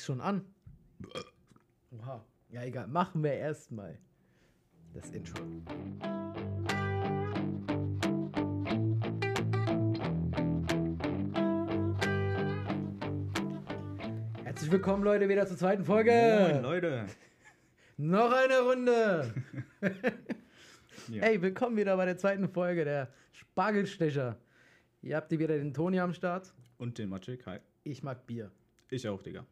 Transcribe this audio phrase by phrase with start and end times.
[0.00, 0.46] Ist schon an.
[1.90, 2.24] Oha.
[2.48, 2.86] Ja, egal.
[2.86, 3.98] Machen wir erstmal
[4.94, 5.42] das Intro.
[14.42, 16.12] Herzlich willkommen, Leute, wieder zur zweiten Folge.
[16.50, 17.04] Moin, Leute.
[17.98, 19.34] Noch eine Runde.
[21.08, 21.22] Ja.
[21.22, 24.38] Hey, willkommen wieder bei der zweiten Folge der Spargelstecher.
[25.02, 26.54] Ihr habt hier wieder den Toni am Start.
[26.78, 27.58] Und den Magic, hi.
[27.82, 28.52] Ich mag Bier.
[28.90, 29.44] Ich auch, Digga.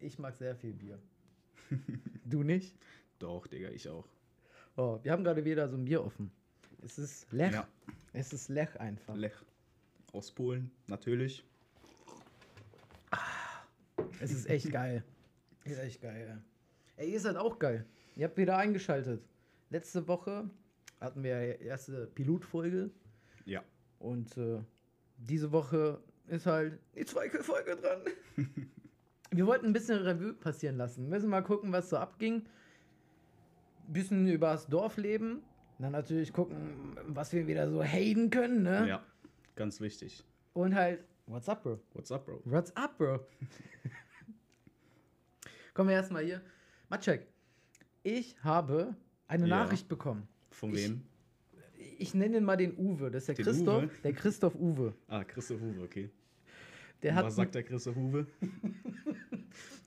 [0.00, 0.98] Ich mag sehr viel Bier.
[2.24, 2.76] du nicht?
[3.18, 4.08] Doch, Digga, ich auch.
[4.76, 6.30] Oh, wir haben gerade wieder so ein Bier offen.
[6.82, 7.52] Es ist Lech.
[7.52, 7.68] Ja.
[8.12, 9.14] Es ist Lech einfach.
[9.14, 9.34] Lech.
[10.12, 11.44] Aus Polen, natürlich.
[14.20, 15.04] Es ist echt geil.
[15.64, 16.42] Ist echt geil.
[16.96, 17.84] Ey, ihr seid auch geil.
[18.16, 19.22] Ihr habt wieder eingeschaltet.
[19.68, 20.48] Letzte Woche
[21.00, 22.90] hatten wir die erste Pilotfolge
[23.44, 23.62] Ja.
[23.98, 24.60] und äh,
[25.18, 28.02] diese Woche ist halt die zweite Folge dran.
[29.30, 31.08] wir wollten ein bisschen Revue passieren lassen.
[31.08, 32.46] Müssen mal gucken, was so abging.
[33.88, 35.42] Bisschen übers Dorfleben.
[35.78, 38.86] Dann natürlich gucken, was wir wieder so haten können, ne?
[38.88, 39.02] Ja.
[39.56, 40.24] Ganz wichtig.
[40.52, 41.80] Und halt, what's up, Bro?
[41.94, 42.42] What's up, Bro?
[42.44, 43.20] What's up, Bro?
[45.74, 46.40] Kommen wir erstmal hier.
[46.88, 47.26] Matschek,
[48.02, 48.94] ich habe
[49.28, 49.64] eine Ja.
[49.64, 50.26] Nachricht bekommen.
[50.50, 51.02] Von Ich- wem?
[51.98, 53.10] Ich nenne ihn mal den Uwe.
[53.10, 53.82] Das ist der Den Christoph.
[53.84, 53.90] Uwe?
[54.04, 54.94] Der Christoph Uwe.
[55.08, 56.10] Ah, Christoph Huwe, okay.
[57.02, 58.26] Der was sagt der Christoph Huwe?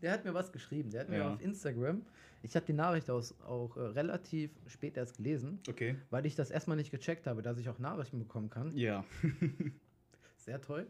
[0.03, 0.91] der hat mir was geschrieben.
[0.91, 1.33] Der hat mir Ja.
[1.33, 2.03] auf Instagram.
[2.43, 5.95] Ich habe die Nachricht aus, auch äh, relativ spät erst gelesen, Okay.
[6.11, 8.75] weil ich das erstmal nicht gecheckt habe, dass ich auch Nachrichten bekommen kann.
[8.75, 9.03] Ja.
[10.37, 10.85] Sehr toll.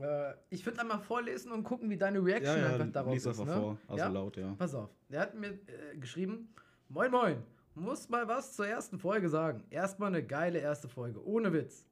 [0.00, 3.26] Äh, ich würde einmal vorlesen und gucken, wie deine Reaction Ja, ja, einfach darauf lies
[3.26, 3.38] ist.
[3.38, 3.60] einfach Ne?
[3.60, 3.78] vor.
[3.86, 4.08] Also ja?
[4.08, 4.54] laut, ja.
[4.58, 6.48] Pass auf, der hat mir äh, geschrieben:
[6.88, 7.36] Moin, moin,
[7.74, 9.62] muss mal was zur ersten Folge sagen.
[9.70, 11.86] Erstmal eine geile erste Folge, ohne Witz.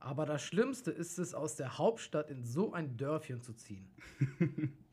[0.00, 3.86] Aber das Schlimmste ist es, aus der Hauptstadt in so ein Dörfchen zu ziehen.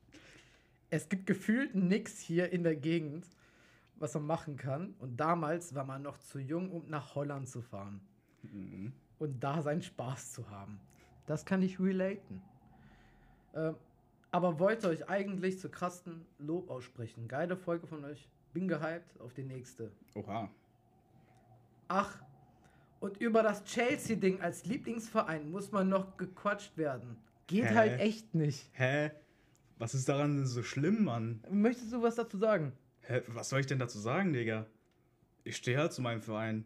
[0.91, 3.25] es gibt gefühlt nichts hier in der Gegend,
[3.95, 4.93] was man machen kann.
[4.99, 8.01] Und damals war man noch zu jung, um nach Holland zu fahren
[8.43, 8.91] Mhm.
[9.19, 10.79] und da seinen Spaß zu haben.
[11.27, 12.41] Das kann ich relaten.
[13.53, 13.75] Ähm,
[14.31, 17.27] aber wollte euch eigentlich zu krassen Lob aussprechen.
[17.27, 18.29] Geile Folge von euch.
[18.53, 19.91] Bin gehypt auf die nächste.
[20.15, 20.49] Oha.
[21.87, 22.17] Ach,
[22.99, 27.17] und über das Chelsea-Ding als Lieblingsverein muss man noch gequatscht werden.
[27.47, 27.75] Geht Hä?
[27.75, 28.69] halt echt nicht.
[28.73, 29.11] Hä?
[29.81, 31.43] Was ist daran denn so schlimm, Mann?
[31.49, 32.71] Möchtest du was dazu sagen?
[32.99, 33.23] Hä?
[33.29, 34.67] Was soll ich denn dazu sagen, Digga?
[35.43, 36.65] Ich stehe halt zu meinem Verein.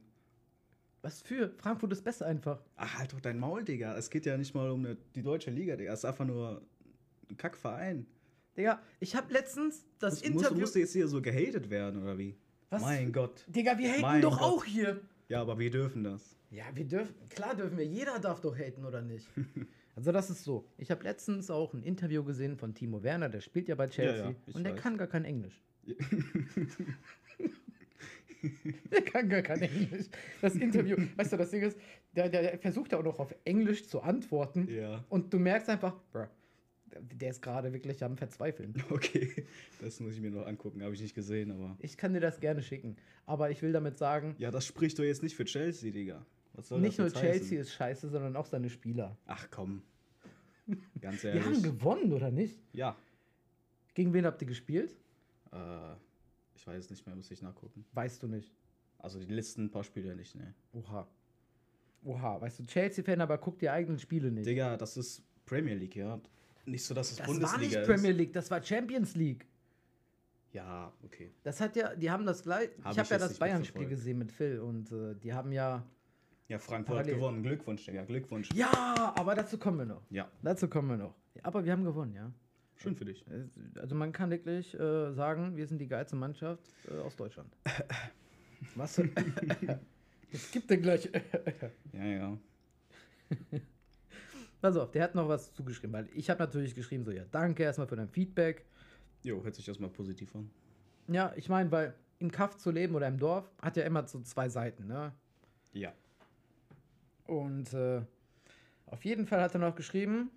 [1.02, 1.50] Was für?
[1.58, 2.62] Frankfurt ist besser einfach.
[2.76, 3.96] Ach, halt doch dein Maul, Digga.
[3.96, 5.94] Es geht ja nicht mal um die deutsche Liga, Digga.
[5.94, 6.62] Es ist einfach nur
[7.30, 8.06] ein Kackverein.
[8.58, 10.60] Digga, ich habe letztens das Muss, Interview.
[10.60, 12.36] musste jetzt hier so gehatet werden, oder wie?
[12.70, 12.82] Was?
[12.82, 13.46] Mein Gott.
[13.48, 14.42] Digga, wir haten Mein doch Gott.
[14.42, 15.00] auch hier.
[15.30, 16.36] Ja, aber wir dürfen das.
[16.52, 19.26] Ja, wir dürfen, klar dürfen wir, jeder darf doch haten, oder nicht?
[19.96, 20.68] Also das ist so.
[20.78, 24.26] Ich habe letztens auch ein Interview gesehen von Timo Werner, der spielt ja bei Chelsea.
[24.30, 24.82] ja, ich und der weiß.
[24.82, 25.62] kann gar kein Englisch.
[28.92, 30.08] der kann gar kein Englisch.
[30.42, 31.78] Das Interview, weißt du, das Ding ist,
[32.14, 34.68] der, der, der versucht ja auch noch auf Englisch zu antworten.
[34.70, 35.06] Ja.
[35.10, 36.28] Und du merkst einfach, bruh,
[37.02, 38.74] der ist gerade wirklich am Verzweifeln.
[38.90, 39.46] Okay,
[39.82, 40.84] das muss ich mir noch angucken.
[40.84, 41.78] Habe ich nicht gesehen, aber.
[41.80, 42.96] Ich kann dir das gerne schicken.
[43.26, 46.26] Aber ich will damit sagen, Ja, das spricht doch jetzt nicht für Chelsea, Digga.
[46.58, 47.22] Nicht nur das jetzt heißen?
[47.22, 49.18] Chelsea ist scheiße, sondern auch seine Spieler.
[49.26, 49.82] Ach komm.
[51.02, 51.64] Ganz Die haben ehrlich.
[51.64, 52.60] gewonnen, oder nicht?
[52.74, 52.96] Ja.
[53.94, 54.96] Gegen wen habt ihr gespielt?
[55.52, 55.94] Äh,
[56.56, 57.86] ich weiß nicht mehr, muss ich nachgucken.
[57.94, 58.54] Weißt du nicht.
[59.00, 60.54] Also die letzten paar Spiele nicht, ne.
[60.74, 61.08] Oha.
[62.04, 64.48] Oha, weißt du, Chelsea-Fan, aber guck die eigenen Spiele nicht.
[64.48, 66.20] Digga, das ist Premier League, ja.
[66.66, 68.18] Nicht so, dass es das war Bundesliga nicht Premier ist.
[68.18, 69.46] League, das war Champions League.
[70.52, 71.32] Ja, okay.
[71.44, 72.70] Das hat ja, die haben das gleich.
[72.84, 75.86] Hab ich habe ja das Bayern-Spiel gesehen mit Phil und äh, die haben ja.
[76.48, 77.42] Ja, Frankfurt hat gewonnen.
[77.42, 78.04] Glückwunsch, Digga.
[78.04, 78.50] Glückwunsch.
[78.54, 80.04] Ja, aber dazu kommen wir noch.
[80.10, 81.16] Ja, Dazu kommen wir noch.
[81.44, 82.32] Aber wir haben gewonnen, ja.
[82.76, 83.26] schön für dich.
[83.80, 87.50] Also man kann wirklich äh, sagen, wir sind die geilste Mannschaft äh, aus Deutschland.
[88.76, 89.02] Was?
[90.32, 91.10] Jetzt gibt er gleich.
[91.94, 92.38] Ja, ja.
[94.62, 97.64] Pass auf, der hat noch was zugeschrieben, weil ich habe natürlich geschrieben, so, ja, danke
[97.64, 98.66] erstmal für dein Feedback.
[99.24, 100.50] Jo, hört sich das mal positiv an.
[101.08, 104.22] Ja, ich meine, weil im Kaff zu leben oder im Dorf hat ja immer so
[104.22, 105.14] zwei Seiten, ne?
[105.74, 105.94] Ja.
[107.26, 108.02] Und äh,
[108.88, 110.30] auf jeden Fall hat er noch geschrieben,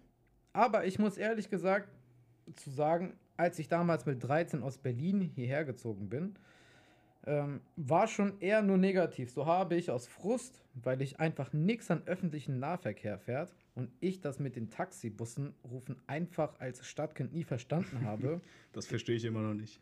[0.52, 1.88] aber ich muss ehrlich gesagt
[2.56, 6.34] zu sagen, als ich damals mit 13 aus Berlin hierher gezogen bin,
[7.26, 9.30] ähm, war schon eher nur negativ.
[9.30, 14.20] So habe ich aus Frust, weil ich einfach nichts an öffentlichen Nahverkehr fährt und ich
[14.20, 18.40] das mit den Taxibussen rufen einfach als Stadtkind nie verstanden habe,
[18.72, 19.80] Das verstehe ich immer noch nicht.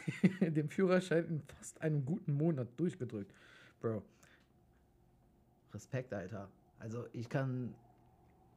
[0.40, 3.32] den Führerschein in fast einem guten Monat durchgedrückt.
[3.80, 4.02] Bro.
[5.76, 6.48] Respekt, Alter.
[6.78, 7.74] Also ich kann.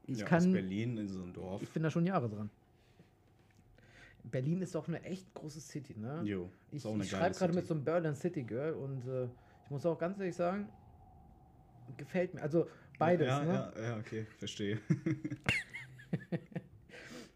[0.07, 0.51] Ich ja, aus kann.
[0.54, 1.62] Berlin in so ein Dorf.
[1.62, 2.50] Ich bin da schon Jahre dran.
[4.24, 6.21] Berlin ist doch eine echt große City, ne?
[6.24, 9.25] Jo, Ich, ich schreibe gerade mit so einem Berlin City Girl und äh,
[9.66, 10.69] ich muss auch ganz ehrlich sagen,
[11.98, 12.42] gefällt mir.
[12.42, 12.68] Also
[12.98, 13.74] beides, ja, ne?
[13.75, 14.80] Ja, ja, okay, verstehe.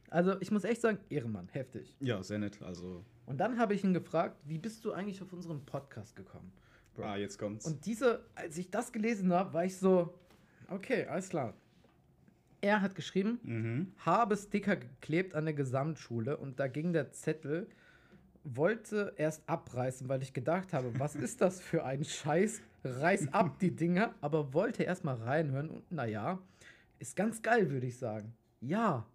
[0.09, 1.95] Also ich muss echt sagen, Ehrenmann, heftig.
[2.00, 2.62] ja, sehr nett.
[2.62, 6.51] Also, Und dann habe ich ihn gefragt, wie bist du eigentlich auf unseren Podcast gekommen?
[6.95, 7.06] Bro.
[7.06, 7.66] ah, jetzt kommt's.
[7.66, 10.13] Und diese, als ich das gelesen habe, war ich so,
[10.69, 11.54] okay, alles klar.
[12.62, 13.92] Er hat geschrieben, mhm.
[14.06, 17.68] habe Sticker geklebt an der Gesamtschule und da ging der Zettel,
[18.45, 22.62] wollte erst abreißen, weil ich gedacht habe, was ist das für ein Scheiß?
[22.86, 26.39] Reiß ab die Dinger, aber wollte erst mal reinhören und naja,
[27.00, 28.34] ist ganz geil, würde ich sagen.
[28.62, 29.06] Ja,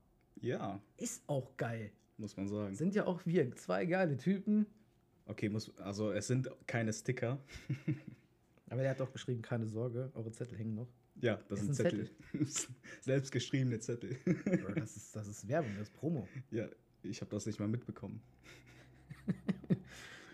[0.40, 1.90] Ja, ist auch geil.
[2.16, 2.74] muss man sagen.
[2.74, 4.66] Sind ja auch wir, zwei geile Typen.
[5.28, 7.38] Okay, muss, also es sind keine Sticker.
[8.70, 10.88] Aber der hat doch geschrieben, keine Sorge, eure Zettel hängen noch.
[11.20, 12.10] Ja, das Ist sind ein Zettel.
[13.00, 14.18] Selbstgeschriebene Zettel.
[14.74, 16.28] Das ist, das ist Werbung, das ist Promo.
[16.50, 16.68] ja,
[17.02, 18.20] ich habe das nicht mal mitbekommen.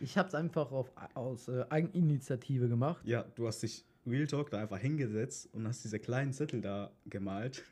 [0.00, 3.02] Ich habe es einfach auf, aus äh, Eigeninitiative gemacht.
[3.06, 6.92] Ja, du hast dich Real Talk da einfach hingesetzt und hast diese kleinen Zettel da
[7.06, 7.64] gemalt.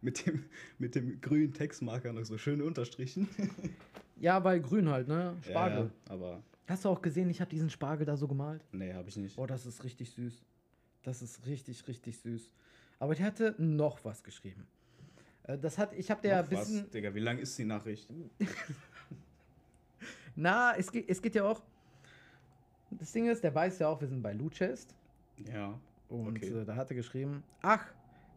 [0.00, 0.44] mit, dem,
[0.78, 3.28] mit dem grünen Textmarker noch so schön unterstrichen.
[4.20, 5.36] Ja, weil grün halt, ne?
[5.42, 5.90] Spargel.
[6.06, 8.64] Ja, aber Hast du auch gesehen, ich habe diesen Spargel da so gemalt?
[8.70, 9.36] nee, habe ich nicht.
[9.38, 10.44] Oh, das ist richtig süß.
[11.02, 12.50] Das ist richtig, richtig süß.
[13.00, 14.66] Aber der hatte noch was geschrieben.
[15.44, 16.68] Äh, Das hat, ich habe der Noch was?
[16.68, 16.90] bisschen.
[16.90, 18.08] Digga, wie lang ist die Nachricht?
[20.36, 21.62] Na, es geht, es geht ja auch.
[22.90, 24.94] Das Ding ist, der weiß ja auch, wir sind bei Luchest.
[25.52, 25.78] Ja.
[26.08, 26.52] Und Okay.
[26.60, 27.86] äh, da hat er geschrieben: Ach,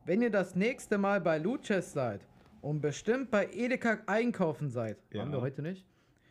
[0.05, 2.21] wenn ihr das nächste Mal bei Luchest seid
[2.63, 5.21] und bestimmt bei Edeka einkaufen seid, Ja.
[5.21, 5.85] haben wir heute nicht,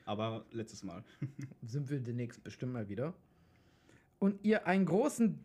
[0.06, 1.04] Aber letztes Mal.
[1.62, 3.12] sind wir demnächst bestimmt mal wieder.
[4.18, 5.38] Und ihr einen großen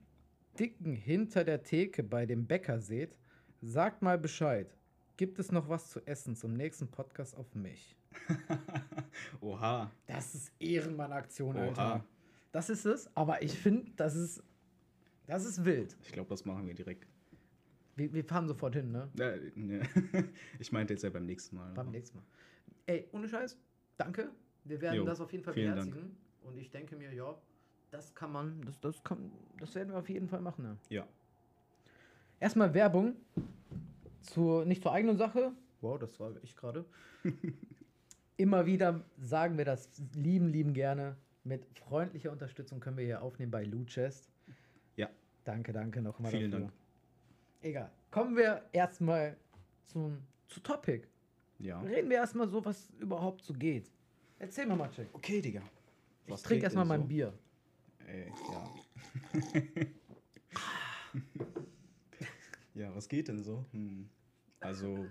[0.58, 3.18] Dicken hinter der Theke bei dem Bäcker seht,
[3.62, 4.74] sagt mal Bescheid.
[5.18, 7.96] Gibt es noch was zu essen zum nächsten Podcast auf mich?
[9.42, 9.92] Oha.
[10.06, 11.64] Das ist Ehrenmann-Aktion, Oha.
[11.66, 12.06] Alter.
[12.52, 14.42] Das ist es, aber ich finde, das ist,
[15.26, 15.98] das ist wild.
[16.02, 17.08] Ich glaube, das machen wir direkt.
[17.98, 19.10] Wir, wir fahren sofort hin, ne?
[19.20, 19.82] Äh, nee.
[20.60, 21.74] Ich meinte jetzt ja beim nächsten Mal.
[21.74, 22.26] Beim aber- nächsten Mal.
[22.86, 23.58] Ey, ohne Scheiß,
[23.98, 24.30] danke.
[24.64, 26.16] Wir werden Jo, das auf jeden Fall beherzigen.
[26.44, 27.36] Und ich denke mir, ja,
[27.92, 30.78] das kann man, das, das kann, das werden wir auf jeden Fall machen, ne?
[30.90, 31.08] Ja.
[32.40, 33.16] Erstmal Werbung.
[34.22, 35.52] Zur, nicht zur eigenen Sache.
[35.82, 36.86] Wow, das war ich gerade.
[38.38, 41.18] Immer wieder sagen wir das lieben, lieben gerne.
[41.44, 44.30] Mit freundlicher Unterstützung können wir hier aufnehmen bei Luchest.
[44.98, 45.10] Ja.
[45.46, 46.68] Danke, danke nochmal Vielen dafür.
[46.68, 46.87] Dank.
[47.62, 47.92] Egal.
[48.12, 49.38] Kommen wir erstmal
[49.86, 51.08] zum zu Topic.
[51.60, 51.80] Ja.
[51.82, 53.92] Reden wir erstmal so, was überhaupt so geht.
[54.40, 55.08] Erzähl mal, Maciek.
[55.14, 55.62] Okay, Digga.
[56.26, 57.08] Ich Was trinke geht erstmal mein so?
[57.08, 57.34] Bier.
[58.06, 58.76] Ey, ja.
[62.76, 63.66] ja, was geht denn so?
[63.72, 64.10] Hm.
[64.60, 65.06] Also,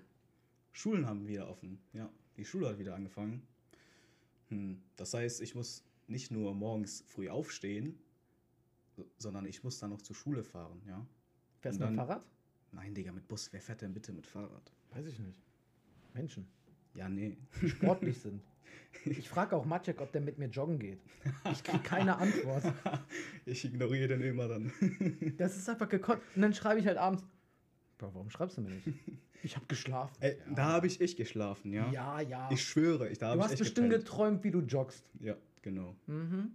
[0.72, 1.80] Schulen haben wieder offen.
[1.92, 3.46] Ja, die Schule hat wieder angefangen.
[4.48, 4.80] Hm.
[4.96, 7.98] Das heißt, ich muss nicht nur morgens früh aufstehen,
[8.96, 11.04] so- sondern ich muss dann noch zur Schule fahren, ja?
[11.60, 12.24] Fährst du mit Fahrrad?
[12.76, 13.48] Nein, Digga, mit Bus.
[13.52, 14.70] Wer fährt denn bitte mit Fahrrad?
[14.92, 15.38] Weiß ich nicht.
[16.14, 16.46] Menschen,
[16.94, 17.36] Ja, nee.
[17.60, 18.42] die sportlich sind.
[19.04, 21.00] Ich frage auch Maciek, ob der mit mir joggen geht.
[21.52, 22.62] Ich kriege keine Antwort.
[23.44, 24.72] Ich ignoriere den immer dann.
[25.38, 26.20] Das ist einfach gekonnt.
[26.34, 27.24] Und dann schreibe ich halt abends,
[27.98, 28.88] Bro, warum schreibst du mir nicht?
[29.42, 30.14] Ich habe geschlafen.
[30.20, 31.90] Ey, da habe ich echt geschlafen, ja?
[31.92, 32.48] Ja, ja.
[32.50, 34.04] Ich schwöre, ich, da habe du ich hast echt bestimmt gepennt.
[34.06, 35.04] geträumt, wie du joggst.
[35.20, 35.94] Ja, genau.
[36.06, 36.52] Mhm.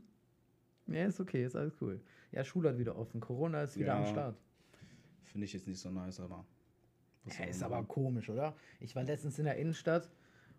[0.87, 2.01] Ja, ist okay, ist alles cool.
[2.31, 3.21] Ja, Schule hat wieder offen.
[3.21, 3.99] Corona ist wieder Ja.
[3.99, 4.37] am Start.
[5.31, 6.45] Finde ich jetzt nicht so nice, aber.
[7.25, 8.55] Ja, ist aber komisch, oder?
[8.79, 10.09] Ich war letztens in der Innenstadt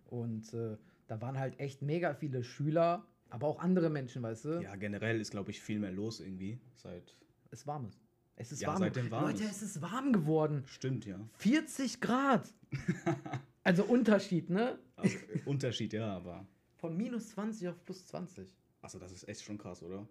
[0.07, 0.77] und äh,
[1.09, 4.63] da waren halt echt mega viele Schüler, aber auch andere Menschen, weißt du?
[4.63, 6.59] Ja, generell ist, glaube ich, viel mehr los irgendwie.
[6.75, 7.17] Seit.
[7.51, 8.01] Es warm ist.
[8.37, 8.79] Es ist Ja, warm.
[8.79, 9.57] seitdem warm Leute, ist.
[9.57, 10.63] es ist warm geworden.
[10.67, 11.19] Stimmt, ja.
[11.35, 12.49] 40 Grad.
[13.65, 14.79] also Unterschied, ne?
[14.97, 16.47] Also, Unterschied, ja, aber.
[16.77, 18.55] Von minus 20 auf plus 20.
[18.81, 20.09] Also, das ist echt schon krass, oder?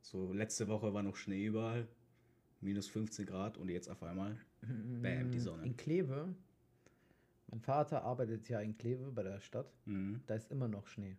[0.00, 1.86] So, letzte Woche war noch Schnee überall.
[2.66, 4.36] Minus 15 Grad und jetzt auf einmal.
[5.00, 5.64] Bam, die Sonne.
[5.64, 6.34] In Kleve.
[7.48, 9.72] Mein Vater arbeitet ja in Kleve bei der Stadt.
[9.84, 10.20] Mhm.
[10.26, 11.16] Da ist immer noch Schnee.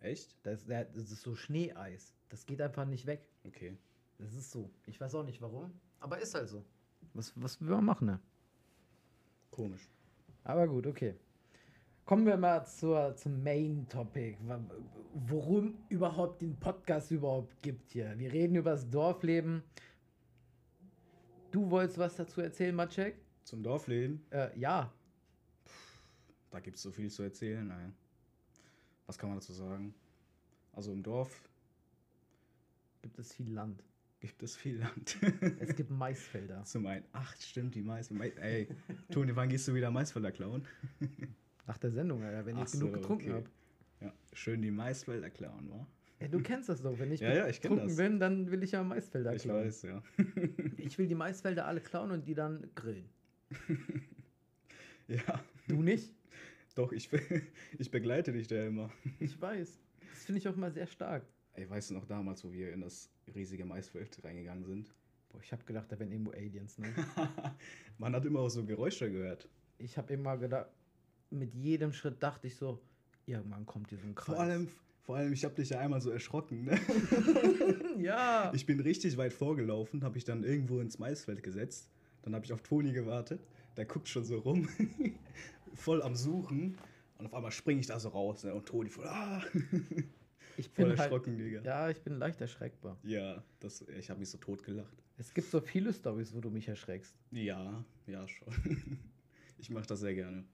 [0.00, 0.34] Echt?
[0.42, 2.14] Da ist, da- das ist so Schneeeis.
[2.30, 3.20] Das geht einfach nicht weg.
[3.46, 3.76] Okay.
[4.18, 4.68] Das ist so.
[4.86, 5.70] Ich weiß auch nicht warum.
[6.00, 6.64] Aber ist halt so.
[7.14, 8.20] Was, was will man machen, ne?
[9.52, 9.88] Komisch.
[10.42, 11.14] Aber gut, okay.
[12.06, 14.36] Kommen wir mal zur, zum Main Topic.
[15.14, 18.18] Worum überhaupt den Podcast überhaupt gibt hier.
[18.18, 19.62] Wir reden über das Dorfleben.
[21.50, 23.14] Du wolltest was dazu erzählen, Maciek?
[23.44, 24.92] Zum Dorfleben, Äh, ja.
[26.50, 27.66] da gibt es so viel zu erzählen.
[27.66, 27.94] Nein.
[29.06, 29.94] Was kann man dazu sagen?
[30.72, 31.48] Also, im Dorf
[33.00, 33.82] Gibt es viel Land.
[34.20, 35.16] gibt es viel Land.
[35.60, 36.64] Es gibt Maisfelder.
[36.64, 38.10] Zum einen, ach, stimmt, die Mais.
[38.10, 38.68] Mais ey,
[39.10, 40.66] Toni, wann gehst du wieder Maisfelder klauen?
[41.66, 43.32] Nach der Sendung, Alter, wenn Ach ich genug so, getrunken okay.
[43.34, 43.50] habe.
[44.00, 45.86] Ja, schön die Maisfelder klauen, wa?
[46.20, 46.98] Ja, du kennst das doch.
[46.98, 49.64] Wenn ich Ja, ja, ich betrunken bin, dann will ich ja Maisfelder Ich klauen.
[49.66, 50.02] weiß, ja.
[50.76, 53.08] Ich will die Maisfelder alle klauen und die dann grillen.
[55.08, 56.12] ja, Du nicht?
[56.74, 57.08] doch, ich,
[57.78, 58.90] ich begleite dich da immer.
[59.18, 59.80] Ich weiß.
[60.12, 61.24] Das finde ich auch immer sehr stark.
[61.54, 64.94] Ey, weißt du noch damals, wo wir in das riesige Maisfeld reingegangen sind?
[65.28, 66.94] Boah, ich habe gedacht, da wären irgendwo Aliens, ne?
[67.98, 69.48] Man hat immer auch so Geräusche gehört.
[69.78, 70.70] Ich habe immer gedacht,
[71.30, 72.80] mit jedem Schritt dachte ich so,
[73.26, 74.36] irgendwann kommt hier so ein Kreis.
[74.36, 74.68] Vor allem,
[75.08, 76.64] vor allem, ich habe dich ja einmal so erschrocken.
[76.64, 76.78] Ne?
[77.98, 78.52] ja.
[78.54, 81.88] Ich bin richtig weit vorgelaufen, habe ich dann irgendwo ins Maisfeld gesetzt.
[82.20, 83.40] Dann habe ich auf Toni gewartet.
[83.78, 84.68] Der guckt schon so rum,
[85.74, 86.76] voll am Suchen.
[87.16, 88.44] Und auf einmal springe ich da so raus.
[88.44, 88.52] Ne?
[88.52, 89.42] Und Toni voll, ah,
[90.58, 91.62] ich voll bin halt, erschrocken, Digga.
[91.62, 92.98] Ja, ja, ich bin leicht erschreckbar.
[93.60, 95.02] das, ich habe mich so tot gelacht.
[95.16, 97.16] Es gibt so viele Stories, wo du mich erschreckst.
[97.30, 98.98] Ja, ja, schon.
[99.56, 100.44] Ich mache das sehr gerne.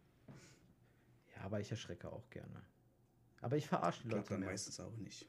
[1.34, 2.62] Ja, aber ich erschrecke auch gerne.
[3.44, 5.28] Aber ich verarsche die Leute dann meistens auch nicht.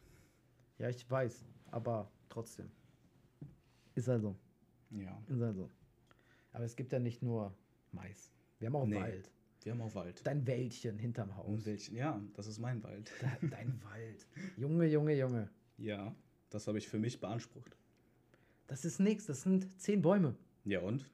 [0.78, 2.72] Ja, ich weiß, aber trotzdem.
[3.94, 4.38] Ist also,
[4.90, 5.22] Ja.
[5.28, 5.70] ist also.
[6.54, 7.54] Aber es gibt ja nicht nur
[7.92, 8.32] Mais.
[8.60, 8.96] Wir haben auch Nee.
[8.96, 9.30] Wald.
[9.64, 10.26] Wir haben auch Wald.
[10.26, 11.46] Dein Wäldchen hinterm Haus.
[11.46, 11.94] Und welchen?
[11.94, 13.12] Ja, das ist mein Wald.
[13.42, 14.26] Dein Wald.
[14.56, 15.50] Junge, Junge, Junge.
[15.78, 16.16] Ja,
[16.50, 17.76] das habe ich für mich beansprucht.
[18.68, 19.26] Das ist nichts.
[19.26, 21.12] Das sind zehn Bäume Ja, und?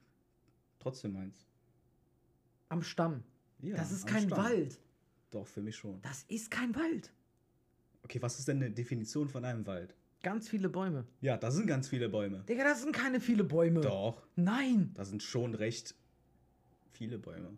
[0.78, 1.48] Trotzdem meins.
[2.68, 3.24] am Stamm.
[3.58, 4.38] Ja, das ist kein Stamm.
[4.44, 4.78] Wald.
[5.32, 6.00] Doch, für mich schon.
[6.02, 7.12] Das ist kein Wald.
[8.04, 9.94] Okay, was ist denn eine Definition von einem Wald?
[10.22, 11.04] Ganz viele Bäume.
[11.20, 12.44] Ja, da sind ganz viele Bäume.
[12.48, 13.80] Digga, das sind keine viele Bäume.
[13.80, 14.92] Doch, Nein.
[14.94, 15.94] da sind schon recht
[16.92, 17.56] viele Bäume.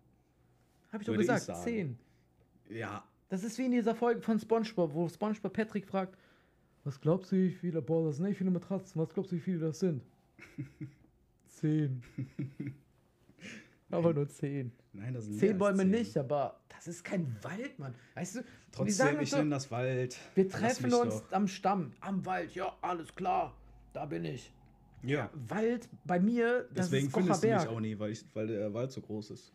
[0.93, 1.45] Hab ich doch Würde ich gesagt.
[1.45, 1.63] sagen.
[1.63, 1.99] Zehn.
[2.71, 6.17] Ja, Das ist wie in dieser Folge von SpongeBob, wo SpongeBob Patrick fragt,
[6.85, 9.41] was glaubst du, wie viele, boah, das sind nicht viele Matratzen, was glaubst du, wie
[9.41, 10.03] viele das sind?
[11.49, 12.03] zehn.
[13.91, 14.73] Aber nur zehn.
[14.93, 15.91] nein, das sind Zehn Bäume zehn.
[15.91, 17.95] nicht, aber das ist kein Wald, Mann.
[18.15, 20.19] Weißt du, Trotzdem, sagen ich so, nenne das Wald.
[20.35, 21.33] wir treffen uns doch.
[21.33, 23.55] am Stamm, am Wald, ja, alles klar,
[23.93, 24.53] da bin ich.
[25.03, 27.77] Ja, Wald, bei mir, das deswegen ist findest du mich Gocherberg.
[27.77, 29.53] auch nie, weil, ich, weil der Wald so groß ist.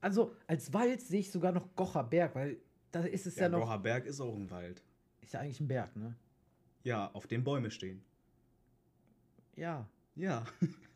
[0.00, 2.56] Also, als Wald sehe ich sogar noch Gocherberg, weil
[2.92, 4.82] da ist es ja, Ja, noch, Gocher Berg ist auch ein Wald.
[5.20, 6.14] ist ja eigentlich ein Berg, ne?
[6.84, 8.00] Ja, auf dem Bäume stehen.
[9.56, 9.86] Ja.
[10.14, 10.44] Ja.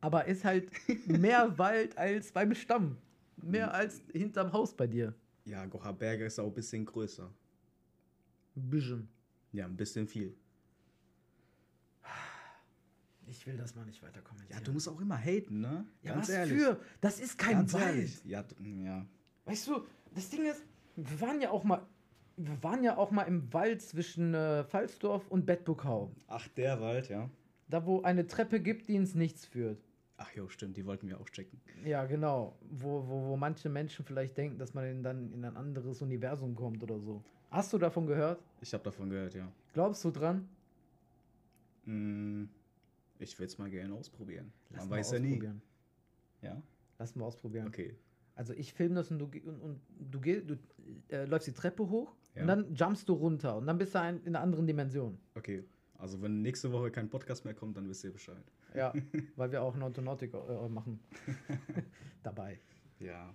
[0.00, 0.70] Aber ist halt
[1.06, 2.96] mehr Wald als beim Stamm.
[3.42, 5.14] Mehr als hinterm Haus bei dir.
[5.44, 7.30] Ja, Gocher Berg ist auch ein bisschen größer.
[8.56, 9.08] Ein bisschen.
[9.52, 10.34] Ja, ein bisschen viel.
[13.26, 15.86] Ich will das mal nicht weiter Ja, du musst auch immer haten, ne?
[16.02, 16.80] Ja, was für?
[17.00, 17.84] Das ist kein Ganz Wald.
[17.84, 18.24] ehrlich.
[18.24, 19.06] Ja, d- ja.
[19.44, 20.62] Weißt du, das Ding ist,
[20.96, 21.86] wir waren ja auch mal,
[22.36, 26.10] wir waren ja auch mal im Wald zwischen äh, Pfalzdorf und Bedburgau.
[26.26, 27.30] Ach, der Wald, ja.
[27.68, 29.80] Da, wo eine Treppe gibt, die ins Nichts führt.
[30.22, 31.58] Ach jo, stimmt, die wollten wir auch checken.
[31.82, 32.54] Ja, genau.
[32.70, 36.82] Wo, wo, wo manche Menschen vielleicht denken, dass man dann in ein anderes Universum kommt
[36.82, 37.22] oder so.
[37.50, 38.38] Hast du davon gehört?
[38.60, 39.50] Ich habe davon gehört, ja.
[39.72, 40.46] Glaubst du dran?
[41.86, 42.44] Mm,
[43.18, 44.52] ich will es mal gerne ausprobieren.
[44.70, 45.42] Lass Man weiß ja nie.
[46.42, 46.62] Ja,
[46.98, 47.66] Lass mal ausprobieren.
[47.68, 47.96] okay.
[48.34, 50.58] Also ich filme das und du, und, und du, geh, du
[51.08, 52.42] äh, läufst die Treppe hoch Ja.
[52.42, 55.18] und dann jumpst du runter und dann bist du ein, in einer anderen Dimension.
[55.34, 55.64] Okay.
[55.98, 58.44] Also wenn nächste Woche kein Podcast mehr kommt, dann wisst ihr Bescheid.
[58.74, 58.92] Ja,
[59.36, 61.00] weil wir auch Nautonautik äh, machen.
[62.22, 62.58] Dabei.
[62.98, 63.34] Ja.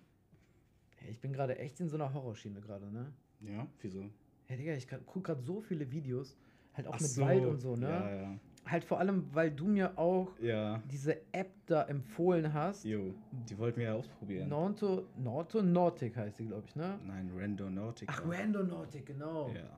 [0.98, 3.12] Hey, ich bin gerade echt in so einer Horrorschiene gerade, ne?
[3.42, 4.10] Ja, wieso?
[4.48, 6.38] Ja, Digga, ich gucke gerade so viele Videos,
[6.74, 7.90] halt auch Ach mit so, Wald und so, ne?
[7.90, 8.40] Ja, ja.
[8.68, 10.82] Halt vor allem, weil du mir auch Ja.
[10.90, 12.84] diese App da empfohlen hast.
[12.84, 13.14] Jo,
[13.48, 14.50] die wollten wir ja ausprobieren.
[14.50, 17.00] Nauto, Nauto Nautic heißt die, glaube ich, ne?
[17.06, 18.12] Nein, Randonautica.
[18.16, 19.50] Ach, Randonautic, genau.
[19.50, 19.78] Ja.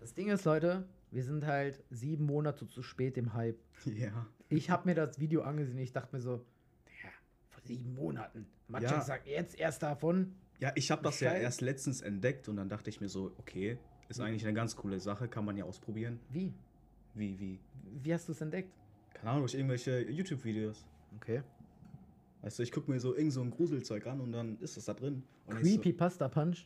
[0.00, 3.58] Das Ding ist, Leute, wir sind halt sieben Monate zu spät im Hype.
[3.84, 4.26] Ja.
[4.48, 6.44] Ich habe mir das Video angesehen, ich dachte mir so,
[6.86, 7.08] Digga,
[7.48, 8.46] vor sieben Monaten.
[8.68, 9.00] Matschek Ja.
[9.02, 10.34] sagt jetzt erst davon.
[10.60, 13.78] Ja, ich habe das ja erst letztens entdeckt und dann dachte ich mir so, okay,
[14.08, 16.18] ist eigentlich eine ganz coole Sache, kann man ja ausprobieren.
[16.30, 16.52] Wie?
[17.14, 17.60] Wie, wie?
[18.02, 18.72] Wie hast du es entdeckt?
[19.14, 20.86] Keine Ahnung, durch irgendwelche YouTube-Videos.
[21.16, 21.42] Okay.
[22.42, 24.84] Weißt du, ich gucke mir so irgend so ein Gruselzeug an und dann ist das
[24.84, 25.22] da drin.
[25.46, 26.58] Und Creepy Pasta Punch?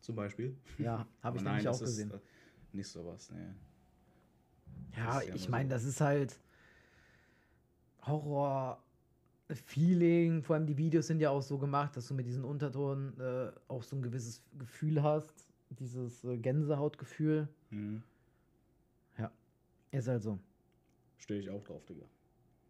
[0.00, 0.56] So, zum Beispiel.
[0.78, 2.10] Ja, habe ich Aber nämlich auch das ist, gesehen.
[2.12, 2.18] äh,
[2.76, 3.54] nicht sowas, ne.
[4.96, 5.74] Ja, ja ich meine, so.
[5.74, 6.40] das ist halt
[8.02, 10.42] Horror-Feeling.
[10.42, 13.52] Vor allem die Videos sind ja auch so gemacht, dass du mit diesen Unterton äh,
[13.68, 15.46] auch so ein gewisses Gefühl hast.
[15.70, 17.48] Dieses äh, Gänsehautgefühl.
[17.70, 18.02] Mhm.
[19.92, 20.38] Ist halt so.
[21.18, 22.06] Stehe ich auch drauf, Digga.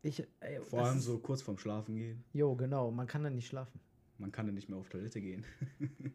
[0.03, 2.25] Ich, ey, Vor allem so kurz vorm Schlafen gehen.
[2.33, 2.91] Jo, genau.
[2.91, 3.79] Man kann dann nicht schlafen.
[4.19, 5.45] Man kann ja nicht mehr auf Toilette gehen.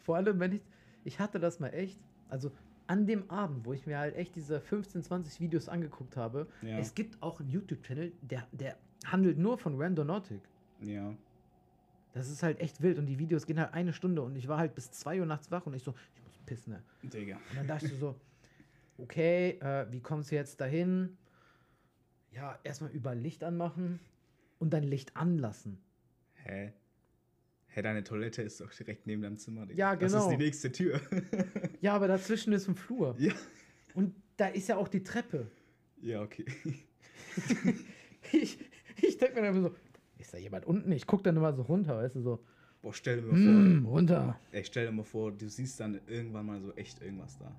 [0.00, 0.62] Vor allem, wenn ich.
[1.04, 1.98] Ich hatte das mal echt.
[2.28, 2.52] Also
[2.90, 6.48] an dem Abend, wo ich mir halt echt diese 15, 20 Videos angeguckt habe.
[6.60, 6.76] Ja.
[6.76, 10.40] Es gibt auch einen YouTube-Channel, der, der handelt nur von Randonautic.
[10.82, 11.14] Ja.
[12.14, 14.58] Das ist halt echt wild und die Videos gehen halt eine Stunde und ich war
[14.58, 16.82] halt bis 2 Uhr nachts wach und ich so, ich muss pissen, ne?
[17.04, 17.36] Digga.
[17.50, 18.16] Und dann dachte ich so,
[18.98, 21.16] okay, äh, wie kommst du jetzt dahin?
[22.32, 24.00] Ja, erstmal über Licht anmachen
[24.58, 25.78] und dann Licht anlassen.
[26.42, 26.72] Hä?
[27.72, 29.78] Hä, deine Toilette ist doch direkt neben deinem Zimmer, Digga.
[29.78, 30.24] Ja, Das genau.
[30.24, 31.00] ist die nächste Tür.
[31.80, 33.14] Ja, aber dazwischen ist ein Flur.
[33.18, 33.32] ja.
[33.94, 35.46] Und da ist ja auch die Treppe.
[36.00, 36.44] Ja, okay.
[38.32, 38.58] Ich,
[38.96, 39.74] ich denke mir dann so,
[40.18, 40.92] ist da jemand unten?
[40.92, 42.44] Ich gucke dann immer so runter, weißt du, so,
[42.82, 43.92] Boah, stell dir mal mm, vor.
[43.92, 44.40] runter.
[44.52, 47.54] Ey, stell dir mal vor, du siehst dann irgendwann mal so echt irgendwas da.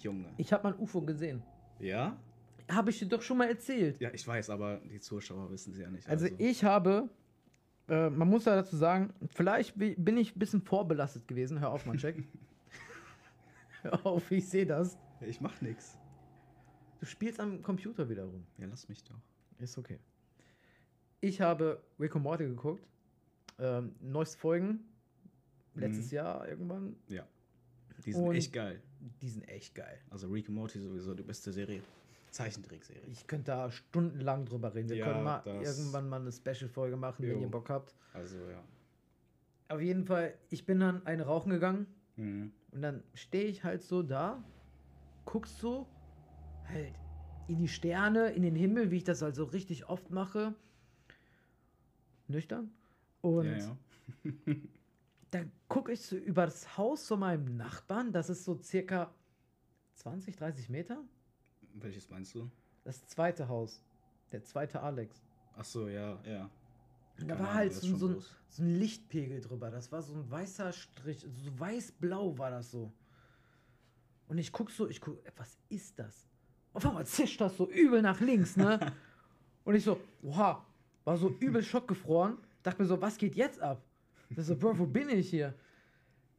[0.00, 0.28] Junge.
[0.36, 1.42] Ich habe mal ein UFO gesehen.
[1.80, 2.16] Ja?
[2.70, 4.00] Habe ich dir doch schon mal erzählt.
[4.00, 6.08] Ja, ich weiß, aber die Zuschauer wissen sie ja nicht.
[6.08, 7.08] Also ich habe,
[7.88, 11.60] äh, man muss ja dazu sagen, vielleicht bi- bin ich ein bisschen vorbelastet gewesen.
[11.60, 12.22] Hör auf, mein Check.
[13.82, 14.98] Hör auf, ich sehe das.
[15.20, 15.96] Ich mach nix.
[17.00, 18.44] Du spielst am Computer wieder rum.
[18.58, 19.14] Ja, lass mich doch.
[19.58, 19.98] Ist okay.
[21.20, 22.86] Ich habe Rick and Morty geguckt.
[23.58, 24.80] Ähm, neueste Folgen.
[25.74, 26.16] Letztes Mhm.
[26.16, 26.96] Jahr irgendwann.
[27.08, 27.26] Ja.
[28.04, 28.80] Die sind Und- echt geil.
[29.22, 29.98] Die sind echt geil.
[30.10, 31.82] Also Rick and Morty sowieso die beste Serie.
[32.30, 33.02] Zeichentrickserie.
[33.06, 34.88] Ich könnte da stundenlang drüber reden.
[34.88, 37.40] Wir Ja, können mal irgendwann mal eine Special-Folge machen, wenn Jo.
[37.40, 37.94] ihr Bock habt.
[38.12, 38.62] Also ja.
[39.68, 41.86] Auf jeden Fall, ich bin dann eine rauchen gegangen.
[42.16, 42.52] Mhm.
[42.72, 44.42] Und dann stehe ich halt so da,
[45.24, 45.86] guckst so
[46.68, 46.94] halt
[47.48, 50.54] in die Sterne, in den Himmel, wie ich das halt so richtig oft mache.
[52.28, 52.70] Nüchtern.
[53.22, 53.76] Und ja, ja.
[55.30, 58.12] da gucke ich so über das Haus von meinem Nachbarn.
[58.12, 59.14] Das ist so circa
[59.94, 61.02] 20, 30 Meter.
[61.82, 62.50] Welches meinst du?
[62.84, 63.82] Das zweite Haus.
[64.32, 65.22] Der zweite Alex.
[65.56, 66.50] Ach so, ja, ja.
[67.18, 69.70] Da Keine war halt so, so, ein, so ein Lichtpegel drüber.
[69.70, 72.92] Das war so ein weißer Strich, so weiß-blau war das so.
[74.28, 76.26] Und ich guck so, ich guck, äh, was ist das?
[76.72, 78.78] Auf einmal zischt das so übel nach links, ne?
[79.64, 80.64] Und ich so, oha,
[81.04, 82.38] war so übel schockgefroren.
[82.62, 83.82] Dachte mir so, was geht jetzt ab?
[84.30, 85.54] Das so, Bro, wo bin ich hier?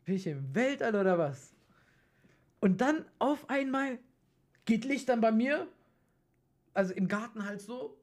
[0.05, 1.53] Bin ich im Weltall oder was?
[2.59, 3.99] Und dann auf einmal
[4.65, 5.67] geht Licht dann bei mir,
[6.73, 7.97] also im Garten halt so,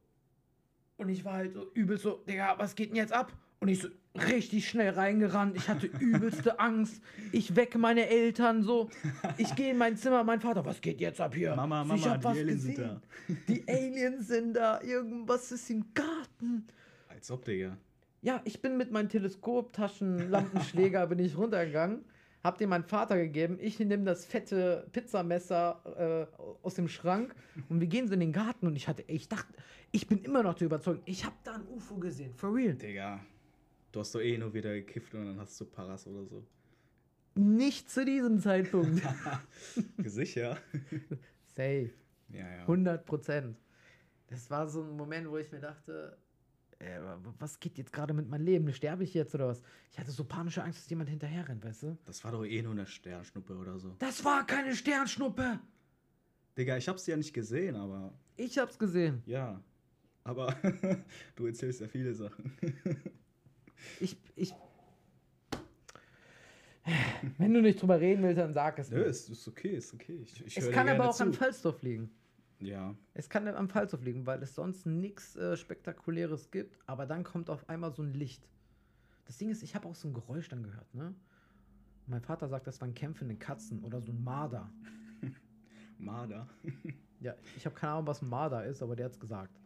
[0.96, 3.32] und ich war halt so übel so, Digga, was geht denn jetzt ab?
[3.58, 5.56] Und ich so richtig schnell reingerannt.
[5.56, 7.02] Ich hatte übelste Angst.
[7.32, 8.90] Ich wecke meine Eltern so.
[9.38, 11.54] Ich gehe in mein Zimmer, mein Vater, was geht jetzt ab hier?
[11.54, 13.02] Mama, ich Mama, hab die was Aliens sind gesehen.
[13.48, 14.80] Die Aliens sind da.
[14.82, 16.66] Irgendwas ist im Garten.
[17.08, 17.76] Als ob, Digga.
[18.22, 22.04] Ja, ich bin mit meinem Teleskop, Taschenlampenschläger, bin ich runtergegangen.
[22.46, 23.58] Hab dem meinen Vater gegeben.
[23.60, 27.34] Ich nehme das fette Pizzamesser äh, aus dem Schrank
[27.68, 29.52] und wir gehen so in den Garten und ich hatte, ich dachte,
[29.90, 32.74] ich bin immer noch der Überzeugung, ich habe da ein UFO gesehen, for real.
[32.74, 33.20] Digga.
[33.90, 36.46] Du hast doch eh nur wieder gekifft und dann hast du Paras oder so.
[37.34, 39.02] Nicht zu diesem Zeitpunkt.
[40.04, 40.56] Sicher?
[41.56, 41.90] Safe,
[42.28, 42.60] Ja, ja.
[42.60, 43.56] 100 Prozent.
[44.28, 46.16] Das war so ein Moment, wo ich mir dachte,
[46.78, 47.00] äh,
[47.38, 48.72] was geht jetzt gerade mit meinem Leben?
[48.72, 49.62] Sterbe ich jetzt oder was?
[49.90, 51.98] Ich hatte so panische Angst, dass jemand hinterher rennt, weißt du?
[52.04, 53.94] Das war doch eh nur eine Sternschnuppe oder so.
[53.98, 55.58] Das war keine Sternschnuppe.
[56.58, 59.22] Digga, ich hab's ja nicht gesehen, aber Ich hab's gesehen.
[59.26, 59.60] ja.
[60.24, 60.56] Aber
[61.36, 62.52] du erzählst ja viele Sachen.
[64.00, 64.52] Ich, ich.
[67.38, 69.04] Wenn du nicht drüber reden willst, dann sag es Nö, mir.
[69.04, 70.20] ist, ist okay, ist okay.
[70.22, 71.32] Ich, ich Es kann aber auch zu.
[71.32, 72.10] Falsdorf liegen.
[72.58, 77.22] Ja, Es kann am Falsdorf liegen, weil es sonst nichts äh, Spektakuläres gibt, aber dann
[77.22, 78.48] kommt auf einmal so ein Licht.
[79.26, 81.14] Das Ding ist, ich habe auch so ein Geräusch dann gehört, ne?
[82.06, 84.70] Mein Vater sagt, das waren kämpfende Katzen oder so ein Marder.
[85.98, 86.48] Marder.
[87.18, 89.58] Ja, ich habe keine Ahnung, was ein Marder ist, aber der hat's gesagt.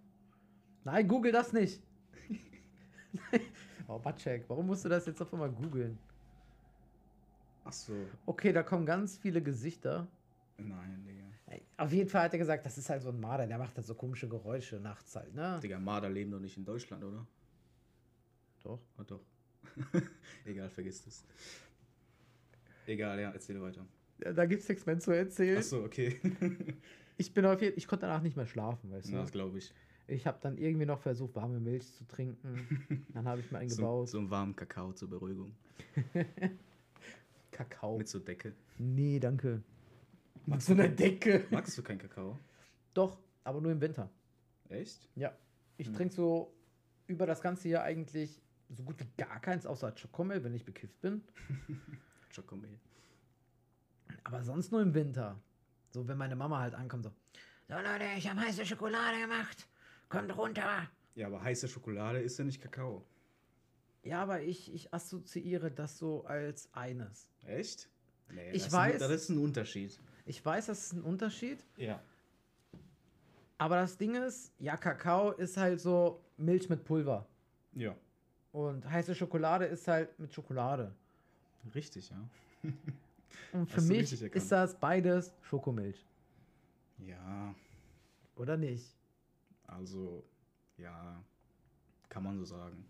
[0.84, 1.82] Nein, google das nicht.
[3.88, 5.98] oh, Batschek, warum musst du das jetzt auf einmal googeln?
[7.64, 7.92] Ach so.
[8.24, 10.06] Okay, da kommen ganz viele Gesichter.
[10.58, 11.29] Nein, Digga.
[11.76, 13.86] Auf jeden Fall hat er gesagt, das ist halt so ein Marder, der macht halt
[13.86, 15.58] so komische Geräusche nachts halt, ne?
[15.62, 17.26] Digga, Marder leben doch nicht in Deutschland, oder?
[18.62, 18.80] Doch.
[18.98, 19.20] Oh, doch.
[20.44, 21.24] Egal, vergiss es.
[22.86, 23.84] Egal, ja, erzähl weiter.
[24.22, 25.58] Ja, da gibt's nichts mehr zu erzählen.
[25.58, 26.20] Ach so, okay.
[27.16, 29.12] Ich bin auf jeden ich konnte danach nicht mehr schlafen, weißt du?
[29.12, 29.74] Na, das glaube ich.
[30.06, 33.06] Ich habe dann irgendwie noch versucht, warme Milch zu trinken.
[33.12, 34.08] Dann habe ich mir einen So, gebaut.
[34.08, 35.52] so einen warmen Kakao zur Beruhigung.
[37.52, 37.98] Kakao.
[37.98, 38.54] Mit so Decke.
[38.78, 39.62] Nee, danke.
[40.50, 41.46] Mit so einer Decke.
[41.50, 42.38] Magst du keinen Kakao?
[42.94, 44.10] Doch, aber nur im Winter.
[44.68, 45.08] Echt?
[45.14, 45.32] Ja.
[45.76, 45.94] Ich Hm.
[45.94, 46.52] trinke so
[47.06, 51.00] über das ganze Jahr eigentlich so gut wie gar keins, außer Schokomel, wenn ich bekifft
[51.00, 51.22] bin.
[52.30, 52.70] Schokomel.
[54.24, 55.40] Aber sonst nur im Winter.
[55.90, 57.12] So, wenn meine Mama halt ankommt, so.
[57.68, 59.66] So, Leute, ich habe heiße Schokolade gemacht.
[60.08, 60.88] Kommt runter.
[61.14, 63.04] Ja, aber heiße Schokolade ist ja nicht Kakao.
[64.02, 67.28] Ja, aber ich, ich assoziiere das so als eines.
[67.44, 67.88] Echt?
[68.32, 70.00] Nee, Ich das weiß- Ist ein, das ist ein Unterschied.
[70.26, 71.64] Ich weiß, das ist ein Unterschied.
[71.76, 72.00] Ja.
[73.58, 77.26] Aber das Ding ist, ja, Kakao ist halt so Milch mit Pulver.
[77.74, 77.94] Ja.
[78.52, 80.92] Und heiße Schokolade ist halt mit Schokolade.
[81.74, 82.16] Richtig, ja.
[83.52, 86.04] Und für mich ist das beides Schokomilch.
[86.98, 87.54] Ja,
[88.36, 88.96] Oder nicht?
[89.66, 90.24] also,
[90.76, 91.22] ja,
[92.08, 92.84] kann man so sagen.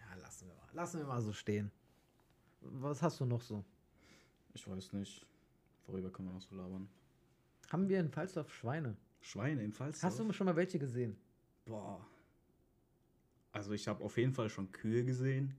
[0.00, 0.68] Ja, lassen wir mal.
[0.72, 1.70] Lassen wir mal so stehen.
[2.60, 3.64] Was hast du noch so?
[4.54, 5.26] Ich weiß nicht,
[5.88, 6.88] worüber können wir noch so labern.
[7.70, 8.96] Haben wir in Falstaff Schweine?
[9.20, 10.10] Schweine im Falstaff?
[10.10, 11.16] Hast du schon mal welche gesehen?
[11.64, 12.06] Boah.
[13.52, 15.54] Also ich habe auf jeden Fall schon Kühe gesehen,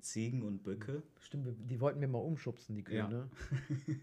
[0.00, 3.08] Ziegen und Böcke, Stimmt, die wollten wir mal umschubsen, die Kühe, Ja.
[3.08, 3.28] ne?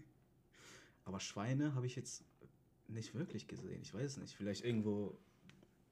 [1.04, 2.24] aber Schweine habe ich jetzt
[2.88, 3.80] nicht wirklich gesehen.
[3.82, 4.34] Ich weiß es nicht.
[4.36, 5.16] Vielleicht irgendwo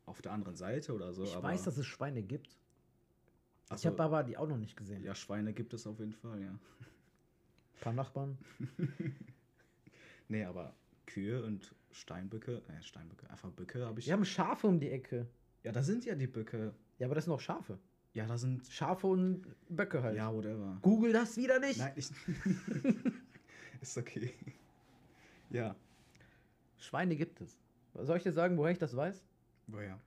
[0.07, 1.25] auf der anderen Seite oder so.
[1.25, 2.49] Ich weiß, dass es Schweine gibt.
[2.49, 5.03] ich also, habe aber die auch noch nicht gesehen.
[5.05, 6.51] ja, Schweine gibt es auf jeden Fall, ja.
[6.51, 8.37] Ein paar Nachbarn.
[10.31, 10.75] Nee, aber
[11.07, 14.07] Kühe und Steinböcke, äh, Steinböcke, einfach Böcke habe ich.
[14.07, 15.27] Wir haben Schafe um die Ecke.
[15.65, 16.73] ja, da sind ja die Böcke.
[16.99, 17.79] Ja, aber das sind auch Schafe.
[18.15, 18.65] Ja, da sind.
[18.69, 20.17] Schafe und Böcke halt.
[20.17, 20.79] Ja, whatever.
[20.83, 21.79] Google das wieder nicht.
[21.79, 22.11] Nein, ich.
[23.81, 24.33] ist okay.
[25.51, 25.75] Ja.
[26.79, 27.59] Schweine gibt es.
[27.95, 29.25] Soll ich dir sagen, woher ich das weiß?
[29.67, 29.99] Woher?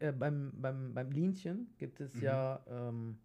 [0.00, 2.22] Äh, beim, beim, beim Linchen gibt es Mhm.
[2.22, 3.18] ja ähm,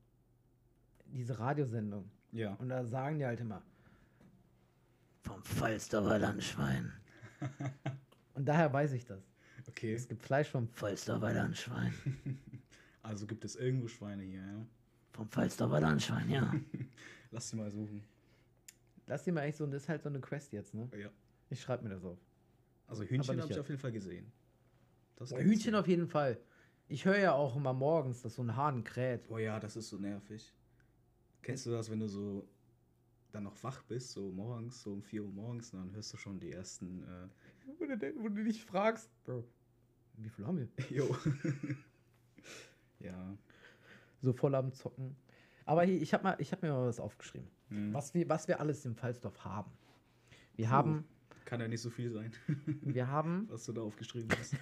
[1.06, 2.10] diese Radiosendung.
[2.34, 2.54] Ja.
[2.56, 3.62] Und da sagen die halt immer
[5.28, 6.94] vom Falsterber Landschwein.
[8.34, 9.22] Und daher weiß ich das.
[9.68, 9.94] Okay.
[9.94, 11.94] Es gibt Fleisch vom Falsterber Landschwein.
[13.04, 14.66] Also gibt es irgendwo Schweine hier, ja?
[15.14, 16.54] Vom Falsterber Landschwein, ja.
[17.32, 18.04] Lass sie mal suchen.
[19.06, 20.90] Lass dir mal echt so, das ist halt so eine Quest jetzt, ne?
[21.00, 21.10] Ja.
[21.50, 22.20] Ich schreibe mir das auf.
[22.86, 23.60] Also Hühnchen habe ich jetzt.
[23.60, 24.30] auf jeden Fall gesehen.
[25.16, 26.38] Das Boah, Hühnchen auf jeden Fall.
[26.90, 29.26] Ich höre ja auch immer morgens, dass so ein Hahn kräht.
[29.30, 30.54] Boah, ja, das ist so nervig.
[31.42, 32.46] Kennst du das, wenn du so
[33.38, 36.18] dann noch wach bist, so morgens, so um 4 Uhr morgens, und dann hörst du
[36.18, 37.28] schon die ersten, äh,
[37.80, 39.44] Wo du, denn- wo du dich fragst, Bro,
[40.18, 40.68] wie viel haben wir?
[40.90, 41.16] jo.
[43.00, 43.38] ja.
[44.22, 45.16] So voll am Zocken.
[45.66, 47.48] Aber hier, ich habe mal, ich hab mir mal was aufgeschrieben.
[47.70, 47.94] Hm.
[47.94, 49.72] Was wir, was wir alles im Falsdorf haben.
[50.56, 50.72] Wir Puh.
[50.72, 51.06] haben,
[51.46, 52.32] Kann ja nicht so viel sein,
[52.82, 54.56] wir haben, was du da aufgeschrieben hast.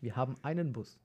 [0.00, 0.98] wir haben einen Bus.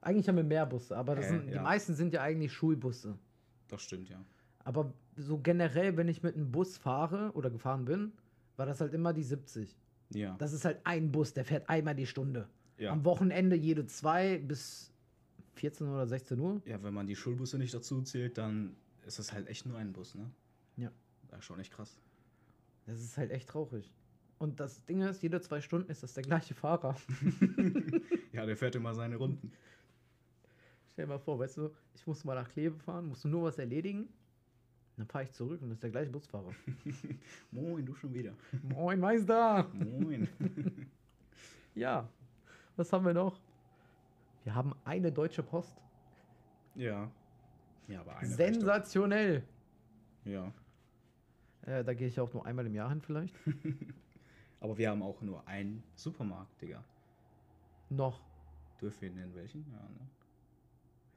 [0.00, 1.22] Eigentlich haben wir mehr Busse, aber Hä?
[1.28, 1.62] sind, die Ja.
[1.62, 3.18] meisten sind ja eigentlich Schulbusse.
[3.66, 4.24] Das stimmt, ja.
[4.62, 8.12] Aber so generell, wenn ich mit einem Bus fahre oder gefahren bin,
[8.56, 9.76] war das halt immer die 70.
[10.10, 10.36] Ja.
[10.38, 12.48] Das ist halt ein Bus, der fährt einmal die Stunde.
[12.78, 12.92] ja.
[12.92, 14.92] Am Wochenende jede zwei bis
[15.54, 16.62] 14 oder 16 Uhr.
[16.64, 18.76] Ja, wenn man die Schulbusse nicht dazu zählt, dann
[19.06, 20.30] ist es halt echt nur ein Bus, ne?
[20.76, 20.90] Ja.
[21.28, 21.98] Das ist schon echt krass.
[22.86, 23.92] Das ist halt echt traurig.
[24.38, 26.96] Und das Ding ist, jede zwei Stunden ist das der gleiche Fahrer.
[28.32, 29.50] Ja, der fährt immer seine Runden.
[30.92, 33.42] Stell dir mal vor, weißt du, ich muss mal nach Kleve fahren, musst du nur
[33.44, 34.08] was erledigen.
[34.98, 36.50] Dann fahre ich zurück und das ist der gleiche Busfahrer.
[37.52, 38.32] Moin, du schon wieder.
[38.62, 39.66] Moin, Meister!
[39.72, 40.28] Moin.
[41.74, 42.08] Ja,
[42.74, 43.38] was haben wir noch?
[44.42, 45.80] Wir haben eine deutsche Post.
[46.74, 47.08] ja.
[47.86, 49.44] Ja, aber eine Sensationell!
[50.24, 50.52] Ja.
[51.62, 53.34] Äh, da gehe ich auch nur einmal im Jahr hin vielleicht.
[54.60, 56.84] Aber wir haben auch nur einen Supermarkt, Digga.
[57.90, 58.20] noch.
[58.80, 59.64] Dürfen wir nennen welchen?
[59.70, 60.10] Ja, ne?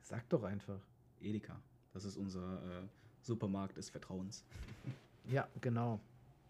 [0.02, 0.80] Sag doch einfach.
[1.20, 1.60] Edeka.
[1.94, 2.84] Das ist unser äh,
[3.22, 4.44] Supermarkt des Vertrauens.
[5.30, 6.00] Ja, genau.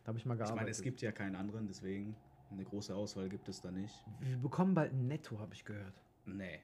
[0.03, 0.55] Da habe ich mal Ich gearbeitet.
[0.61, 2.15] meine, es gibt ja keinen anderen, deswegen
[2.49, 3.93] eine große Auswahl gibt es da nicht.
[4.21, 5.93] Wir bekommen bald ein Netto, habe ich gehört.
[6.25, 6.61] Nee.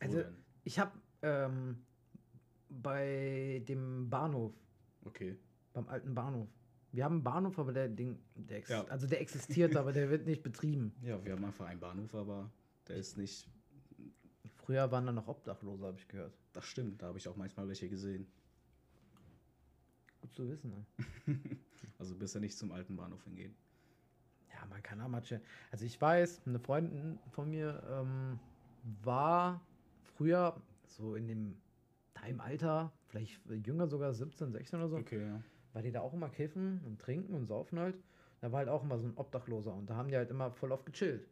[0.00, 0.36] Wo Also, denn?
[0.62, 0.92] ich habe
[1.22, 1.84] ähm,
[2.70, 4.52] bei dem Bahnhof,
[5.04, 5.36] Okay.
[5.72, 6.48] beim alten Bahnhof.
[6.92, 8.84] Wir haben einen Bahnhof, aber der Ding, der Ja.
[8.84, 10.94] also der existiert, aber der wird nicht betrieben.
[11.02, 12.48] Ja, wir haben einfach einen Bahnhof, aber
[12.88, 13.48] der ist nicht.
[14.54, 16.32] Früher waren da noch Obdachlose, habe ich gehört.
[16.52, 18.26] Das stimmt, da habe ich auch manchmal welche gesehen.
[20.24, 20.70] Gut zu wissen.
[20.70, 20.86] Ne?
[21.98, 23.54] Also bisher nicht zum alten Bahnhof hingehen.
[24.52, 25.22] Ja, man kann auch mal.
[25.70, 28.40] Also ich weiß, eine Freundin von mir ähm,
[29.02, 29.60] war
[30.16, 31.56] früher so in dem
[32.26, 35.42] im Alter, vielleicht jünger sogar, 17, 16 oder so, Okay, ja.
[35.74, 37.98] war die da auch immer kiffen und trinken und saufen halt.
[38.40, 40.72] Da war halt auch immer so ein Obdachloser und da haben die halt immer voll
[40.72, 41.28] oft gechillt.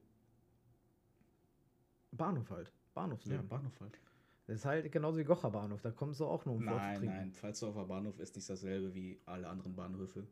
[2.13, 2.69] Bahnhof halt.
[2.69, 3.49] Ja, Bahnhofsleben.
[3.49, 3.99] Bahnhof halt.
[4.53, 5.81] Das ist halt genauso wie Gocher Bahnhof.
[5.81, 9.49] Da kommst du auch nur um Nein, nein, Pfalzdorfer Bahnhof ist nicht dasselbe wie alle
[9.49, 10.27] anderen Bahnhöfe.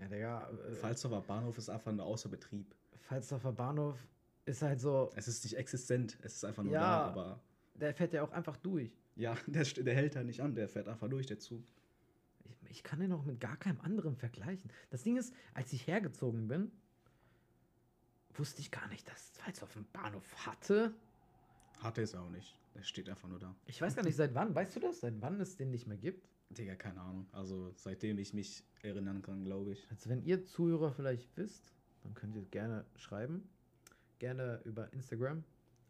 [0.00, 2.74] Ja, Digga, äh, Pfalzdorfer Bahnhof ist einfach nur außer Betrieb.
[3.02, 3.98] Pfalzdorfer Bahnhof
[4.46, 6.80] ist halt so, Es ist nicht existent, es ist einfach nur Ja.
[6.80, 7.40] da, aber
[7.74, 8.90] der fährt ja auch einfach durch.
[9.14, 11.62] ja, der, der hält halt nicht an, der fährt einfach durch, der Zug.
[12.44, 14.72] Ich, ich kann den auch mit gar keinem anderen vergleichen.
[14.88, 16.72] Das Ding ist, als ich hergezogen bin,
[18.32, 20.94] wusste ich gar nicht, dass Pfalzdorf einen Bahnhof hatte.
[21.80, 22.58] Hat er es auch nicht.
[22.76, 23.56] Der steht einfach nur da.
[23.64, 24.54] Ich weiß gar nicht, seit wann.
[24.54, 25.00] Weißt du das?
[25.00, 26.28] Seit wann es den nicht mehr gibt?
[26.50, 27.26] Digga, keine Ahnung.
[27.32, 29.90] Also seitdem ich mich erinnern kann, glaube ich.
[29.90, 33.48] Also wenn ihr Zuhörer vielleicht wisst, dann könnt ihr gerne schreiben.
[34.18, 35.42] Gerne über Instagram.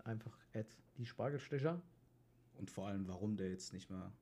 [0.04, 1.82] Einfach at die Spargelstecher.
[2.54, 4.12] Und vor allem, warum der jetzt nicht mehr.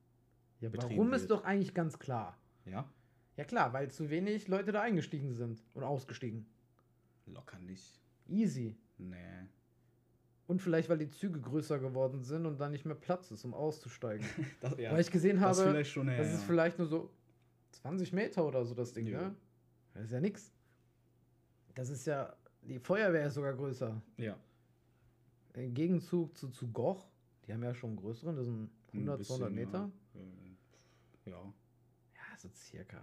[0.60, 1.32] Ja, warum ist wird.
[1.32, 2.38] doch eigentlich ganz klar.
[2.64, 2.90] Ja?
[3.36, 6.46] Ja klar, weil zu wenig Leute da eingestiegen sind und ausgestiegen.
[7.26, 8.00] Locker nicht.
[8.26, 8.76] Easy.
[8.96, 9.48] Nee.
[10.46, 13.54] Und vielleicht, weil die Züge größer geworden sind und dann nicht mehr Platz ist, um
[13.54, 14.26] auszusteigen.
[14.60, 16.46] Das, ja, weil ich gesehen das habe, vielleicht schon, ja, das ist ja.
[16.46, 17.10] vielleicht nur so
[17.72, 19.20] 20 Meter oder so das Ding, Ja.
[19.22, 19.34] ne?
[19.94, 20.52] Das ist ja nix.
[21.74, 24.00] Das ist ja, die Feuerwehr ist sogar größer.
[24.18, 24.36] Ja.
[25.54, 27.06] Im Gegenzug zu, zu Goch,
[27.46, 29.90] die haben ja schon einen größeren, das sind 100, Ein 200 bisschen, Meter.
[30.14, 30.20] Ja.
[30.20, 30.56] Ähm,
[31.26, 31.32] ja.
[32.14, 33.02] Ja, so circa.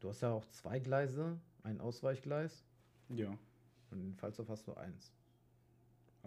[0.00, 2.64] Du hast ja auch zwei Gleise, ein Ausweichgleis
[3.08, 3.30] Ja.
[3.90, 5.12] und in Pfalzdorf hast du eins.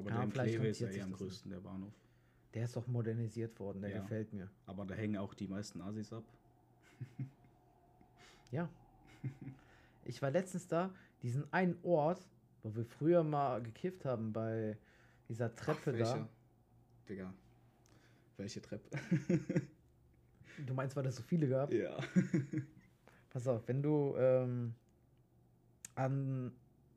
[0.01, 1.93] Aber Ja, der in Kleve ist ja eher am das größten, der Bahnhof.
[2.53, 4.01] Der ist doch modernisiert worden, der Ja.
[4.01, 4.49] gefällt mir.
[4.65, 6.23] Aber da hängen auch die meisten Asis ab.
[8.51, 8.67] Ja.
[10.03, 12.27] Ich war letztens da, diesen einen Ort,
[12.63, 14.77] wo wir früher mal gekifft haben, bei
[15.29, 15.97] dieser Treppe Ach, da.
[15.99, 16.27] welche?
[17.07, 17.33] Digga.
[18.37, 18.89] Welche Treppe?
[20.67, 21.71] Du meinst, weil es so viele gab?
[21.71, 21.97] ja.
[23.29, 24.75] Pass auf, wenn du ähm,
[25.95, 26.51] an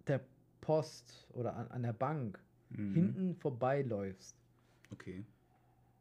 [0.08, 0.20] der
[0.60, 2.42] Post oder an, an der Bank
[2.76, 2.92] Mhm.
[2.94, 4.36] hinten vorbeiläufst,
[4.92, 5.24] Okay.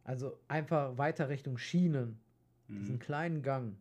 [0.03, 2.19] also einfach weiter Richtung Schienen,
[2.67, 2.99] diesen Mhm.
[2.99, 3.75] kleinen Gang.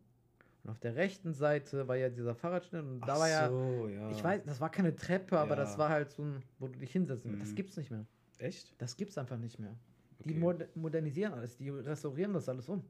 [0.63, 3.89] Und auf der rechten Seite war ja dieser Fahrradständer und da Ach war ja, so,
[3.89, 4.09] ja.
[4.11, 5.77] ich weiß, das war keine Treppe, aber das Ja.
[5.79, 7.37] war halt so ein, wo du dich hinsetzen.
[7.39, 7.55] Das Mhm.
[7.55, 8.05] gibt's nicht mehr.
[8.37, 8.73] Echt?
[8.77, 9.75] Das gibt's einfach nicht mehr.
[10.23, 10.39] Die Okay.
[10.39, 12.83] mod modernisieren alles, die restaurieren das alles um.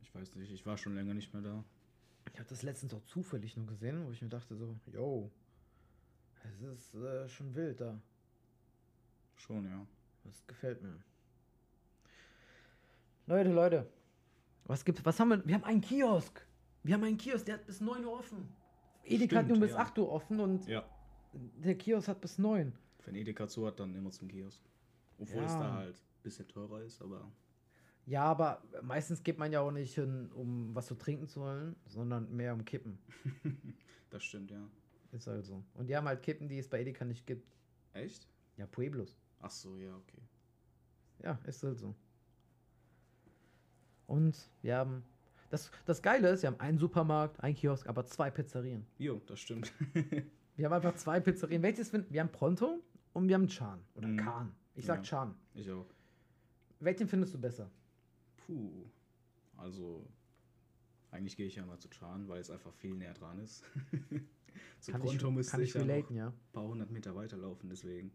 [0.00, 1.64] Ich weiß nicht, ich war schon länger nicht mehr da.
[2.32, 5.30] Ich habe das letztens auch zufällig nur gesehen, wo ich mir dachte so, yo,
[6.44, 8.00] es ist äh, schon wild da.
[9.42, 9.86] Schon, ja.
[10.24, 11.02] Das gefällt mir.
[13.26, 13.90] Leute, Leute,
[14.64, 15.04] was gibt's?
[15.04, 15.44] Was haben wir?
[15.46, 16.46] Wir haben einen Kiosk.
[16.84, 18.48] Wir haben einen Kiosk, der hat bis 9 Uhr offen.
[19.04, 19.78] Edeka hat nur bis ja.
[19.78, 20.84] 8 Uhr offen und Ja.
[21.32, 22.72] der Kiosk hat bis 9.
[23.04, 24.62] Wenn Edeka zu hat, dann immer zum Kiosk.
[25.18, 25.58] Obwohl es Ja.
[25.58, 27.28] da halt ein bisschen teurer ist, aber
[28.06, 31.74] Ja, aber meistens geht man ja auch nicht hin, um was zu trinken zu holen,
[31.86, 32.98] sondern mehr um Kippen.
[34.10, 34.68] das stimmt, ja.
[35.10, 35.64] Ist halt so.
[35.74, 37.56] Und die haben halt Kippen, die es bei Edeka nicht gibt.
[37.92, 38.28] Echt?
[38.56, 39.18] Ja, Pueblos.
[39.42, 40.22] Ach so, ja, okay.
[41.22, 41.94] Ja, ist halt so.
[44.06, 45.04] Und wir haben.
[45.50, 48.86] Das, das Geile ist, wir haben einen Supermarkt, einen Kiosk, aber zwei Pizzerien.
[48.98, 49.70] Jo, das stimmt.
[50.56, 51.62] Wir haben einfach zwei Pizzerien.
[51.62, 52.20] Welches finden wir?
[52.20, 52.82] haben Pronto
[53.14, 53.80] und wir haben Chan.
[53.94, 54.16] Oder Mhm.
[54.18, 54.54] Kahn.
[54.74, 55.02] Ich sag Ja.
[55.02, 55.34] Chan.
[55.54, 55.86] ich auch.
[56.78, 57.70] Welchen findest du besser?
[58.36, 58.84] Puh.
[59.56, 60.06] Also,
[61.10, 63.64] eigentlich gehe ich ja mal zu Chan, weil es einfach viel näher dran ist.
[64.80, 68.12] zu Kann Pronto ich, müsste kann ich, ich ja ein paar hundert Meter weiterlaufen, deswegen.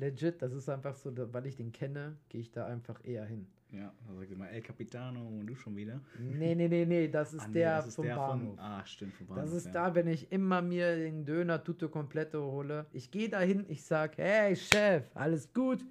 [0.00, 3.24] Legit, das ist einfach so, da- weil ich den kenne, gehe ich da einfach eher
[3.24, 3.46] hin.
[3.70, 6.00] Ja, da sagt immer, El Capitano und du schon wieder.
[6.18, 8.56] Nee, nee, nee, nee, das ist Ah, nee, der das ist vom der Bahnhof.
[8.56, 9.44] Von, ah, stimmt, vom Bahnhof.
[9.44, 9.72] Das ist ja.
[9.72, 12.86] da, wenn ich immer mir den Döner Tutto Completo hole.
[12.92, 15.84] Ich gehe dahin, ich sag, hey Chef, alles gut?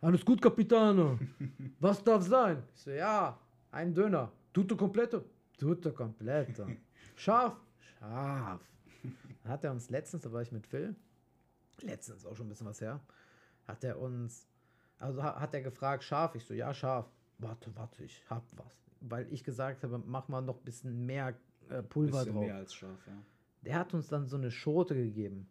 [0.00, 1.18] Alles gut, Capitano.
[1.80, 2.62] Was darf sein?
[2.74, 3.36] Ich so, ja,
[3.72, 4.30] ein Döner.
[4.52, 5.24] Tutto Completo?
[5.58, 6.66] Tutto Completo.
[7.16, 7.56] Scharf?
[7.98, 8.60] Scharf.
[9.44, 10.94] Hat er uns letztens, da war ich mit Phil,
[11.82, 13.00] letztens auch schon ein bisschen was her,
[13.68, 14.48] hat er uns,
[14.98, 16.34] also ha- hat er gefragt, scharf?
[16.34, 17.06] Ich so, ja, scharf.
[17.38, 18.82] Warte, warte, ich hab was.
[19.00, 22.44] Weil ich gesagt habe, mach mal noch ein bisschen mehr äh, Pulver Bisschen drauf.
[22.44, 23.12] mehr als scharf, ja.
[23.62, 25.48] Der hat uns dann so eine Schote gegeben.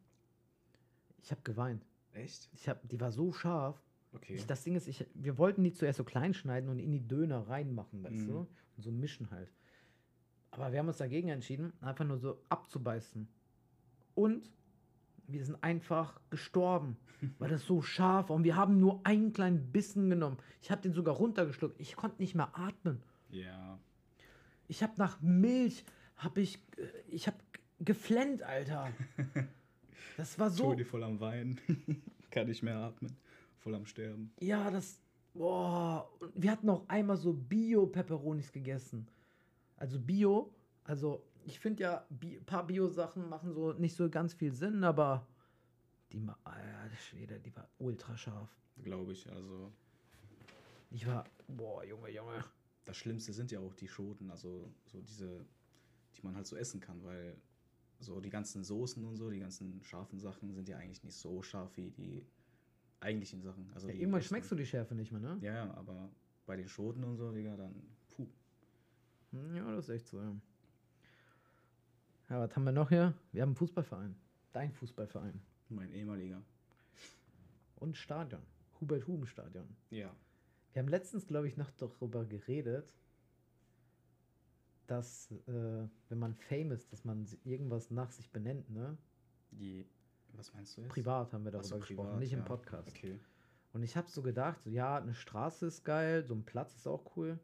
[1.22, 1.86] Ich habe geweint.
[2.14, 2.50] Echt?
[2.54, 3.82] Ich hab, die war so scharf.
[4.14, 4.34] Okay.
[4.36, 7.06] Ich, das Ding ist, ich, wir wollten die zuerst so klein schneiden und in die
[7.08, 8.28] Döner reinmachen, weißt Mhm.
[8.28, 8.38] du?
[8.78, 9.52] Und so mischen halt.
[10.52, 13.28] Aber wir haben uns dagegen entschieden, einfach nur so abzubeißen.
[14.16, 14.50] Und
[15.28, 16.98] wir sind einfach gestorben,
[17.40, 18.36] weil das so scharf war.
[18.36, 20.38] Und wir haben nur einen kleinen Bissen genommen.
[20.62, 21.80] Ich habe den sogar runtergeschluckt.
[21.80, 23.02] Ich konnte nicht mehr atmen.
[23.30, 23.80] ja.
[24.70, 25.86] Ich habe nach Milch,
[26.18, 27.38] habe ich, äh, ich habe
[27.80, 28.92] geflennt, Alter.
[30.18, 31.62] Das war so, Toni voll am Weinen.
[32.32, 33.16] Kann nicht mehr atmen.
[33.60, 34.34] Voll am Sterben.
[34.40, 35.00] ja, das,
[35.36, 36.10] boah.
[36.34, 39.08] Wir hatten auch einmal so Bio-Peperonis gegessen.
[39.78, 40.52] Also Bio,
[40.84, 45.26] also ich finde ja, ein paar Bio-Sachen machen so nicht so ganz viel Sinn, aber
[46.12, 48.50] die, Alter, Schwede, die war ultra scharf.
[48.84, 49.30] Glaube ich.
[49.32, 49.72] Also,
[50.92, 52.44] Ich war, boah, Junge, Junge.
[52.86, 54.30] das Schlimmste sind ja auch die Schoten.
[54.30, 55.46] Also, so diese,
[56.16, 57.36] die man halt so essen kann, weil
[58.00, 61.42] so die ganzen Soßen und so, die ganzen scharfen Sachen sind ja eigentlich nicht so
[61.42, 62.26] scharf wie die
[63.00, 63.70] eigentlichen Sachen.
[63.74, 64.30] Also Ja, irgendwann echten.
[64.30, 65.38] schmeckst du die Schärfe nicht mehr, ne?
[65.42, 66.10] Ja, ja, aber
[66.46, 67.74] bei den Schoten und so, Digga, dann,
[68.12, 68.28] puh.
[69.32, 70.36] Hm, Ja, das ist echt so, ja.
[72.30, 73.14] Ja, was haben wir noch hier?
[73.32, 74.16] Wir haben einen Fußballverein.
[74.52, 75.40] Dein Fußballverein.
[75.70, 76.42] Mein ehemaliger.
[77.76, 78.42] Und Stadion.
[78.82, 79.68] Hubert-Huben-Stadion.
[79.92, 80.14] Ja.
[80.74, 82.94] Wir haben letztens, glaube ich, noch darüber geredet,
[84.88, 88.98] dass, äh, wenn man Fame ist, dass man irgendwas nach sich benennt, ne?
[89.52, 89.86] Die,
[90.34, 90.92] was meinst du jetzt?
[90.92, 92.46] Privat haben wir darüber so, gesprochen, privat, nicht im ja.
[92.46, 92.90] Podcast.
[92.90, 93.20] Okay.
[93.74, 96.88] Und ich habe so gedacht, so, ja, eine Straße ist geil, so ein Platz ist
[96.88, 97.40] auch cool.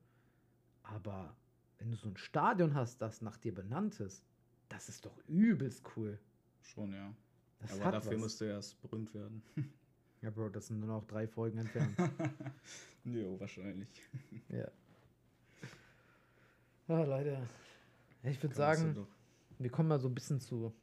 [0.83, 1.35] Aber
[1.77, 4.25] wenn du so ein Stadion hast, das nach dir benannt ist,
[4.73, 6.17] das ist doch übelst cool.
[6.61, 7.13] Schon, ja.
[7.59, 8.19] Das aber dafür was.
[8.19, 9.41] musst du erst berühmt werden.
[10.21, 11.97] Ja, Bro, das sind nur noch drei Folgen entfernt.
[13.03, 13.89] jo, wahrscheinlich.
[14.47, 14.69] ja.
[16.87, 17.37] Ah, Leute.
[18.23, 19.05] Ich würde sagen,
[19.59, 20.73] wir kommen mal so ein bisschen zu,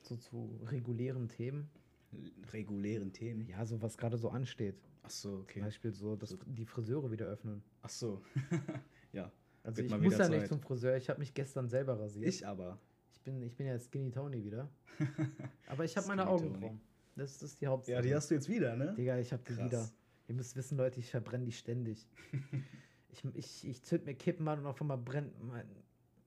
[0.00, 1.68] so zu regulären Themen.
[2.54, 3.46] regulären Themen.
[3.48, 4.76] Ja, so was gerade so ansteht.
[5.02, 5.60] Ach so, Zum okay.
[5.60, 7.62] Beispiel so, dass So- die Friseure wieder öffnen.
[7.82, 8.22] Ach so.
[9.12, 9.30] ja.
[9.68, 10.48] Also ich muss ja nicht Zeit.
[10.48, 12.26] zum Friseur, ich habe mich gestern selber rasiert.
[12.26, 12.78] Ich aber.
[13.12, 14.70] Ich bin, ich bin ja Skinny Tony wieder.
[15.68, 16.26] Aber ich habe meine.
[16.26, 16.80] Augenbrauen.
[17.16, 17.96] Das, das ist die Hauptsache.
[17.96, 18.94] Ja, die hast du jetzt wieder, ne?
[18.94, 19.86] Digga, ich habe die wieder.
[20.26, 22.08] Ihr müsst wissen, Leute, ich verbrenne die ständig.
[23.10, 25.66] ich, ich, ich zünd mir Kippen an und auf einmal brennt mein,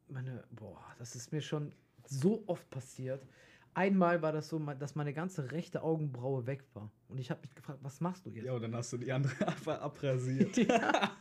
[0.07, 0.43] meine.
[0.51, 1.73] Boah, das ist mir schon
[2.05, 3.25] so oft passiert.
[3.73, 6.91] Einmal war das so, dass meine ganze rechte Augenbraue weg war.
[7.07, 8.45] Und ich habe mich gefragt, was machst du jetzt?
[8.45, 10.55] Ja, und dann hast du die andere einfach abrasiert.
[10.57, 11.17] Ja.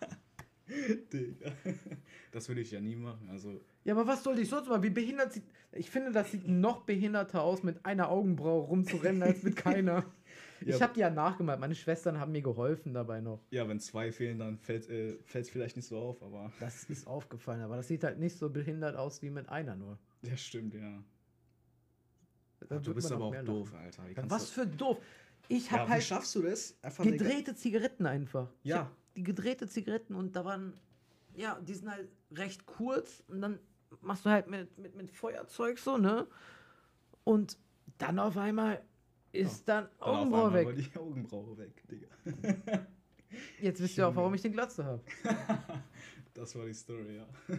[1.13, 1.53] Digga.
[2.33, 3.29] Das würde ich ja nie machen.
[3.29, 4.81] Also, Ja, aber was soll ich sonst mal?
[4.85, 5.43] Wie behindert sieht.
[5.73, 10.05] Ich finde, das sieht noch behinderter aus, mit einer Augenbraue rumzurennen, als mit keiner.
[10.63, 10.77] Ja.
[10.77, 11.59] Ich habe die ja nachgemalt.
[11.59, 13.41] Meine Schwestern haben mir geholfen dabei noch.
[13.51, 16.53] ja, wenn zwei fehlen, dann fällt es vielleicht nicht so auf, aber.
[16.61, 19.99] Das ist aufgefallen, aber das sieht halt nicht so behindert aus wie mit einer nur.
[20.21, 21.03] Ja, stimmt, ja.
[22.69, 23.85] Du bist aber auch doof, lachen.
[23.85, 24.03] Alter.
[24.07, 24.99] Wie Ja, was für doof.
[25.49, 26.77] Ich ja, habe wie halt schaffst du das?
[26.83, 28.53] Einfach gedrehte Zigaretten einfach.
[28.63, 28.91] Ja.
[29.17, 30.75] Die gedrehte Zigaretten und da waren,
[31.35, 33.59] ja, die sind halt recht kurz und dann
[34.03, 36.27] machst du halt mit, mit, mit Feuerzeug so, ne?
[37.25, 37.59] Und
[37.99, 38.83] dann auf einmal
[39.33, 40.77] ist dann Dann auf Augenbraue weg.
[40.77, 42.09] die Augenbraue weg, Digga.
[43.61, 45.03] Jetzt wisst ihr auch, warum ich den Glatze habe.
[46.33, 47.29] Das war die Story, ja.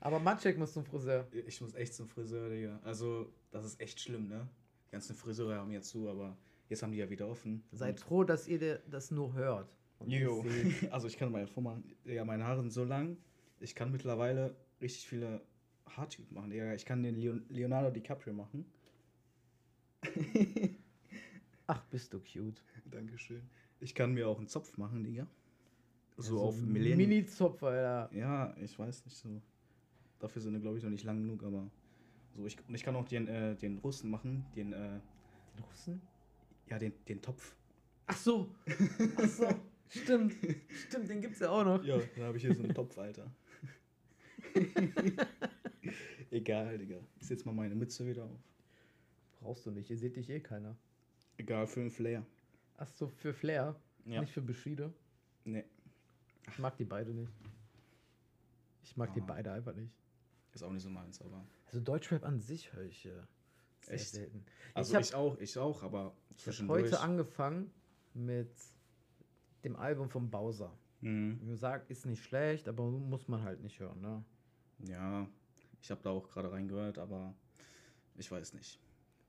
[0.00, 1.26] Aber Matschek muss zum Friseur.
[1.46, 2.78] Ich muss echt zum Friseur, Digga.
[2.84, 4.48] Also, das ist echt schlimm, ne?
[4.86, 6.36] Die ganzen Friseure haben ja zu, aber
[6.68, 7.64] jetzt haben die ja wieder offen.
[7.72, 9.74] Seid froh, dass ihr das nur hört.
[10.06, 10.44] Jo.
[10.90, 13.16] Also ich kann mal vormachen, ja, meine Haare sind so lang,
[13.60, 15.40] ich kann mittlerweile richtig viele
[15.86, 16.50] Haartypen machen.
[16.50, 16.74] Digga.
[16.74, 18.64] Ich kann den Leon Leonardo DiCaprio machen.
[21.66, 22.62] Ach, bist du cute.
[22.90, 23.42] Dankeschön.
[23.80, 25.26] Ich kann mir auch einen Zopf machen, Digga.
[26.16, 27.08] So Ja, auf ein Millennium.
[27.10, 28.10] Mini-Zopf, Alter.
[28.14, 29.42] Ja, ich weiß nicht so.
[30.20, 31.70] Dafür sind glaube ich noch nicht lang genug, aber
[32.34, 35.00] so ich und ich kann auch den äh, den Russen machen, den äh,
[35.56, 36.00] Den Russen?
[36.68, 37.56] ja den den Topf.
[38.06, 38.54] Ach so.
[39.16, 39.48] Ach so.
[39.88, 40.34] Stimmt.
[40.88, 41.84] Stimmt, den gibt's ja auch noch.
[41.84, 43.30] Ja, da habe ich hier so einen Topf, Alter.
[46.30, 46.96] Egal, Digga.
[47.20, 48.40] Ich setz mal meine Mütze wieder auf.
[49.40, 50.76] Brauchst du nicht, ihr seht dich eh keiner.
[51.36, 52.24] Egal, für einen Flair.
[52.76, 54.20] Ach so, für Flair, Ja.
[54.20, 54.92] nicht für Bushido.
[55.44, 55.64] Nee,
[56.48, 57.32] Ich mag die beide nicht.
[58.82, 59.24] Ich mag die Ah.
[59.26, 59.90] beide einfach nicht.
[60.52, 61.44] ist auch nicht so meins, aber.
[61.66, 63.10] Also Deutschrap an sich höre ich äh,
[63.82, 64.08] sehr Echt?
[64.10, 64.44] selten.
[64.72, 67.70] Also hab- ich, auch, ich auch, aber Ich habe heute angefangen
[68.14, 68.50] mit
[69.64, 70.72] dem Album von Bowser.
[71.00, 71.38] Mhm.
[71.42, 74.24] Wie gesagt, ist nicht schlecht, aber muss man halt nicht hören, ne?
[74.78, 75.26] Ja,
[75.80, 77.34] ich habe da auch gerade reingehört, aber
[78.16, 78.80] ich weiß nicht.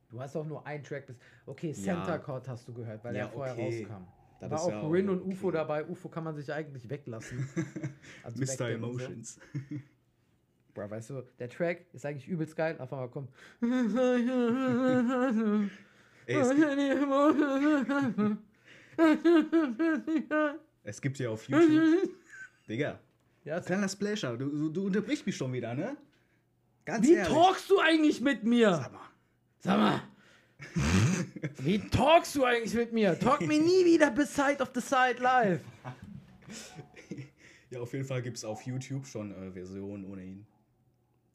[0.10, 1.17] Du hast auch nur einen Track bis.
[1.45, 1.74] Okay, Ja.
[1.74, 3.86] Center Chord hast du gehört, weil Ja, er vorher okay.
[3.88, 4.08] rauskam.
[4.39, 5.58] Das War auch ja Rin und UFO okay.
[5.58, 5.86] dabei.
[5.86, 7.48] UFO kann man sich eigentlich weglassen.
[8.24, 8.48] Also Mr.
[8.48, 8.63] so.
[8.65, 9.39] Emotions.
[10.74, 12.78] Bro, weißt du, der Track ist eigentlich übelst geil.
[12.80, 13.32] Auf einmal kommt.
[16.28, 18.38] Ey, es, gibt,
[20.84, 22.10] es gibt ja auf YouTube.
[22.69, 22.99] Digga,
[23.43, 25.95] ja, kleiner Splasher, du, du, unterbrichst mich schon wieder, ne?
[26.84, 27.34] Ganz wie ehrlich.
[27.34, 28.73] talkst du eigentlich mit mir?
[28.73, 29.10] Sag mal.
[29.60, 30.01] Sag mal.
[31.60, 33.19] Wie talkst du eigentlich mit mir?
[33.19, 35.62] Talk mir nie wieder beside of the side live.
[37.71, 40.45] Ja, auf jeden Fall gibt es auf YouTube schon äh, Versionen ohne ihn.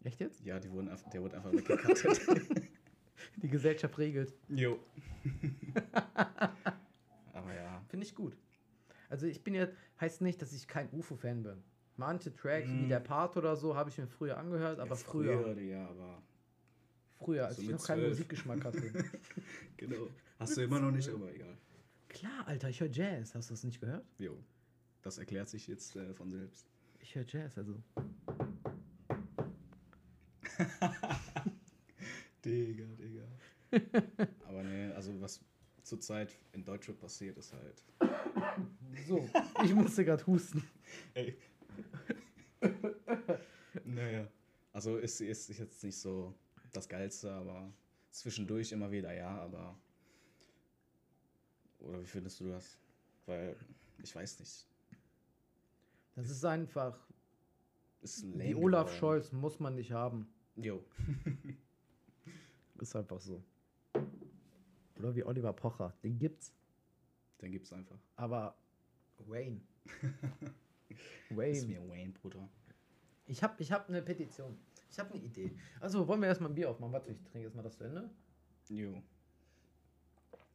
[0.04, 0.42] Echt jetzt?
[0.44, 2.20] Ja, die wurden der wurde einfach weggekattet.
[3.36, 4.32] Die Gesellschaft regelt.
[4.48, 4.78] jo.
[7.90, 7.92] Ja.
[7.92, 8.36] Finde ich gut.
[9.08, 9.66] Also ich bin ja,
[10.00, 11.62] heißt nicht, dass ich kein UFO-Fan bin.
[11.96, 12.88] Manche Tracks, wie Mhm.
[12.88, 16.22] der Part oder so, habe ich mir früher angehört, aber ja, früher, früher, Digga, aber.
[17.46, 18.08] als so ich noch keinen 12.
[18.10, 18.80] Musikgeschmack hatte.
[19.76, 20.08] Genau.
[20.38, 21.56] Hast du immer noch nicht, aber egal.
[22.08, 23.34] Klar, Alter, ich höre Jazz.
[23.34, 24.04] Hast du das nicht gehört?
[24.18, 24.38] Jo.
[25.02, 26.66] Das erklärt sich jetzt äh, von selbst.
[27.00, 27.74] Ich höre Jazz, also.
[32.44, 33.24] Digga, Digga.
[34.48, 35.40] aber nee, also was
[35.90, 37.84] zurzeit in Deutschland passiert, ist halt.
[39.06, 39.28] So,
[39.64, 40.62] ich musste gerade husten.
[41.14, 41.36] Ey.
[43.84, 44.28] naja.
[44.72, 46.34] Also ist, ist jetzt nicht so
[46.72, 47.72] das Geilste, aber
[48.10, 49.76] zwischendurch immer wieder ja, aber.
[51.80, 52.78] Oder wie findest du das?
[53.26, 53.56] Weil,
[54.02, 54.68] ich weiß nicht.
[56.14, 56.98] Das ist einfach,
[58.02, 58.96] Ist lame Olaf.
[58.96, 60.28] Scholz muss man nicht haben.
[60.54, 60.84] Jo.
[62.80, 63.42] Ist einfach so.
[65.00, 66.52] Oder wie Oliver Pocher, den gibt's.
[67.40, 67.98] Den gibt's einfach.
[68.16, 68.54] Aber
[69.26, 69.60] Wayne.
[70.88, 71.66] Ist Wayne.
[71.66, 72.46] mir Wayne, Bruder.
[73.26, 74.58] Ich habe ich hab eine Petition.
[74.90, 75.52] Ich habe eine Idee.
[75.80, 76.92] Also wollen wir erstmal ein Bier aufmachen.
[76.92, 78.10] Warte, ich trinke erstmal das zu Ende.
[78.68, 79.02] Jo.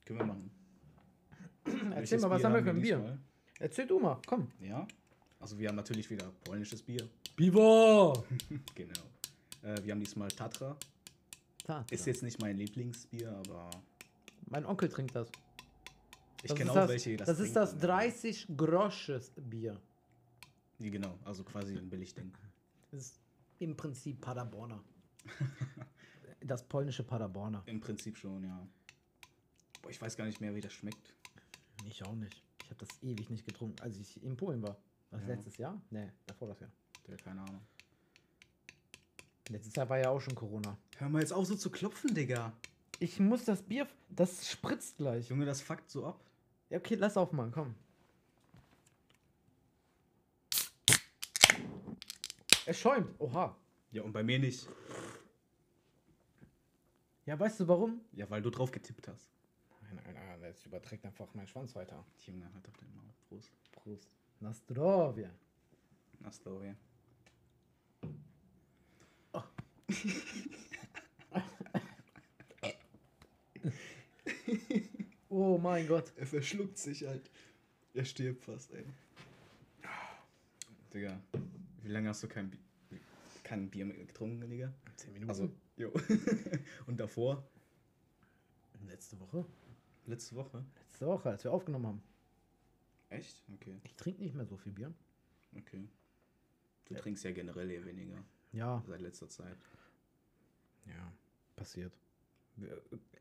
[0.06, 0.52] Können wir machen.
[1.64, 2.98] Erzähl Welches mal, was haben wir für ein Bier?
[2.98, 3.20] diesmal?
[3.60, 4.52] Erzähl du mal, komm.
[4.60, 4.88] Ja.
[5.39, 7.10] Also wir haben natürlich wieder polnisches Bier.
[7.36, 8.24] Biber!
[8.76, 9.02] Genau.
[9.64, 10.78] Äh, wir haben diesmal Tatra.
[11.66, 13.72] Da, Ist jetzt nicht mein Lieblingsbier, aber
[14.48, 15.30] Mein Onkel trinkt das.
[16.43, 17.88] ich kenne auch das, welche, die das Das ist das trinken.
[17.88, 19.80] 30 Grosches Bier.
[20.80, 22.32] Die, genau, also quasi ein Billigding.
[22.91, 23.20] Das ist
[23.60, 24.84] im Prinzip Paderborner.
[26.41, 27.64] das polnische Paderborner.
[27.66, 28.68] Im Prinzip schon, ja.
[29.82, 31.16] Boah, ich weiß gar nicht mehr, wie das schmeckt.
[31.86, 32.43] Ich auch nicht.
[32.64, 34.78] Ich habe das ewig nicht getrunken, als ich in Polen war.
[35.12, 35.28] Was Ja.
[35.28, 35.82] letztes Jahr?
[35.91, 36.72] Nee, davor das Jahr.
[37.08, 37.62] Ja, keine Ahnung.
[39.50, 40.78] Letztes Jahr war ja auch schon Corona.
[40.98, 42.52] Hör mal jetzt auf so zu klopfen, Digga.
[43.00, 45.30] Ich muss das Bier, das spritzt gleich.
[45.30, 46.20] Junge, das fuckt so ab.
[46.70, 47.76] Ja, okay, lass aufmachen, komm.
[52.66, 53.14] Es schäumt.
[53.20, 53.56] Oha.
[53.91, 54.68] Ja, und bei mir nicht.
[57.26, 58.02] Ja, weißt du warum?
[58.14, 59.30] Ja, weil du drauf getippt hast.
[59.82, 62.04] Nein, nein, nein, jetzt überträgt einfach mein Schwanz weiter.
[62.26, 63.06] Junge, halt auf den Maul.
[63.30, 63.52] Prost.
[63.72, 64.10] Prost.
[64.39, 65.32] Nastrovia.
[66.24, 66.76] Astoria.
[69.34, 69.43] Oh
[75.30, 76.12] mein Gott.
[76.18, 77.30] Er verschluckt sich halt.
[77.93, 78.86] Er stirbt fast, ey.
[80.93, 81.20] Digga,
[81.84, 82.58] wie lange hast du kein, Bi
[83.43, 84.74] kein Bier mehr getrunken, Digga?
[84.95, 85.30] Zehn Minuten.
[85.30, 85.91] Also, jo.
[86.88, 87.45] und davor?
[88.88, 89.45] letzte Woche.
[90.06, 90.64] Letzte Woche?
[90.89, 92.03] Letzte Woche, als wir aufgenommen haben.
[93.10, 93.43] Echt?
[93.56, 94.93] Okay, Ich trinke nicht mehr so viel Bier.
[95.58, 95.88] okay.
[96.86, 98.84] Du trinkst ja generell eher weniger Ja.
[98.88, 99.58] seit letzter Zeit.
[100.86, 101.12] Ja,
[101.56, 101.97] passiert.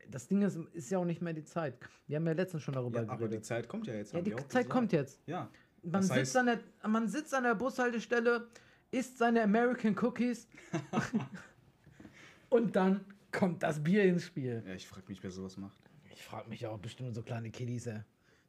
[0.09, 1.77] Das Ding ist, ist ja auch nicht mehr die Zeit.
[2.07, 3.45] Wir haben ja letztens schon darüber Ja, aber die geredet.
[3.45, 4.13] Zeit kommt ja jetzt.
[4.13, 5.19] Ja, die auch Zeit kommt jetzt.
[5.25, 5.49] Ja.
[5.81, 8.47] Man sitzt, heißt- an der, man sitzt an der Bushaltestelle,
[8.91, 10.47] isst seine American Cookies
[12.49, 14.63] und dann kommt das Bier ins Spiel.
[14.65, 15.77] Ja, ich frage mich, wer sowas macht.
[16.11, 18.01] Ich frage mich auch bestimmt so kleine Kiddies, ey.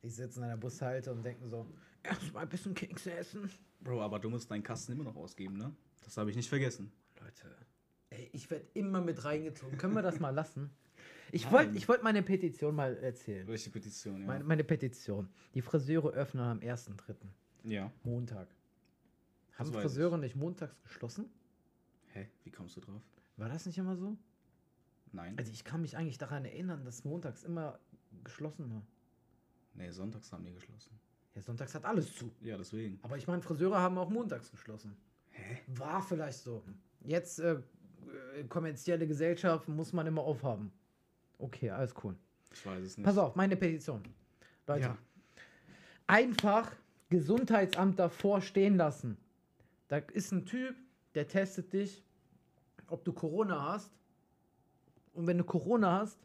[0.02, 1.66] Die sitzen an der Bushalte und denken so,
[2.02, 3.50] erstmal ein bisschen Kekse essen.
[3.80, 5.74] Bro, aber du musst deinen Kasten immer noch ausgeben, ne?
[6.04, 6.92] Das habe ich nicht vergessen.
[7.20, 7.54] Leute,
[8.16, 9.78] ey, ich werde immer mit reingezogen.
[9.78, 10.70] Können wir das mal lassen?
[11.32, 13.46] Ich wollte ich wollt meine Petition mal erzählen.
[13.48, 14.26] Welche Petition, ja?
[14.26, 15.28] Meine, meine Petition.
[15.54, 17.14] Die Friseure öffnen am 1.3.
[17.64, 17.90] ja.
[18.04, 18.48] Montag.
[19.58, 21.26] Haben weiß Friseure nicht montags geschlossen?
[22.12, 22.28] Hä?
[22.44, 23.02] Wie kommst du drauf?
[23.36, 24.16] War das nicht immer so?
[25.12, 25.34] Nein.
[25.38, 27.78] Also ich kann mich eigentlich daran erinnern, dass montags immer
[28.22, 28.82] geschlossen war.
[29.74, 30.90] Nee, sonntags haben die geschlossen.
[31.34, 32.32] Ja, sonntags hat alles zu.
[32.40, 32.98] Ja, deswegen.
[33.02, 34.96] Aber ich meine, Friseure haben auch montags geschlossen.
[35.30, 35.60] Hä?
[35.66, 36.62] War vielleicht so.
[37.00, 37.60] Jetzt äh,
[38.36, 40.70] äh, kommerzielle Gesellschaft muss man immer aufhaben.
[41.38, 42.16] Okay, alles cool.
[42.52, 43.04] Ich weiß es nicht.
[43.04, 44.02] Pass auf, meine Petition.
[44.66, 44.98] Leute, Ja.
[46.06, 46.72] einfach
[47.08, 49.16] Gesundheitsamt davor stehen lassen.
[49.88, 50.74] Da ist ein Typ,
[51.14, 52.02] der testet dich,
[52.88, 53.92] ob du Corona hast.
[55.12, 56.18] Und wenn du Corona hast,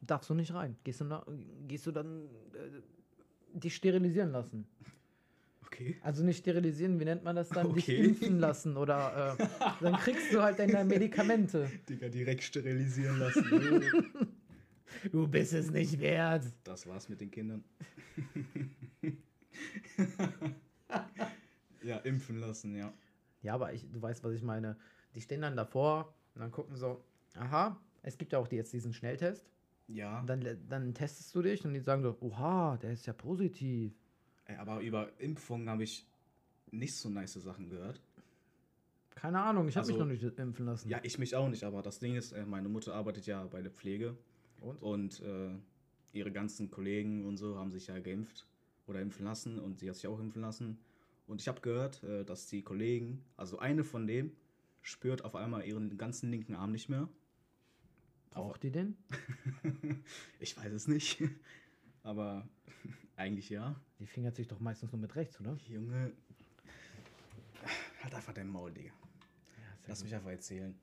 [0.00, 0.76] darfst du nicht rein.
[0.84, 1.24] Gehst du, na,
[1.66, 4.66] gehst du dann äh, dich sterilisieren lassen.
[5.74, 5.96] Okay.
[6.02, 7.72] Also nicht sterilisieren, wie nennt man das dann?
[7.74, 8.04] Dich Okay.
[8.04, 9.46] impfen lassen oder äh,
[9.80, 11.68] dann kriegst du halt deine Medikamente.
[11.88, 13.82] Digga, direkt sterilisieren lassen.
[15.10, 16.44] Du bist es nicht wert.
[16.62, 17.64] das war's mit den Kindern.
[21.82, 22.92] ja, impfen lassen, ja.
[23.42, 24.76] Ja, aber ich, du weißt, was ich meine.
[25.14, 27.04] Die stehen dann davor und dann gucken so,
[27.34, 29.50] aha, es gibt ja auch die, jetzt diesen Schnelltest.
[29.88, 33.92] Ja, dann, dann testest du dich und die sagen so, oha, der ist ja positiv.
[34.58, 36.06] Aber über Impfungen habe ich
[36.70, 38.00] nicht so nice Sachen gehört.
[39.14, 40.88] Keine Ahnung, ich habe mich Also- noch nicht impfen lassen.
[40.88, 43.62] Ja, ich mich auch nicht, aber das Ding ist, äh, meine Mutter arbeitet ja bei
[43.62, 44.16] der Pflege
[44.60, 44.82] Und?
[44.82, 45.50] und äh,
[46.12, 48.46] ihre ganzen Kollegen und so haben sich ja geimpft
[48.86, 50.78] oder impfen lassen und sie hat sich auch impfen lassen.
[51.26, 54.32] Und ich habe gehört, äh, dass die Kollegen, also eine von dem,
[54.82, 57.08] spürt auf einmal ihren ganzen linken Arm nicht mehr.
[58.30, 58.96] Braucht die den?
[60.40, 61.22] ich weiß es nicht,
[62.04, 62.48] aber
[63.16, 63.74] eigentlich ja.
[63.98, 65.58] Die fingert sich doch meistens nur mit rechts, oder?
[65.66, 66.12] Junge,
[68.02, 68.90] halt einfach dein Maul, Digga.
[68.90, 70.78] Ja, Lass mich einfach erzählen.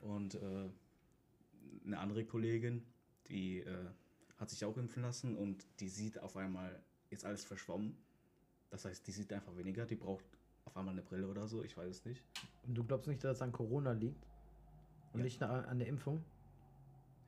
[0.00, 0.68] Und äh,
[1.86, 2.84] eine andere Kollegin,
[3.28, 3.86] die äh,
[4.36, 7.96] hat sich auch impfen lassen und die sieht auf einmal jetzt alles verschwommen.
[8.70, 10.24] Das heißt, die sieht einfach weniger, die braucht
[10.64, 12.22] auf einmal eine Brille oder so, ich weiß es nicht.
[12.66, 14.26] Und du glaubst nicht, dass es an Corona liegt?
[15.12, 15.24] Und Ja.
[15.24, 16.24] nicht an der Impfung?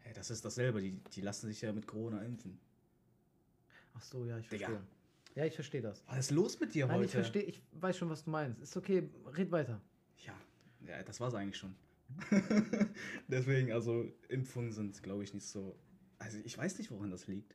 [0.00, 2.58] Hey, das ist dasselbe, die, die lassen sich ja mit Corona impfen.
[3.96, 4.66] Ach so, ja, ich Digga.
[4.66, 4.86] verstehe.
[5.34, 6.02] Ja, ich verstehe das.
[6.06, 7.06] Was ist los mit dir Nein, heute?
[7.06, 8.60] ich verstehe, ich weiß schon, was du meinst.
[8.62, 9.80] Ist okay, red weiter.
[10.18, 10.34] Ja,
[10.86, 11.74] ja, das war's eigentlich schon.
[13.28, 15.76] Deswegen, also Impfungen sind, glaube ich, nicht so.
[16.18, 17.54] Also ich weiß nicht, woran das liegt.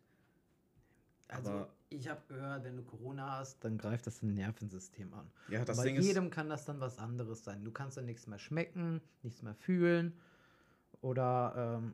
[1.28, 5.32] Also, Aber- ich habe gehört, wenn du Corona hast, dann greift das ein Nervensystem an.
[5.50, 7.64] Ja, das Bei Ding ist, jedem kann das dann was anderes sein.
[7.64, 10.14] Du kannst dann nichts mehr schmecken, nichts mehr fühlen
[11.02, 11.94] oder ähm,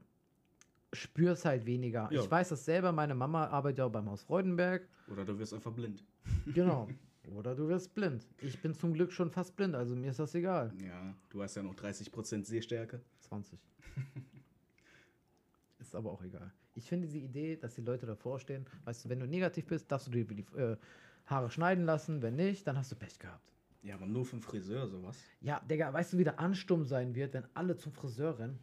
[0.98, 2.10] spürst halt weniger.
[2.12, 2.22] Ja.
[2.22, 4.88] Ich weiß das selber, meine Mama arbeitet ja auch beim Haus Freudenberg.
[5.12, 6.04] oder du wirst einfach blind.
[6.54, 6.88] Genau.
[7.36, 8.28] oder du wirst blind.
[8.42, 10.74] Ich bin zum Glück schon fast blind, also mir ist das egal.
[10.84, 13.02] Ja, du hast ja noch 30% Sehstärke.
[13.22, 13.60] 20.
[15.80, 16.52] ist aber auch egal.
[16.76, 19.92] Ich finde diese Idee, dass die Leute davor stehen, weißt du, wenn du negativ bist,
[19.92, 20.78] darfst du dir die äh,
[21.26, 22.22] Haare schneiden lassen.
[22.22, 23.54] Wenn nicht, dann hast du Pech gehabt.
[23.82, 25.18] Ja, aber nur vom Friseur sowas.
[25.42, 28.60] Ja, Digga, weißt du, wie der Ansturm sein wird, wenn alle zum Friseur rennen?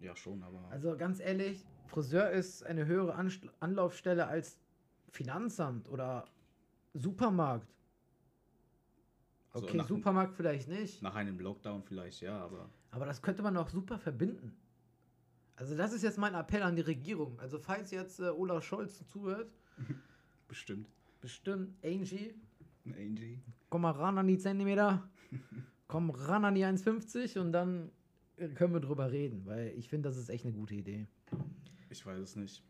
[0.00, 0.64] Ja, schon, aber.
[0.70, 4.58] Also ganz ehrlich, Friseur ist eine höhere Anst Anlaufstelle als
[5.10, 6.24] Finanzamt oder
[6.94, 7.68] Supermarkt.
[9.52, 12.68] Also Okay, Supermarkt vielleicht nicht, nach einem Lockdown vielleicht, ja, aber.
[12.90, 14.56] aber das könnte man auch super verbinden.
[15.56, 17.40] Also das ist jetzt mein Appell an die Regierung.
[17.40, 19.50] Also falls jetzt äh, Olaf Scholz zuhört,
[20.48, 20.86] Bestimmt.
[21.20, 22.34] bestimmt Angie,
[22.86, 23.40] Angie.
[23.68, 25.08] komm mal ran an die Zentimeter,
[25.88, 27.90] komm ran an die 1,50 und dann
[28.54, 31.06] können wir drüber reden, weil ich finde, das ist echt eine gute Idee.
[31.90, 32.62] Ich weiß es nicht.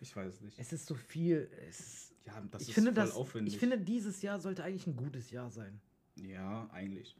[0.00, 0.58] Ich weiß es nicht.
[0.58, 1.50] Es ist so viel.
[1.68, 3.54] Es Ja, das ich ist finde, voll das, aufwendig.
[3.54, 5.80] ich finde, dieses Jahr sollte eigentlich ein gutes Jahr sein.
[6.16, 7.16] ja, eigentlich.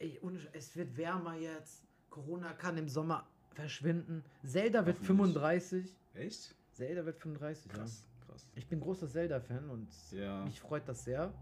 [0.00, 0.20] Ey,
[0.52, 1.82] es wird wärmer jetzt.
[2.08, 4.22] Corona kann im Sommer verschwinden.
[4.46, 5.32] Zelda wird Hoffentlich.
[5.34, 5.96] 35.
[6.14, 6.54] Echt?
[6.70, 8.44] Zelda wird 35, Krass, krass.
[8.46, 8.52] ja.
[8.58, 10.44] Ich bin großer Zelda-Fan und Ja.
[10.44, 11.34] mich freut das sehr.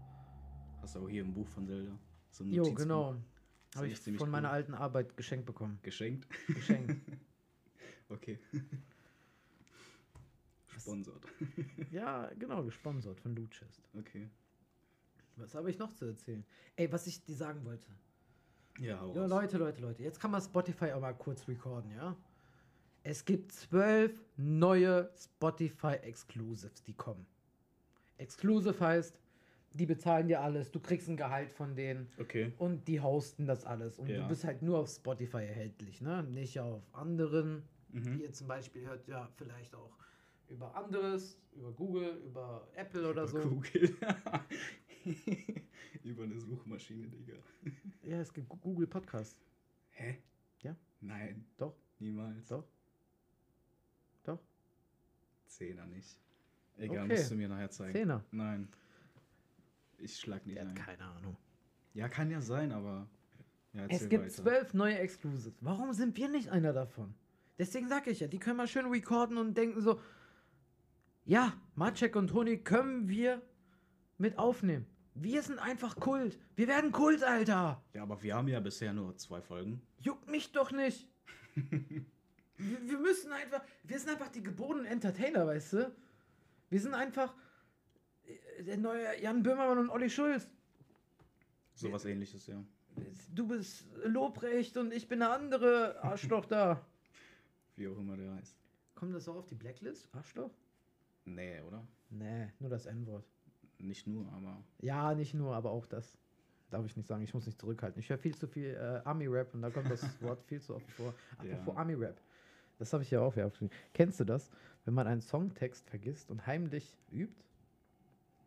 [0.81, 1.91] Hast du auch hier ein Buch von Zelda?
[2.31, 3.15] So ein Jo, genau.
[3.77, 4.53] Habe ich ziemlich von meiner cool.
[4.55, 5.79] alten Arbeit geschenkt bekommen.
[5.83, 6.27] Geschenkt?
[6.47, 6.95] Geschenkt.
[8.09, 8.39] Okay.
[10.79, 11.25] Sponsort.
[11.91, 13.81] ja, genau, gesponsert von Loot Chest.
[13.99, 14.29] Okay.
[15.35, 16.45] Was habe ich noch zu erzählen?
[16.77, 17.87] Ey, was ich dir sagen wollte.
[18.79, 19.25] Ja, Ja.
[19.25, 22.15] Leute, Leute, Leute, jetzt kann man Spotify auch mal kurz recorden, ja?
[23.03, 27.25] Es gibt zwölf neue Spotify Exclusives, die kommen.
[28.17, 29.19] Exclusive heißt,
[29.73, 32.51] die bezahlen dir alles, du kriegst ein Gehalt von denen Okay.
[32.57, 33.99] und die hosten das alles.
[33.99, 34.21] Und Ja.
[34.23, 36.23] du bist halt nur auf Spotify erhältlich, ne?
[36.23, 37.63] Nicht auf anderen.
[37.89, 38.19] Mhm.
[38.21, 39.95] Ihr zum Beispiel hört ja vielleicht auch
[40.49, 43.39] über anderes, über Google, über Apple oder so.
[43.39, 43.95] Google.
[46.03, 47.35] Über eine Suchmaschine, Digga.
[48.03, 49.39] Ja, es gibt Google Podcast.
[49.91, 50.17] Hä?
[50.61, 50.75] Ja.
[51.01, 51.45] Nein.
[51.57, 51.75] Doch.
[51.99, 52.47] Niemals.
[52.47, 52.63] Doch.
[54.23, 54.39] Doch.
[55.45, 56.17] Zehner nicht.
[56.77, 57.15] Egal, Okay.
[57.17, 57.93] musst du mir nachher zeigen.
[57.93, 58.23] Zehner.
[58.31, 58.67] Nein.
[59.97, 60.75] Ich schlag nicht Der hat ein.
[60.75, 61.37] keine Ahnung.
[61.93, 63.07] Ja, kann ja sein, aber.
[63.73, 64.33] Ja, Es gibt weiter.
[64.33, 65.57] zwölf neue Exclusives.
[65.61, 67.13] Warum sind wir nicht einer davon?
[67.57, 69.99] Deswegen sage ich ja, die können mal schön recorden und denken so,
[71.25, 73.41] ja, Maciek und Toni können wir
[74.17, 74.85] mit aufnehmen.
[75.15, 76.37] Wir sind einfach Kult.
[76.55, 77.83] Wir werden Kult, Alter.
[77.93, 79.81] Ja, aber wir haben ja bisher nur zwei Folgen.
[79.97, 81.07] Juckt mich doch nicht.
[81.55, 82.05] wir,
[82.57, 85.95] wir müssen einfach, wir sind einfach die geborenen Entertainer, weißt du?
[86.69, 87.33] Wir sind einfach
[88.65, 90.49] der neue Jan Böhmermann und Olli Schulz.
[91.73, 92.63] Sowas ähnliches, ja.
[93.33, 96.83] Du bist Lobrecht und ich bin der andere Arschloch da.
[97.75, 98.55] Wie auch immer der heißt.
[98.95, 100.09] Kommt das auch auf die Blacklist?
[100.13, 100.49] Arschloch?
[101.25, 101.87] Nee, oder?
[102.09, 103.25] Nee, nur das N-Wort.
[103.77, 104.63] Nicht nur, aber.
[104.81, 106.17] Ja, nicht nur, aber auch das.
[106.71, 107.99] Darf ich nicht sagen, ich muss nicht zurückhalten.
[107.99, 110.91] Ich höre viel zu viel äh, Army-Rap und da kommt das Wort viel zu oft
[110.93, 111.13] vor.
[111.37, 111.79] Apropos Ja.
[111.79, 112.19] Army-Rap.
[112.79, 113.69] Das habe ich ja auch aufgeschrieben.
[113.93, 114.49] Kennst du das,
[114.85, 117.43] wenn man einen Songtext vergisst und heimlich übt?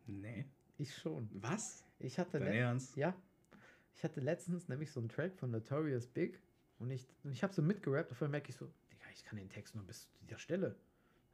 [0.07, 0.45] Nee.
[0.77, 1.29] Ich schon.
[1.33, 1.85] Was?
[1.99, 2.95] Ich hatte, Dein Ernst?
[2.95, 3.13] ja,
[3.95, 6.41] ich hatte letztens nämlich so einen Track von Notorious Big
[6.79, 9.37] und ich, und ich habe so mitgerappt und vorher merke ich so, Digga, ich kann
[9.37, 10.75] den Text nur bis zu dieser Stelle.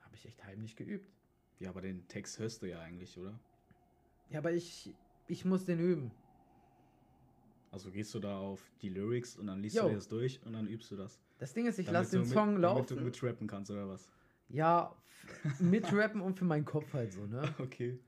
[0.01, 1.09] Habe ich echt heimlich geübt.
[1.59, 3.39] Ja, aber den Text hörst du ja eigentlich, oder?
[4.30, 4.93] Ja, aber ich,
[5.28, 6.11] ich muss den üben.
[7.72, 9.88] Also gehst du da auf die Lyrics und dann liest Jo.
[9.88, 11.20] du das durch und dann übst du das.
[11.38, 12.97] Das Ding ist, ich Damit lasse den mit- Song Damit laufen.
[12.97, 14.11] du mitrappen kannst, oder was?
[14.49, 14.95] Ja,
[15.59, 17.41] mitrappen und für meinen Kopf halt so, ne?
[17.59, 17.99] Okay.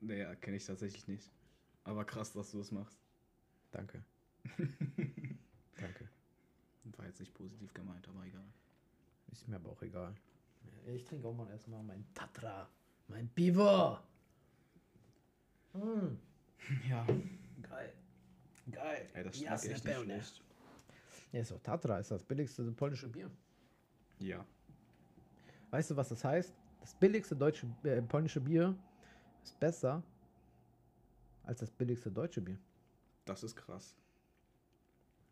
[0.00, 1.30] Naja, kenne ich tatsächlich nicht.
[1.84, 2.98] Aber krass, dass du das machst.
[3.70, 4.02] Danke.
[5.76, 6.08] Danke.
[6.96, 8.44] War jetzt nicht positiv gemeint, aber egal.
[9.30, 10.14] Ist mir aber auch egal.
[10.86, 12.68] Ich trinke auch mal erstmal mein Tatra.
[13.08, 14.02] Mein Biber.
[15.74, 16.16] Mm,
[16.88, 17.06] Ja.
[17.62, 17.92] geil.
[18.70, 19.08] Geil.
[19.14, 20.14] Ey, das schmeckt echt nicht pełne.
[20.14, 20.42] schlecht.
[21.32, 23.30] Ja, ist doch Tatra, ist das billigste polnische Bier.
[24.18, 24.44] Ja.
[25.70, 26.54] Weißt du, was das heißt?
[26.80, 28.74] Das billigste deutsche, äh, polnische Bier
[29.48, 30.02] ist besser
[31.44, 32.58] als das billigste deutsche Bier.
[33.24, 33.94] Das ist krass.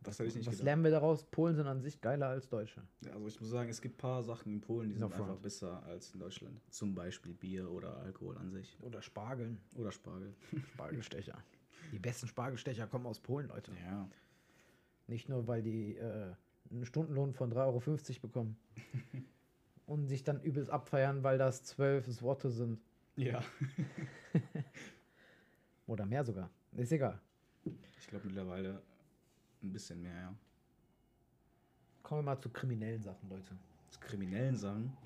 [0.02, 0.64] Das hätte ich nicht Was gedacht.
[0.64, 1.24] lernen wir daraus?
[1.24, 2.82] Polen sind an sich geiler als Deutsche.
[3.00, 5.14] Ja, Also ich muss sagen, es gibt ein paar Sachen in Polen, die No sind
[5.14, 5.42] einfach front.
[5.42, 6.60] besser als in Deutschland.
[6.70, 8.76] Zum Beispiel Bier oder Alkohol an sich.
[8.82, 9.58] Oder Spargeln.
[9.74, 10.32] Oder Spargel.
[10.74, 11.36] Spargelstecher.
[11.92, 13.72] Die besten Spargelstecher kommen aus Polen, Leute.
[13.84, 14.08] Ja.
[15.08, 16.34] Nicht nur, weil die äh,
[16.70, 17.56] einen Stundenlohn von 3,50
[18.10, 18.56] Euro bekommen.
[19.86, 22.80] und sich dann übelst abfeiern, weil das zwölf Worte sind.
[23.16, 23.42] Ja.
[25.86, 26.50] Oder mehr sogar.
[26.72, 27.20] Ist egal.
[27.98, 28.82] Ich glaube mittlerweile
[29.62, 30.34] ein bisschen mehr, ja.
[32.02, 33.56] Kommen wir mal zu kriminellen Sachen, Leute.
[33.90, 34.96] Zu kriminellen Sachen.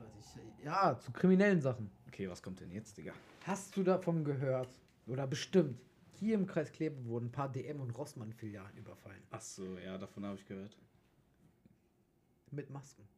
[0.62, 1.90] Ja, zu kriminellen Sachen.
[2.08, 3.14] Okay, was kommt denn jetzt, Digga?
[3.46, 4.68] Hast du davon gehört?
[5.06, 5.80] Oder bestimmt.
[6.18, 9.22] Hier im Kreis Kleve wurden ein paar DM- und Rossmann-Filialen überfallen.
[9.30, 10.76] Ach so, ja, davon habe ich gehört.
[12.50, 13.08] Mit Masken.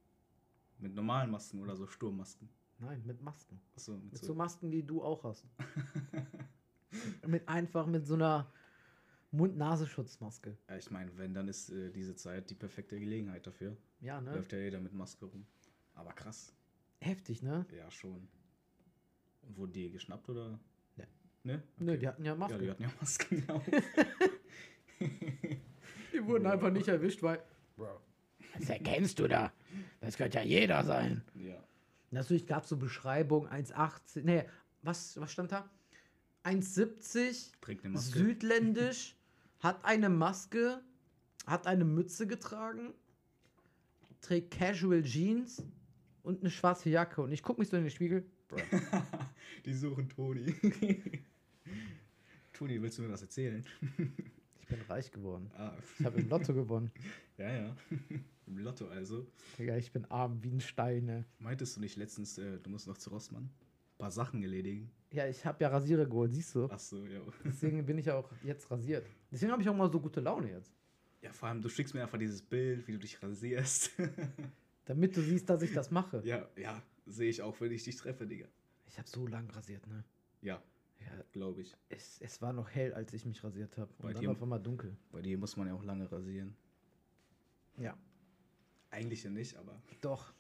[0.78, 2.49] Mit normalen Masken oder so Sturmmasken.
[2.83, 3.61] Nein, mit Masken.
[3.76, 4.26] So, mit Mit so.
[4.28, 5.47] so Masken, die du auch hast.
[7.26, 8.51] mit einfach mit so einer
[9.30, 10.57] Mund-Nasenschutzmaske.
[10.68, 13.76] Ja, ich meine, wenn, dann ist äh, diese Zeit die perfekte Gelegenheit dafür.
[14.01, 14.35] Ja, ne?
[14.35, 15.47] Läuft ja jeder mit Maske rum.
[15.95, 16.53] Aber krass.
[17.01, 17.64] Heftig, ne?
[17.76, 18.28] Ja, schon.
[19.43, 20.59] Und wurden die geschnappt oder?
[20.97, 21.07] Ne.
[21.45, 21.62] Ne?
[21.78, 22.01] Nö, Okay.
[22.01, 22.59] die hatten ja Ja, Masken.
[22.61, 23.62] die hatten ja Masken auf.
[26.12, 27.43] Die wurden einfach nicht erwischt, weil.
[27.76, 28.01] Bro.
[28.59, 29.53] Das erkennst du da.
[30.01, 31.22] Das könnte ja jeder sein.
[31.35, 31.62] ja.
[32.13, 34.23] Natürlich gab es so Beschreibungen 1,80.
[34.23, 34.45] Nee,
[34.83, 35.69] was, was stand da?
[36.45, 38.19] 1,70, Trägt eine Maske.
[38.19, 39.17] südländisch,
[39.61, 40.83] hat eine Maske,
[41.47, 42.93] hat eine Mütze getragen,
[44.21, 45.63] trägt Casual Jeans
[46.23, 47.23] und eine schwarze Jacke.
[47.23, 48.25] Und ich gucke mich so in den Spiegel.
[49.65, 50.55] Die suchen Toni.
[52.53, 53.65] Toni, willst du mir was erzählen?
[54.73, 55.51] Ich bin reich geworden.
[55.57, 56.91] Ah, Ich habe im Lotto gewonnen.
[57.39, 57.77] ja, ja.
[58.47, 59.27] Im Lotto also.
[59.59, 61.05] Digga, ich bin arm wie ein Stein.
[61.07, 61.25] Ne?
[61.39, 63.45] Meintest du nicht letztens, äh, du musst noch zu Rossmann?
[63.45, 64.91] Ein paar Sachen erledigen?
[65.12, 66.68] Ja, ich habe ja Rasierer geholt, siehst du?
[66.70, 67.20] Ach so, ja.
[67.45, 69.07] Deswegen bin ich auch jetzt rasiert.
[69.31, 70.73] Deswegen habe ich auch mal so gute Laune jetzt.
[71.23, 73.93] Ja, vor allem, du schickst mir einfach dieses Bild, wie du dich rasierst.
[74.87, 76.20] Damit du siehst, dass ich das mache.
[76.25, 78.47] ja, ja, sehe ich auch, wenn ich dich treffe, Digga.
[78.87, 80.03] Ich habe so lang rasiert, ne?
[80.41, 80.61] Ja,
[81.07, 81.75] Ja, glaube ich.
[81.89, 83.93] es, es war noch hell, als ich mich rasiert habe.
[83.99, 84.97] Bei Und dann dir- auf einmal dunkel.
[85.11, 86.55] Bei dir muss man ja auch lange rasieren.
[87.79, 87.97] Ja,
[88.91, 89.81] Eigentlich ja nicht, aber.
[90.03, 90.33] doch.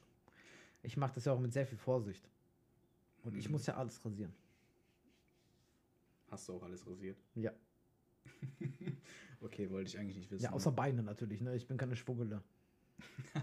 [0.82, 2.28] Ich mache das ja auch mit sehr viel Vorsicht.
[3.24, 3.52] Und ich Mhm.
[3.52, 4.34] muss ja alles rasieren.
[6.30, 7.18] Hast du auch alles rasiert?
[7.34, 7.52] Ja.
[9.40, 10.44] Okay, wollte ich eigentlich nicht wissen.
[10.44, 11.56] Ja, außer Beine natürlich, ne?
[11.56, 12.42] Ich bin keine Schwuggele.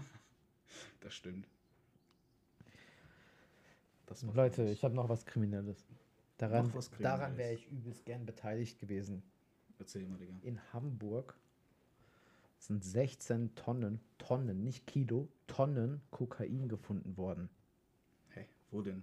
[1.00, 1.46] Das stimmt.
[4.06, 5.86] Das Leute, ich habe noch was Kriminelles.
[6.40, 9.22] Daran, daran wäre ich übelst gern beteiligt gewesen.
[9.78, 10.32] Erzähl mal, Digga.
[10.40, 11.38] In Hamburg
[12.58, 17.50] sind 16 Tonnen, Tonnen, nicht Kilo, Tonnen Kokain gefunden worden.
[18.28, 19.02] Hey, wo denn?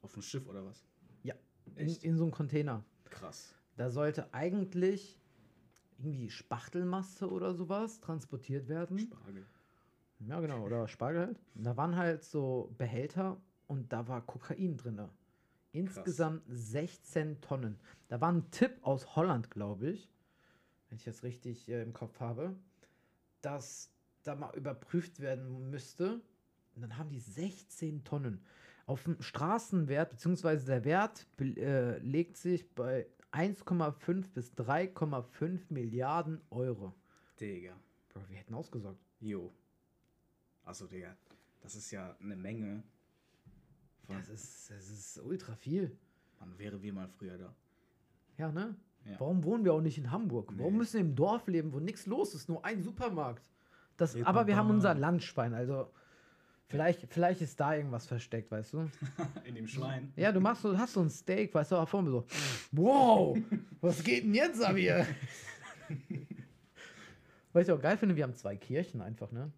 [0.00, 0.86] Auf dem Schiff oder was?
[1.22, 1.34] Ja,
[1.76, 2.82] in, in so einem Container.
[3.10, 3.54] Krass.
[3.76, 5.20] Da sollte eigentlich
[5.98, 9.00] irgendwie Spachtelmasse oder sowas transportiert werden.
[9.00, 9.44] Spargel.
[10.20, 11.40] Ja, genau, oder Spargel halt.
[11.54, 13.36] Und da waren halt so Behälter
[13.66, 15.10] und da war Kokain drin.
[15.74, 17.80] Insgesamt 16 Tonnen.
[18.06, 20.08] Da war ein Tipp aus Holland, glaube ich,
[20.88, 22.54] wenn ich das richtig äh, im Kopf habe,
[23.42, 23.90] dass
[24.22, 26.20] da mal überprüft werden müsste.
[26.76, 28.40] Und dann haben die 16 Tonnen.
[28.86, 36.94] Auf dem Straßenwert, beziehungsweise der Wert äh, legt sich bei 1,5 bis 3,5 Milliarden Euro.
[37.40, 37.74] Digga.
[38.10, 39.00] Bro, wir hätten ausgesorgt.
[39.18, 39.52] Jo.
[40.62, 41.16] Also, Digga,
[41.62, 42.84] das ist ja eine Menge.
[44.08, 45.96] Das ist, das ist ultra viel.
[46.40, 47.54] man wäre wie mal früher da.
[48.36, 48.74] Ja, ne?
[49.06, 49.18] Ja.
[49.18, 50.52] Warum wohnen wir auch nicht in Hamburg?
[50.56, 50.78] Warum Nee.
[50.78, 52.48] müssen wir im Dorf leben, wo nichts los ist?
[52.48, 53.42] Nur ein Supermarkt.
[53.96, 55.90] Das, Hey, aber wir haben unser Landschwein, also
[56.66, 58.90] vielleicht, vielleicht ist da irgendwas versteckt, weißt du?
[59.44, 60.12] In dem Schwein.
[60.16, 62.26] Ja, du machst so, hast so ein Steak, weißt du, aber vor mir so,
[62.72, 63.38] wow,
[63.80, 65.06] was geht denn jetzt ab hier?
[67.52, 69.52] Was ich auch geil finde, wir haben zwei Kirchen einfach, ne?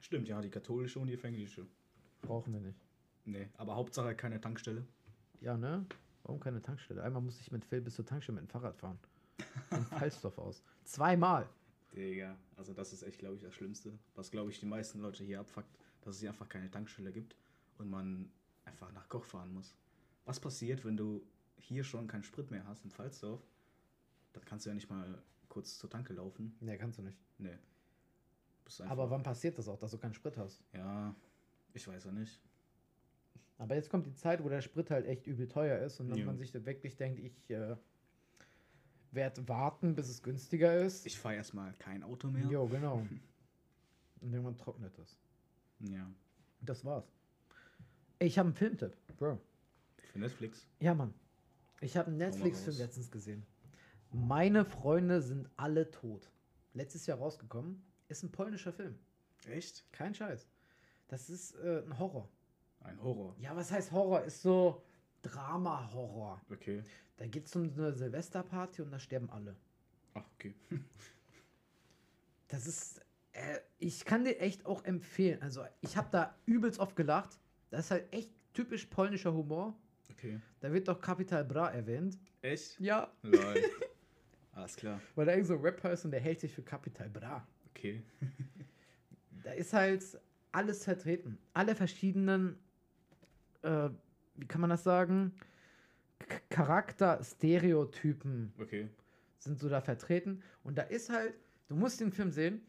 [0.00, 1.66] Stimmt, ja, die katholische und die evangelische.
[2.22, 2.78] Brauchen wir nicht.
[3.24, 4.86] Nee, aber Hauptsache keine Tankstelle.
[5.40, 5.86] Ja, ne?
[6.22, 7.02] Warum keine Tankstelle?
[7.02, 8.98] Einmal musste ich mit Phil bis zur Tankstelle mit dem Fahrrad fahren.
[9.68, 10.62] Von Falsdorf aus.
[10.84, 11.48] Zweimal.
[11.94, 13.98] Digga, also das ist echt, glaube ich, das Schlimmste.
[14.14, 17.36] Was, glaube ich, die meisten Leute hier abfuckt, dass es hier einfach keine Tankstelle gibt
[17.78, 18.30] und man
[18.64, 19.74] einfach nach Koch fahren muss.
[20.24, 21.22] Was passiert, wenn du
[21.56, 23.42] hier schon keinen Sprit mehr hast in Pfalzdorf?
[24.32, 26.56] Dann kannst du ja nicht mal kurz zur Tanke laufen.
[26.60, 27.18] Ne, kannst du nicht.
[27.38, 27.58] Nee.
[28.86, 30.62] Aber wann passiert das auch, dass du keinen Sprit hast?
[30.72, 31.14] Ja,
[31.74, 32.40] ich weiß ja nicht.
[33.60, 36.24] Aber jetzt kommt die Zeit, wo der Sprit halt echt übel teuer ist und Ja.
[36.24, 37.76] man sich wirklich denkt, ich äh,
[39.12, 41.04] werde warten, bis es günstiger ist.
[41.04, 42.46] Ich fahre erstmal kein Auto mehr.
[42.46, 43.06] Jo, genau.
[44.22, 45.18] Und irgendwann trocknet das.
[45.80, 46.10] Ja.
[46.62, 47.10] Das war's.
[48.18, 49.38] Ich habe einen Filmtipp, Bro.
[50.12, 50.66] Für Netflix.
[50.78, 51.12] Ja, Mann.
[51.80, 53.46] Ich habe einen Netflix-Film letztens gesehen.
[54.12, 56.30] Meine Freunde sind alle tot.
[56.74, 57.82] Letztes Jahr rausgekommen.
[58.08, 58.98] Ist ein polnischer Film.
[59.48, 59.90] Echt?
[59.92, 60.46] Kein Scheiß.
[61.08, 62.28] Das ist äh, ein Horror.
[62.80, 63.34] Ein Horror.
[63.38, 64.22] Ja, was heißt Horror?
[64.22, 64.82] Ist so
[65.22, 66.40] Drama-Horror.
[66.50, 66.82] Okay.
[67.16, 69.54] Da geht es um eine Silvesterparty und da sterben alle.
[70.14, 70.54] Ach, okay.
[72.48, 73.00] Das ist.
[73.32, 75.40] Äh, ich kann dir echt auch empfehlen.
[75.42, 77.38] Also, ich habe da übelst oft gelacht.
[77.70, 79.78] Das ist halt echt typisch polnischer Humor.
[80.10, 80.40] Okay.
[80.60, 82.18] Da wird doch Capital Bra erwähnt.
[82.42, 82.80] Echt?
[82.80, 83.12] Ja.
[83.22, 83.56] Lol.
[84.52, 85.00] Alles klar.
[85.14, 87.46] Weil da irgend so ein Rapper ist und der hält sich für Capital Bra.
[87.70, 88.02] Okay.
[89.44, 90.04] Da ist halt
[90.52, 91.38] alles vertreten.
[91.54, 92.58] Alle verschiedenen,
[93.62, 93.90] äh,
[94.36, 95.32] wie kann man das sagen?
[96.18, 98.88] K Charakter-Stereotypen Okay.
[99.38, 100.42] sind so da vertreten.
[100.62, 101.34] Und da ist halt,
[101.68, 102.60] du musst den Film sehen,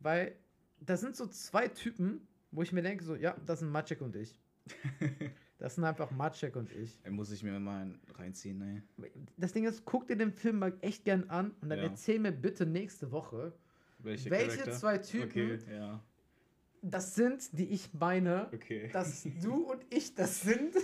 [0.00, 0.36] weil
[0.80, 4.16] da sind so zwei Typen, wo ich mir denke, so, ja, das sind Maciek und
[4.16, 4.38] ich.
[5.60, 6.96] Das sind einfach Maciek und ich.
[7.10, 8.84] Muss ich mir mal reinziehen, ne?
[9.36, 11.86] Das Ding ist, guck dir den Film mal echt gern an und dann Ja.
[11.86, 13.52] erzähl mir bitte nächste Woche,
[13.98, 16.00] Welche, welche zwei Typen Okay, ja.
[16.82, 18.90] Das sind, die ich meine, Okay.
[18.92, 20.74] dass du und ich das sind.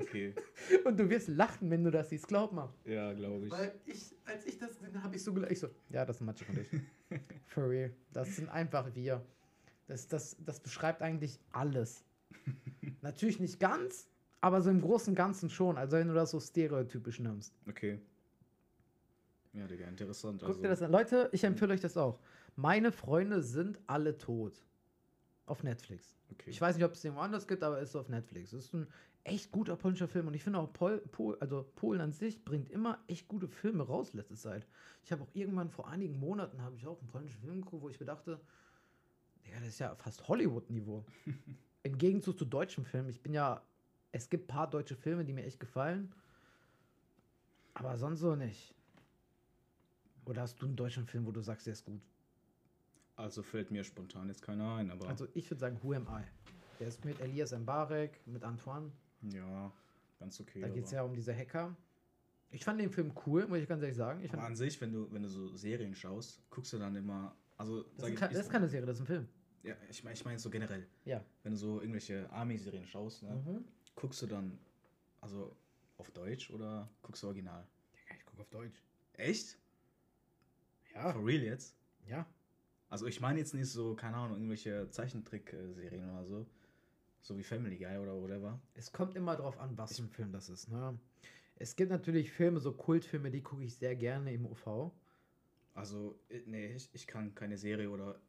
[0.00, 0.32] Okay.
[0.84, 2.72] Und du wirst lachen, wenn du das siehst, glaub mal.
[2.84, 3.50] Ja, glaube ich.
[3.50, 5.50] Weil ich, als ich das gesehen habe, ich so gelacht.
[5.50, 6.68] Ich so, ja, das sind Maciek und ich.
[7.46, 7.90] For real.
[8.12, 9.24] Das sind einfach wir.
[9.88, 12.04] Das, das, das beschreibt eigentlich alles.
[13.02, 14.06] Natürlich nicht ganz,
[14.40, 15.76] aber so im Großen und Ganzen schon.
[15.76, 17.52] Also wenn du das so stereotypisch nimmst.
[17.68, 17.98] Okay.
[19.52, 20.40] Ja, Digga, interessant.
[20.40, 20.92] Guckt also, dir das an.
[20.92, 22.20] Leute, ich empfehle euch das auch.
[22.54, 24.62] Meine Freunde sind alle tot.
[25.48, 26.14] Auf Netflix.
[26.30, 26.50] Okay.
[26.50, 28.52] Ich weiß nicht, ob es irgendwo anders gibt, aber es ist auf Netflix.
[28.52, 28.86] Es ist ein
[29.24, 32.70] echt guter polnischer Film und ich finde auch Pol, Pol, also Polen an sich bringt
[32.70, 34.66] immer echt gute Filme raus letzte Zeit.
[35.04, 37.88] Ich habe auch irgendwann vor einigen Monaten habe ich auch einen polnischen Film geguckt, wo
[37.88, 38.38] ich mir dachte,
[39.46, 41.06] Digga, das ist ja fast Hollywood-Niveau.
[41.82, 43.08] Im Gegenzug zu deutschen Filmen.
[43.08, 43.62] Ich bin ja,
[44.12, 46.12] es gibt ein paar deutsche Filme, die mir echt gefallen,
[47.72, 48.74] aber sonst so nicht.
[50.26, 52.02] Oder hast du einen deutschen Film, wo du sagst, der ist gut?
[53.18, 55.08] Also fällt mir spontan jetzt keiner ein, aber.
[55.08, 56.22] Also ich würde sagen, Who Am I?
[56.78, 58.92] Der ist mit Elias Mbarek, mit Antoine.
[59.22, 59.72] ja,
[60.20, 60.60] ganz okay.
[60.60, 61.76] Da geht es ja um diese Hacker.
[62.50, 64.22] Ich fand den Film cool, muss ich ganz ehrlich sagen.
[64.22, 67.34] Ich Aber an sich, wenn du, wenn du so Serien schaust, guckst du dann immer.
[67.56, 69.28] Also, das, ist ich, das ist keine Serie, das ist ein Film.
[69.64, 70.86] Ja, ich meine ich mein so generell.
[71.04, 71.22] Ja.
[71.42, 73.64] Wenn du so irgendwelche Army-Serien schaust, ne, Mhm.
[73.96, 74.56] guckst du dann
[75.20, 75.56] also
[75.96, 77.66] auf Deutsch oder guckst du original?
[78.16, 78.80] Ich gucke auf Deutsch.
[79.14, 79.58] Echt?
[80.94, 81.12] Ja.
[81.12, 81.74] For real jetzt?
[82.06, 82.24] Ja.
[82.88, 86.46] Also ich meine jetzt nicht so, keine Ahnung, irgendwelche Zeichentrick-Serien oder so.
[87.20, 88.58] So wie Family Guy oder whatever.
[88.74, 90.68] Es kommt immer drauf an, was für ein Film das ist.
[90.68, 90.98] Ne?
[91.56, 94.92] Es gibt natürlich Filme, so Kultfilme, die gucke ich sehr gerne im UV.
[95.74, 98.20] Also, äh, nee, ich, ich kann keine Serie oder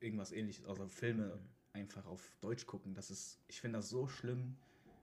[0.00, 1.38] irgendwas ähnliches, also Filme
[1.72, 2.94] einfach auf Deutsch gucken.
[2.94, 4.56] Das ist, ich finde das so schlimm.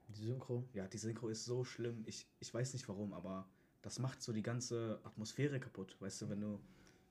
[0.10, 0.68] Die Synchro.
[0.74, 2.04] Ja, die Synchro ist so schlimm.
[2.06, 3.48] Ich, ich weiß nicht warum, aber
[3.82, 5.96] das macht so die ganze Atmosphäre kaputt.
[6.00, 6.60] Weißt du, wenn du,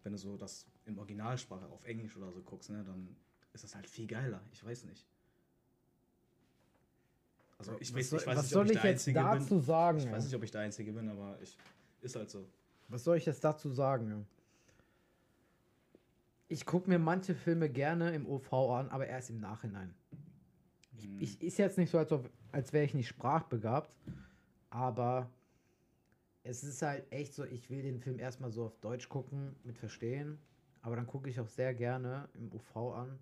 [0.03, 3.17] wenn du so das in Originalsprache auf Englisch oder so guckst, ne, dann
[3.53, 4.43] ist das halt viel geiler.
[4.53, 5.07] Ich weiß nicht.
[7.59, 9.63] Also ich was weiß, ich weiß was nicht, soll ob ich ich jetzt dazu bin.
[9.63, 9.99] sagen?
[9.99, 11.57] Ich weiß nicht, ob ich der Einzige bin, aber ich
[12.01, 12.49] ist halt so.
[12.89, 14.27] Was soll ich jetzt dazu sagen?
[16.49, 19.95] Ich gucke mir manche Filme gerne im OV an, aber erst im Nachhinein.
[21.01, 21.21] Hm.
[21.21, 22.13] Ich, ist jetzt nicht so, als,
[22.51, 23.97] als wäre ich nicht sprachbegabt,
[24.69, 25.31] aber
[26.45, 29.79] es ist halt echt so, ich will den Film erstmal so auf Deutsch gucken, mit
[29.79, 30.39] Verstehen,
[30.81, 33.19] aber dann gucke ich auch sehr gerne im UV an.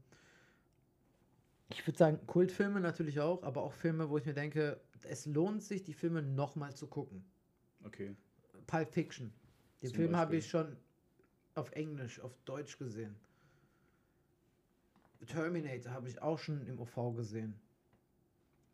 [1.68, 5.62] Ich würde sagen, Kultfilme natürlich auch, aber auch Filme, wo ich mir denke, es lohnt
[5.62, 7.24] sich, die Filme nochmal zu gucken.
[7.84, 8.16] Okay.
[8.66, 9.32] Pulp Fiction.
[9.82, 10.76] Den Zum Film habe ich schon
[11.54, 13.14] auf Englisch, auf Deutsch gesehen.
[15.26, 17.54] Terminator habe ich auch schon im OV gesehen.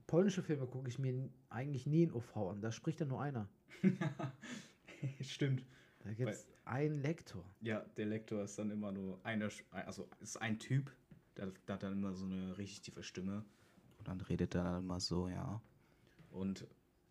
[0.06, 2.60] Polnische Filme gucke ich mir eigentlich nie in OV an.
[2.60, 3.48] Da spricht ja nur einer.
[5.20, 5.64] Stimmt.
[6.04, 7.44] Da gibt es einen Lektor.
[7.60, 10.92] Ja, der Lektor ist dann immer nur einer, also ist ein Typ,
[11.36, 13.44] der, der hat dann immer so eine richtig tiefe Stimme.
[13.98, 15.60] Und dann redet er dann immer so, ja.
[16.30, 16.66] Und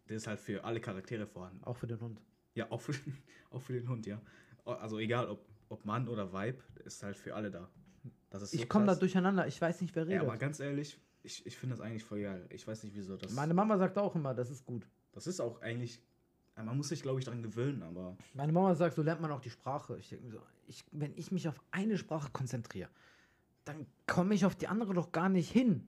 [0.07, 1.63] der ist halt für alle Charaktere vorhanden.
[1.63, 2.21] Auch für den Hund.
[2.53, 2.93] Ja, auch für,
[3.49, 4.21] auch für den Hund, ja.
[4.63, 7.69] Also egal, ob, ob Mann oder Weib, ist halt für alle da.
[8.29, 9.47] Das ist so ich komme da durcheinander.
[9.47, 10.27] Ich weiß nicht, wer Ja, redet.
[10.27, 12.45] aber ganz ehrlich, ich, ich finde das eigentlich voll geil.
[12.49, 13.33] Ich weiß nicht, wieso das.
[13.33, 14.87] Meine Mama sagt auch immer, das ist gut.
[15.11, 16.01] das ist auch eigentlich.
[16.57, 18.15] Man muss sich, glaube ich, daran gewöhnen, aber.
[18.33, 19.97] Meine Mama sagt, so lernt man auch die Sprache.
[19.97, 22.89] Ich denke mir so, ich, wenn ich mich auf eine Sprache konzentriere,
[23.65, 25.85] dann komme ich auf die andere doch gar nicht hin.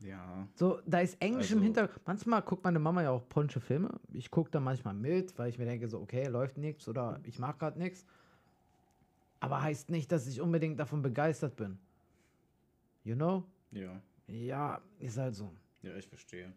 [0.00, 0.46] Ja.
[0.54, 2.06] So, da ist Englisch im Also- Hintergrund.
[2.06, 3.98] Manchmal guckt meine Mama ja auch polnische Filme.
[4.12, 7.38] Ich gucke da manchmal mit, weil ich mir denke, so, okay, läuft nichts oder ich
[7.38, 8.04] mag gerade nichts.
[9.40, 11.78] Aber heißt nicht, dass ich unbedingt davon begeistert bin.
[13.04, 13.44] You know?
[13.72, 14.00] Ja.
[14.28, 15.52] Ja, ist halt so.
[15.82, 16.52] Ja, ich verstehe.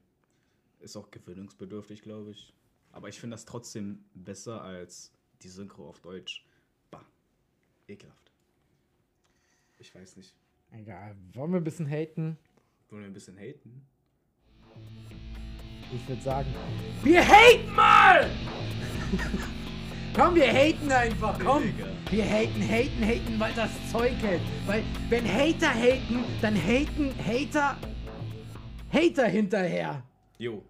[0.80, 2.54] Ist auch gewöhnungsbedürftig, glaube ich.
[2.92, 6.46] Aber ich finde das trotzdem besser als die Synchro auf Deutsch.
[6.90, 7.06] Bah.
[7.88, 8.32] Ekelhaft.
[9.78, 10.36] Ich weiß nicht.
[10.72, 11.16] Egal.
[11.34, 12.38] Wollen wir ein bisschen haten?
[12.90, 13.86] Wollen wir ein bisschen haten?
[15.94, 16.54] Ich würde sagen,
[17.04, 18.30] wir haten mal!
[20.14, 21.64] komm, wir haten einfach, komm!
[22.10, 24.42] Wir haten, haten, haten, weil das Zeug hält.
[24.66, 27.78] Weil, wenn Hater haten, dann haten Hater
[28.92, 30.04] Hater hinterher.
[30.38, 30.64] Jo.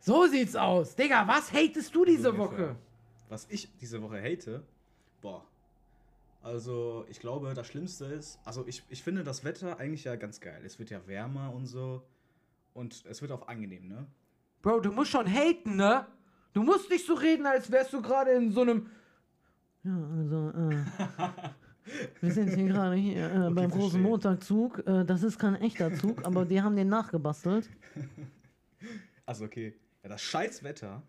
[0.00, 0.96] So sieht's aus.
[0.96, 2.58] Digga, was hatest du diese ungefähr.
[2.70, 2.76] Woche?
[3.28, 4.64] Was ich diese Woche hate,
[5.20, 5.46] boah.
[6.42, 10.40] Also, ich glaube, das Schlimmste ist, also ich, ich finde das Wetter eigentlich ja ganz
[10.40, 10.62] geil.
[10.64, 12.02] Es wird ja wärmer und so.
[12.72, 14.06] Und es wird auch angenehm, ne?
[14.62, 16.06] Bro, du musst schon haten, ne?
[16.52, 18.86] Du musst nicht so reden, als wärst du gerade in so einem.
[19.82, 20.84] Ja, also, äh,
[22.20, 23.78] wir sind hier gerade hier äh, beim verstehe.
[23.80, 24.86] großen Montagszug.
[24.86, 27.68] Äh, das ist kein echter Zug, aber die haben den nachgebastelt.
[29.26, 29.74] Also, okay.
[30.02, 31.02] Ja, das scheiß Wetter,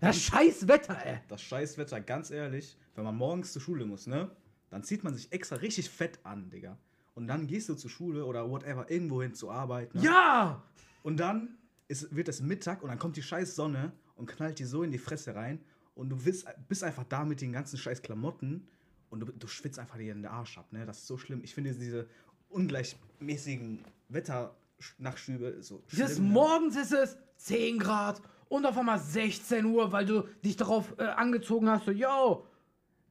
[0.00, 1.18] Das scheiß Wetter, ey.
[1.28, 4.30] das scheiß Wetter, ganz ehrlich, wenn man morgens zur Schule muss, ne?
[4.70, 6.76] Dann zieht man sich extra richtig fett an, Digga.
[7.14, 10.02] Und dann gehst du zur Schule oder whatever, irgendwo hin zur Arbeit, ne?
[10.02, 10.62] Ja!
[11.04, 14.66] Und dann ist, wird es Mittag und dann kommt die scheiß Sonne und knallt dir
[14.66, 15.60] so in die Fresse rein.
[15.94, 18.68] Und du bist, bist einfach da mit den ganzen scheiß Klamotten
[19.10, 20.72] und du, du schwitzt einfach dir in den Arsch ab.
[20.72, 20.84] Ne?
[20.86, 21.40] Das ist so schlimm.
[21.42, 22.06] Ich finde diese
[22.50, 26.28] ungleichmäßigen Wetternachschübe so Des schlimm.
[26.28, 26.32] ne?
[26.32, 31.04] Morgens ist es 10 Grad und auf einmal 16 Uhr, weil du dich darauf äh,
[31.04, 32.46] angezogen hast, so, yo,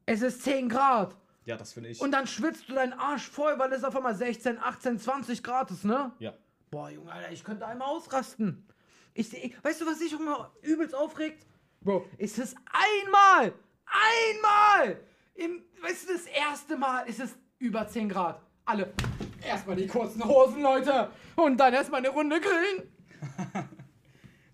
[0.05, 1.15] es ist 10 Grad.
[1.45, 2.01] Ja, das finde ich.
[2.01, 5.71] Und dann schwitzt du deinen Arsch voll, weil es auf einmal 16, 18, 20 Grad
[5.71, 6.11] ist, ne?
[6.19, 6.33] ja.
[6.69, 8.65] Boah, Junge, Alter, ich könnte einmal ausrasten.
[9.18, 11.43] Ich, seh- weißt du, was sich immer übelst aufregt?
[11.82, 13.51] Bro, ist es einmal,
[13.86, 14.99] einmal,
[15.34, 18.39] im, weißt du, das erste Mal ist es über 10 Grad.
[18.65, 18.93] Alle,
[19.43, 22.91] erstmal die kurzen Hosen, Leute, und dann erstmal eine Runde grillen.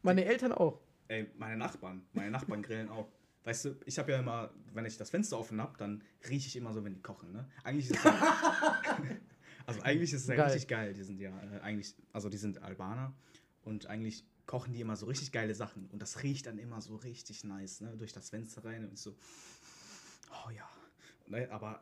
[0.01, 0.79] Meine Eltern auch.
[1.09, 3.09] Ey, meine Nachbarn, meine Nachbarn grillen auch.
[3.43, 6.55] Weißt du, ich habe ja immer, wenn ich das Fenster offen habe, dann rieche ich
[6.55, 7.49] immer so, wenn die kochen, ne?
[7.63, 8.81] Eigentlich ist es ja,
[9.65, 10.45] Also eigentlich ist es ja Geil.
[10.45, 10.93] richtig geil.
[10.93, 13.13] Die sind ja äh, eigentlich, also die sind Albaner
[13.63, 15.87] und eigentlich kochen die immer so richtig geile Sachen.
[15.91, 17.95] Und das riecht dann immer so richtig nice, ne?
[17.97, 19.15] Durch das Fenster rein und so.
[20.45, 20.67] Oh ja.
[21.27, 21.81] Ne, aber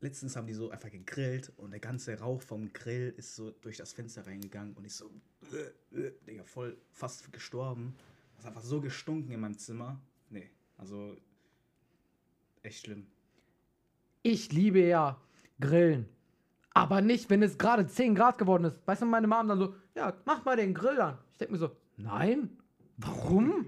[0.00, 3.76] letztens haben die so einfach gegrillt und der ganze Rauch vom Grill ist so durch
[3.76, 5.10] das Fenster reingegangen und ich so,
[5.52, 7.94] äh, äh, Digga, voll fast gestorben.
[8.34, 10.00] Das ist einfach so gestunken in meinem Zimmer.
[10.30, 11.16] Nee, also
[12.62, 13.06] echt schlimm.
[14.22, 15.20] Ich liebe ja
[15.60, 16.08] Grillen.
[16.74, 18.80] Aber nicht, wenn es gerade 10 Grad geworden ist.
[18.86, 21.18] Weißt du, meine Mom dann so, ja, mach mal den Grill an.
[21.32, 22.50] Ich denke mir so, nein,
[22.96, 23.66] warum?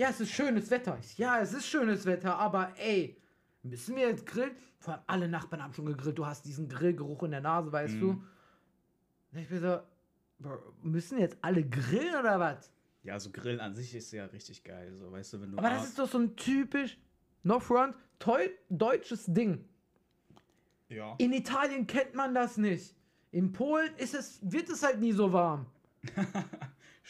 [0.00, 0.98] ja, es ist schönes Wetter.
[0.98, 3.20] Ich, ja, es ist schönes Wetter, aber ey,
[3.62, 4.52] müssen wir jetzt grillen?
[4.78, 6.16] Vor allem alle Nachbarn haben schon gegrillt.
[6.16, 8.10] Du hast diesen Grillgeruch in der Nase, weißt du?
[8.12, 9.80] Und ich bin so,
[10.82, 12.72] müssen jetzt alle grillen oder was?
[13.02, 14.94] Ja, so Grillen an sich ist ja richtig geil.
[14.98, 15.58] So, weißt du, wenn du.
[15.58, 16.98] Aber das ist doch so ein typisch,
[17.42, 19.64] no front, toll deutsches Ding.
[20.88, 21.14] Ja.
[21.18, 22.94] In Italien kennt man das nicht.
[23.32, 25.66] In Polen ist es, wird es halt nie so warm.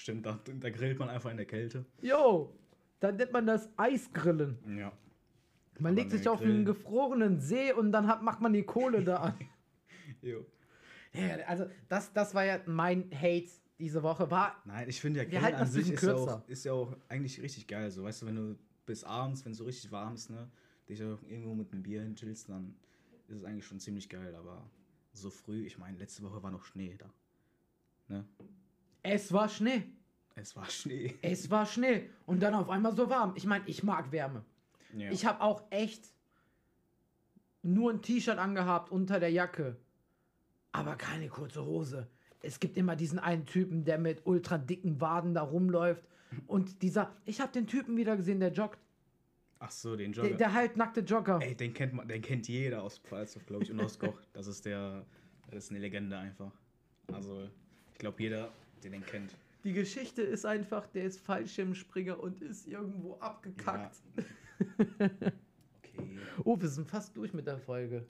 [0.01, 1.85] Stimmt, da, da grillt man einfach in der Kälte.
[2.01, 2.57] Yo,
[3.01, 4.57] dann nennt man das Eisgrillen.
[4.79, 4.93] Ja.
[5.79, 9.05] Man Aber legt sich auf einen gefrorenen See und dann hat, macht man die Kohle
[9.05, 9.35] da an.
[10.23, 10.45] Jo.
[11.13, 14.31] ja, also das, das war ja mein Hate diese Woche.
[14.31, 17.41] War, Nein, ich finde ja Grillen an sich ist ja, auch, ist ja auch eigentlich
[17.41, 17.91] richtig geil.
[17.91, 20.51] So, weißt du, wenn du bis abends, wenn es so richtig warm ist, ne,
[20.89, 22.75] dich auch irgendwo mit einem Bier hinchillst, dann
[23.29, 24.35] ist es eigentlich schon ziemlich geil.
[24.35, 24.69] Aber
[25.13, 27.13] so früh, ich meine, letzte Woche war noch Schnee da.
[28.09, 28.27] Ne?
[29.03, 29.83] Es war Schnee.
[30.35, 31.19] Es war Schnee.
[31.23, 32.09] Es war Schnee.
[32.27, 33.33] Und dann auf einmal so warm.
[33.37, 34.45] Ich meine, ich mag Wärme.
[34.97, 35.11] Ja.
[35.11, 36.13] Ich habe auch echt
[37.63, 39.77] nur ein T-Shirt angehabt unter der Jacke.
[40.73, 42.09] Aber keine kurze Hose.
[42.43, 46.05] Es gibt immer diesen einen Typen, der mit ultra dicken Waden da rumläuft.
[46.47, 48.79] Und dieser, ich habe den Typen wieder gesehen, der joggt.
[49.59, 50.37] Ach so, den Der, Jogger.
[50.39, 51.39] der halbnackte Jogger.
[51.43, 54.19] Ey, den kennt man, den kennt jeder aus Pfalzdorf, glaube ich, und aus Koch.
[54.33, 55.05] Das ist der,
[55.51, 56.53] das ist eine Legende einfach.
[57.13, 57.47] Also,
[57.93, 58.51] ich glaube, jeder,
[58.89, 59.35] den kennt.
[59.65, 63.97] Die Geschichte ist einfach, der ist Fallschirmspringer und ist irgendwo abgekackt.
[65.83, 66.19] Okay.
[66.45, 68.07] Oh, wir sind fast durch mit der Folge.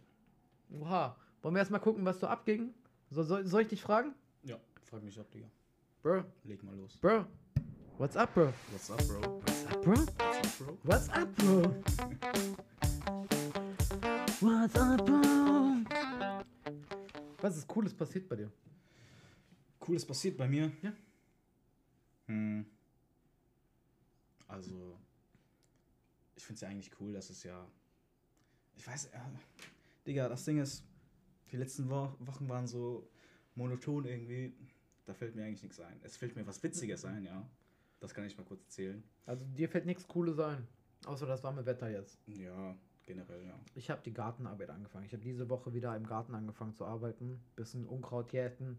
[0.78, 1.16] Oha.
[1.42, 2.74] Wollen wir erstmal gucken, was so abging?
[3.10, 4.14] So, soll, soll ich dich fragen?
[4.42, 5.46] Ja, frag mich ab, Digga.
[6.02, 6.96] Bro, Leg mal los.
[6.98, 7.24] bro.
[7.98, 8.52] What's up, bro?
[8.70, 9.40] What's up, Bro?
[9.40, 9.94] What's up, bro?
[10.84, 11.74] What's up, Bro?
[12.00, 12.60] What's up, bro?
[14.40, 15.84] What's up, bro?
[17.42, 18.50] Was ist Cooles passiert bei dir?
[19.90, 20.70] Cooles passiert bei mir.
[20.82, 20.92] Ja.
[22.26, 22.64] Hm.
[24.46, 24.96] Also,
[26.36, 27.66] ich finde es ja eigentlich cool, dass es ja.
[28.76, 29.32] Ich weiß, ja.
[30.06, 30.84] Digga, das Ding ist,
[31.50, 33.10] die letzten Wo Wochen waren so
[33.56, 34.54] monoton irgendwie.
[35.06, 35.98] Da fällt mir eigentlich nichts ein.
[36.04, 37.44] Es fällt mir was Witziges ein, ja.
[37.98, 39.02] Das kann ich mal kurz erzählen.
[39.26, 40.68] Also dir fällt nichts Cooles ein.
[41.04, 42.16] Außer das warme Wetter jetzt.
[42.26, 42.76] Ja,
[43.06, 43.58] generell, ja.
[43.74, 45.06] Ich habe die Gartenarbeit angefangen.
[45.06, 47.40] Ich habe diese Woche wieder im Garten angefangen zu arbeiten.
[47.56, 48.78] Bisschen Unkraut jäten.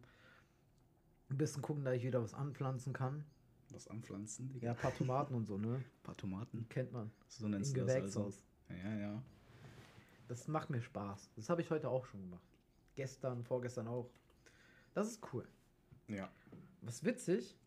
[1.31, 3.23] Ein bisschen gucken, dass ich wieder was anpflanzen kann.
[3.69, 4.65] Was anpflanzen, Digga.
[4.65, 5.75] Ja, ein paar Tomaten und so, ne?
[5.75, 6.67] Ein paar Tomaten.
[6.67, 7.09] Kennt man.
[7.29, 8.33] So Im nennst du das also.
[8.69, 9.23] Ja, ja.
[10.27, 11.31] Das macht mir Spaß.
[11.37, 12.43] Das habe ich heute auch schon gemacht.
[12.95, 14.09] Gestern, vorgestern auch.
[14.93, 15.47] Das ist cool.
[16.09, 16.29] Ja.
[16.81, 17.57] Was witzig.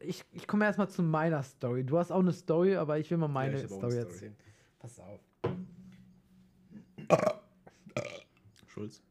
[0.00, 1.84] Ich, ich komme erstmal zu meiner Story.
[1.84, 3.96] Du hast auch eine Story, aber ich will mal meine auch Story Story.
[3.98, 4.36] erzählen.
[4.80, 5.20] Pass auf.
[8.66, 9.02] Schulz.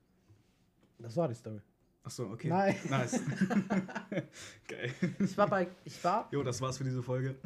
[1.00, 1.62] Das war die Story.
[2.08, 2.47] Achso, okay.
[2.47, 2.76] Nein.
[2.89, 3.20] Nice.
[4.68, 4.93] Geil.
[5.20, 7.36] Ich war bei, ich war, Jo, das war's für diese Folge.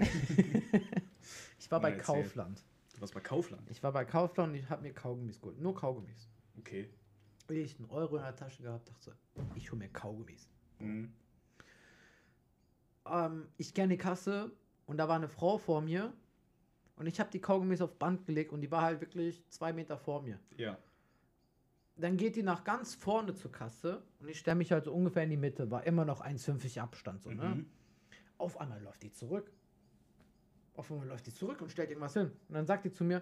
[1.58, 2.22] ich war bei Na, erzähl.
[2.22, 2.64] Kaufland.
[2.94, 3.68] Du warst bei Kaufland.
[3.72, 5.60] Ich war bei Kaufland und ich habe mir Kaugummis geholt.
[5.60, 6.30] Nur Kaugummis.
[6.60, 6.92] Okay.
[7.50, 9.12] Ich einen Euro in der Tasche gehabt, dachte so,
[9.56, 10.48] ich hole mir Kaugummis.
[10.78, 11.12] Mhm.
[13.10, 14.52] ähm, ich gehe in die Kasse
[14.86, 16.14] und da war eine Frau vor mir
[16.98, 19.98] und ich habe die Kaugummis auf Band gelegt und die war halt wirklich zwei Meter
[19.98, 20.40] vor mir.
[20.56, 20.78] Ja.
[22.02, 25.24] Dann geht die nach ganz vorne zur Kasse und ich stelle mich halt so ungefähr
[25.24, 27.56] in die Mitte, war immer noch 1,50 Abstand so, ne?
[27.56, 27.66] Mhm.
[28.40, 29.52] Auf einmal läuft die zurück.
[30.76, 32.32] Auf einmal läuft die zurück und stellt irgendwas hin.
[32.50, 33.22] Und dann sagt die zu mir,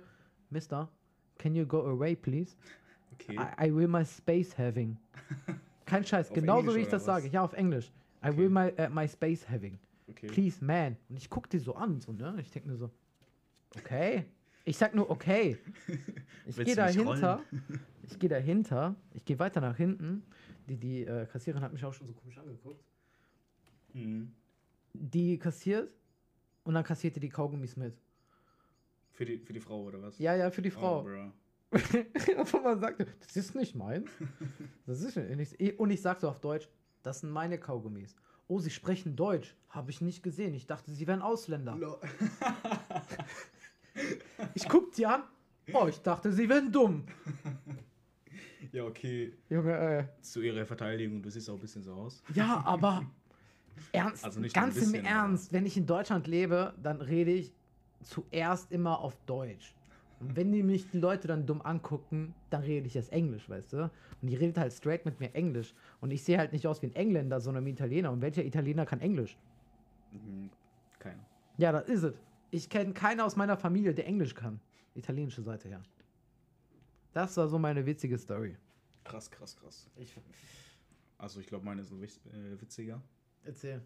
[0.50, 0.90] Mister,
[1.38, 2.56] can you go away, please?
[3.14, 3.36] Okay.
[3.38, 4.98] I, I will my space having.
[5.86, 7.06] Kein Scheiß, genauso wie ich das was?
[7.24, 7.28] sage.
[7.28, 7.92] Ja, auf Englisch.
[8.24, 8.38] I Okay.
[8.38, 9.78] will my, uh, my space having.
[10.10, 10.28] okay.
[10.28, 10.96] Please, man.
[11.10, 12.38] Und ich guck die so an, so, ne?
[12.40, 12.90] Ich denke mir so,
[13.76, 14.26] okay.
[14.64, 15.58] Ich sag nur, okay.
[16.46, 17.42] Ich gehe dahinter.
[18.12, 18.96] Ich gehe dahinter.
[19.14, 20.24] Ich gehe weiter nach hinten.
[20.68, 22.84] Die, die äh, Kassiererin hat mich auch schon so komisch angeguckt.
[23.94, 24.34] Mhm.
[24.94, 25.94] Die kassiert
[26.64, 27.94] und dann kassiert die Kaugummis mit.
[29.12, 30.18] Für, die, für die Frau oder was?
[30.20, 31.04] Ja, ja, für die Oh, Frau.
[31.04, 31.32] bro.
[31.72, 34.10] und man sagte, das ist nicht meins.
[34.88, 35.56] Das ist nicht.
[35.62, 36.68] ich- Und ich sag so auf Deutsch,
[37.04, 38.16] das sind meine Kaugummis.
[38.48, 39.56] Oh, sie sprechen Deutsch.
[39.70, 40.56] Habe ich nicht gesehen.
[40.56, 41.76] Ich dachte, sie wären Ausländer.
[41.76, 42.00] Lo-
[44.56, 45.24] Ich guck die an.
[45.74, 47.04] Oh, ich dachte, sie wären dumm.
[48.72, 49.34] ja, okay.
[49.50, 50.06] Junge, äh.
[50.22, 52.24] Zu ihrer Verteidigung, du siehst auch ein bisschen so aus.
[52.34, 53.06] Ja, aber
[53.92, 57.54] ernst, Also nicht ganz im bisschen, Ernst, wenn ich in Deutschland lebe, dann rede ich
[58.02, 59.76] zuerst immer auf Deutsch.
[60.20, 63.74] Und wenn die mich die Leute dann dumm angucken, dann rede ich erst Englisch, weißt
[63.74, 63.84] du?
[64.22, 65.74] Und die redet halt straight mit mir Englisch.
[66.02, 68.12] Und ich sehe halt nicht aus wie ein Engländer, sondern wie ein Italiener.
[68.12, 69.38] Und welcher Italiener kann Englisch?
[70.12, 70.50] Mhm.
[71.00, 71.26] Keiner.
[71.58, 72.14] Ja, das ist es.
[72.52, 74.60] Ich kenne keinen aus meiner Familie, der Englisch kann.
[74.96, 75.82] Italienische Seite her.
[77.14, 78.56] Das war so meine witzige Story.
[79.04, 79.88] Krass, krass, krass.
[79.98, 80.14] Ich
[81.18, 83.02] Also ich glaube, meine ist so witz- äh, witziger.
[83.44, 83.82] erzähl.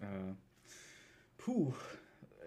[0.00, 0.34] Äh,
[1.36, 1.72] puh,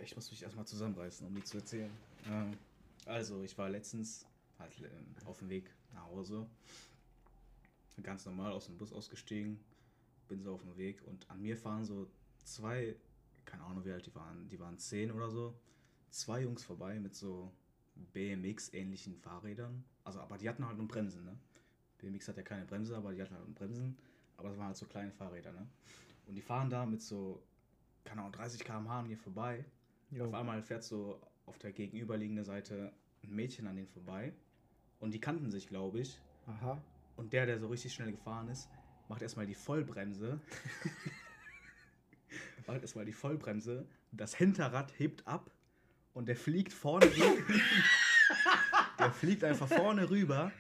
[0.04, 1.92] ich muss mich erstmal zusammenreißen, um die zu erzählen.
[2.26, 2.58] Ähm,
[3.06, 4.26] also, ich war letztens
[4.60, 6.48] halt äh, auf dem Weg nach Hause.
[8.04, 9.60] Ganz normal aus dem Bus ausgestiegen.
[10.28, 12.08] Bin so auf dem Weg und an mir fahren so
[12.44, 12.96] zwei,
[13.46, 15.54] keine Ahnung wie alt die waren, die waren zehn oder so.
[16.12, 17.52] Zwei Jungs vorbei mit so
[18.14, 19.84] BMX-ähnlichen Fahrrädern.
[20.04, 21.38] Also, aber die hatten halt nur Bremsen, ne?
[21.98, 23.98] BMX hat ja keine Bremse, aber die hatten halt nur Bremsen.
[24.38, 25.68] Aber es waren halt so kleine Fahrräder, ne?
[26.28, 27.42] Und die fahren da mit so,
[28.04, 29.66] keine Ahnung, 30 km/h an mir vorbei.
[30.20, 32.94] Auf einmal fährt so auf der gegenüberliegenden Seite
[33.24, 34.34] ein Mädchen an denen vorbei.
[35.00, 36.20] Und die kannten sich, glaube ich.
[36.46, 36.82] Aha.
[37.16, 38.70] Und der, der so richtig schnell gefahren ist,
[39.08, 40.40] macht erstmal die Vollbremse.
[42.68, 43.88] macht erstmal die Vollbremse.
[44.12, 45.52] Das Hinterrad hebt ab
[46.18, 47.38] und der fliegt vorne rüber.
[49.00, 50.52] der fliegt einfach vorne rüber.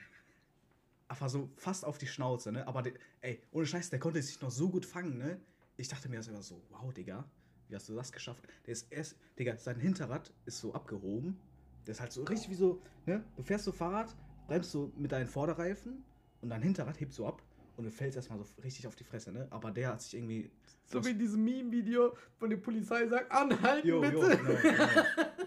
[1.07, 2.67] Einfach so fast auf die Schnauze, ne?
[2.67, 5.41] Aber der, ey, ohne Scheiß, der konnte sich noch so gut fangen, ne?
[5.75, 7.25] Ich dachte mir das immer so, wow, Digga,
[7.69, 8.47] wie hast du das geschafft?
[8.67, 11.39] Der ist erst, Digga, sein Hinterrad ist so abgehoben.
[11.87, 13.23] Der ist halt so richtig wie so, ne?
[13.35, 16.03] Du fährst so Fahrrad, bremst so mit deinen Vorderreifen
[16.41, 17.41] und dein Hinterrad hebt so ab
[17.77, 19.47] und du fällst erstmal so richtig auf die Fresse, ne?
[19.49, 20.51] Aber der hat sich irgendwie.
[20.85, 24.15] So wie in diesem Meme-Video, von der Polizei sagt, anhalten Jo, bitte.
[24.15, 25.27] jo, genau, genau.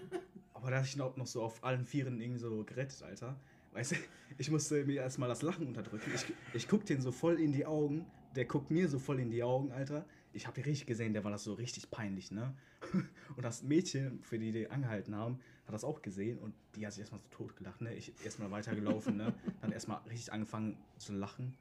[0.71, 3.37] Aber der hat sich noch, noch so auf allen Vieren irgendwie so gerettet, Alter.
[3.73, 3.97] Weißt du,
[4.39, 6.13] ich musste mir erstmal das Lachen unterdrücken.
[6.15, 8.07] Ich, ich guck den so voll in die Augen.
[8.37, 10.07] Der guckt mir so voll in die Augen, Alter.
[10.33, 12.55] Ich habe richtig gesehen, der war das so richtig peinlich, ne?
[13.37, 16.93] Und das Mädchen, für die die angehalten haben, hat das auch gesehen und die hat
[16.93, 17.93] sich erstmal so tot gelacht, ne?
[17.95, 19.35] Ich erstmal weitergelaufen, ne?
[19.63, 21.57] Dann erstmal richtig angefangen zu lachen.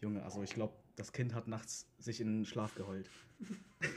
[0.00, 3.10] Junge, also ich glaube, das Kind hat nachts sich in den Schlaf geheult.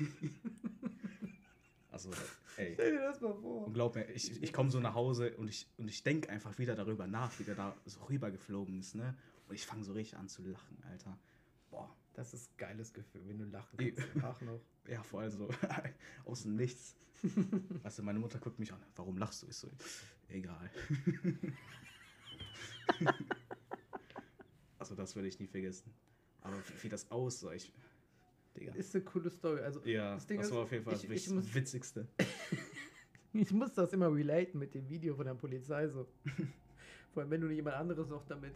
[1.91, 2.09] also,
[2.57, 2.73] ey.
[2.73, 3.67] Stell dir das mal vor.
[3.67, 6.57] Und glaub mir, ich, ich komme so nach Hause und ich, und ich denke einfach
[6.57, 9.15] wieder darüber nach, wie der da so rübergeflogen ist, ne?
[9.47, 11.17] Und ich fange so richtig an zu lachen, Alter.
[11.69, 11.95] Boah.
[12.13, 14.01] Das ist ein geiles Gefühl, wenn du lachen kannst.
[14.21, 14.59] Ach noch.
[14.87, 15.49] Ja, vor allem so
[16.25, 16.95] aus dem Nichts.
[17.83, 19.47] Weißt du, meine Mutter guckt mich an, warum lachst du?
[19.47, 19.67] Ich so,
[20.27, 20.69] egal.
[24.77, 25.91] also das werde ich nie vergessen.
[26.41, 27.73] Aber wie, wie das aussah, ich.
[28.55, 28.73] Digga.
[28.73, 29.61] Ist eine coole Story.
[29.61, 31.53] Also, Ja, das Ding das ist, war auf jeden Fall ich- das ich Wichtigste- muss-
[31.55, 32.07] Witzigste.
[33.33, 36.07] ich muss das immer relaten mit dem Video von der Polizei so.
[37.13, 38.53] Vor allem, wenn du jemand anderes noch damit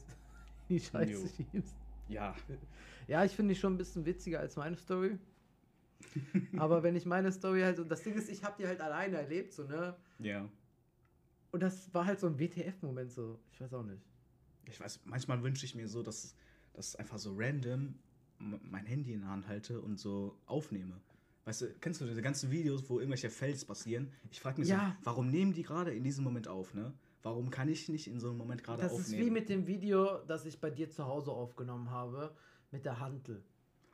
[0.68, 1.28] in die Scheiße Jo.
[1.28, 1.76] schiebst.
[2.08, 2.36] Ja,
[3.08, 5.18] Ja, ich finde die schon ein bisschen witziger als meine Story.
[6.58, 9.18] Aber wenn ich meine Story halt, und das Ding ist, ich habe die halt alleine
[9.18, 9.96] erlebt, so, ne?
[10.20, 10.48] ja.
[11.52, 13.40] Und das war halt so ein WTF-Moment, so.
[13.52, 14.02] Ich weiß auch nicht.
[14.66, 16.36] Ich weiß, manchmal wünsche ich mir so, dass,
[16.74, 17.96] dass einfach so random
[18.40, 21.00] mein Handy in der Hand halte und so aufnehme.
[21.46, 24.12] Weißt du, kennst du diese ganzen Videos, wo irgendwelche Fails passieren?
[24.32, 24.96] Ich frage mich Ja.
[25.00, 26.94] so, warum nehmen die gerade in diesem Moment auf, ne?
[27.22, 29.20] Warum kann ich nicht in so einem Moment gerade Das aufnehmen?
[29.22, 32.36] ist wie mit dem Video, das ich bei dir zu Hause aufgenommen habe,
[32.72, 33.44] mit der Hantel.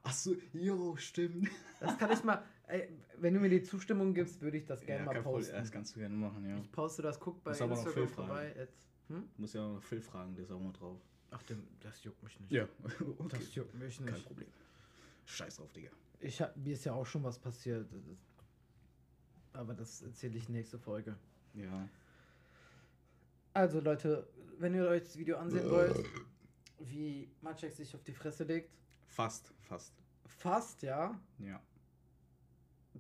[0.03, 1.49] Ach so, jo, stimmt.
[1.79, 5.05] Das kann ich mal, ey, wenn du mir die Zustimmung gibst, würde ich das gerne
[5.05, 5.39] mal kein Problem.
[5.41, 5.55] posten.
[5.57, 6.57] Das kannst du gerne machen, ja.
[6.57, 8.55] Ich poste das, guck bei Muss Instagram vorbei.
[8.59, 8.69] At,
[9.07, 9.23] hm?
[9.35, 10.99] Du musst ja auch noch Phil fragen, der ist auch mal drauf.
[11.37, 12.51] Ach, dem, das juckt mich nicht.
[12.51, 12.65] Ja,
[13.29, 14.25] Das juckt mich Kein nicht.
[14.25, 14.47] Problem.
[15.25, 15.89] Scheiß drauf, Digga.
[16.21, 17.87] Ich hab, mir ist ja auch schon was passiert.
[19.53, 21.17] Aber das erzähle ich nächste Folge.
[21.53, 21.89] Ja.
[23.53, 24.27] Also Leute,
[24.59, 26.05] wenn ihr euch das Video ansehen wollt,
[26.79, 28.69] wie Maciek sich auf die Fresse legt,
[29.07, 29.93] Fast, fast.
[30.25, 31.61] fast ja, Ja.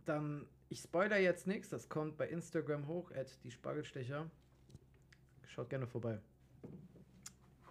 [0.05, 4.29] dann, ich spoiler jetzt nichts, das kommt bei Instagram hoch, at die Spargelstecher.
[5.47, 6.19] Schaut gerne vorbei.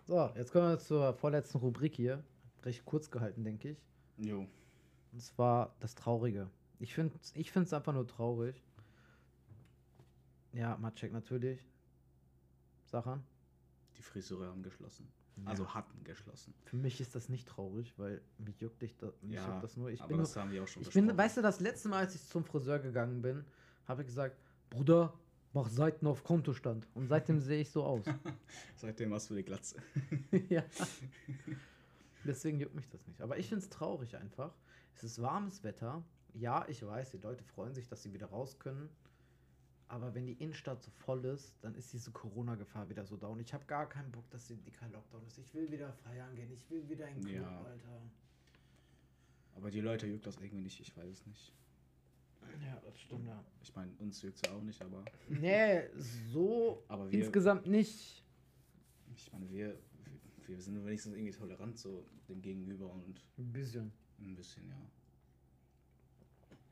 [0.07, 2.23] So, jetzt kommen wir zur vorletzten Rubrik hier.
[2.63, 3.83] Recht kurz gehalten, denke ich.
[4.19, 4.47] Jo.
[5.13, 6.51] Und zwar das Traurige.
[6.79, 8.63] Ich finde es ich find's einfach nur traurig.
[10.53, 11.65] Ja, Maciek natürlich.
[12.85, 13.23] Sachen.
[13.97, 15.09] Die Friseure haben geschlossen.
[15.47, 16.55] Also hatten geschlossen.
[16.65, 19.91] Für mich ist das nicht traurig, weil mich juckt, dich da, mich Ja, das nur.
[19.91, 21.89] Ich aber bin, nur, das haben wir auch schon ich bin, weißt du, das letzte
[21.89, 23.45] Mal, als ich zum Friseur gegangen bin,
[23.87, 24.37] habe ich gesagt,
[24.71, 25.13] Bruder,
[25.55, 26.87] mach Seiten auf Kontostand.
[26.95, 28.05] Und seitdem sehe ich so aus.
[28.77, 29.79] Seitdem hast du die Glatze.
[30.49, 30.63] ja.
[32.25, 33.21] Deswegen juckt mich das nicht.
[33.21, 34.53] Aber ich finde es traurig einfach.
[34.95, 36.03] Es ist warmes Wetter.
[36.35, 38.89] Ja, ich weiß, die Leute freuen sich, dass sie wieder raus können.
[39.87, 43.29] Aber wenn die Innenstadt so voll ist, dann ist diese Corona-Gefahr wieder so da.
[43.29, 45.39] Und ich habe gar keinen Bock, dass die kein Lockdown ist.
[45.39, 46.51] Ich will wieder feiern gehen.
[46.53, 47.59] Ich will wieder in den Club, Ja.
[47.65, 48.03] Alter.
[49.57, 51.53] Aber die Leute juckt das irgendwie nicht, ich weiß es nicht.
[52.65, 53.45] Ja, das stimmt, ja.
[53.63, 55.83] Ich meine, uns juckt es ja auch nicht, aber Nee,
[56.33, 58.23] so Aber wir- insgesamt nicht.
[59.17, 59.79] ich meine, wir,
[60.47, 63.93] wir sind wenigstens irgendwie tolerant so dem Gegenüber und Ein bisschen.
[64.21, 64.77] ein bisschen, ja.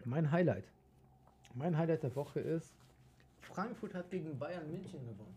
[0.04, 0.70] Mein Highlight.
[1.54, 2.74] Mein Highlight der Woche ist,
[3.40, 5.36] Frankfurt hat gegen Bayern München gewonnen.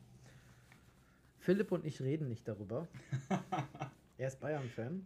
[1.40, 2.88] Philipp und ich reden nicht darüber.
[4.18, 5.06] er ist Bayern-Fan.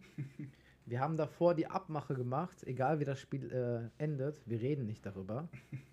[0.90, 5.06] Wir haben davor die Abmache gemacht, egal wie das Spiel äh, endet, wir reden nicht
[5.06, 5.48] darüber.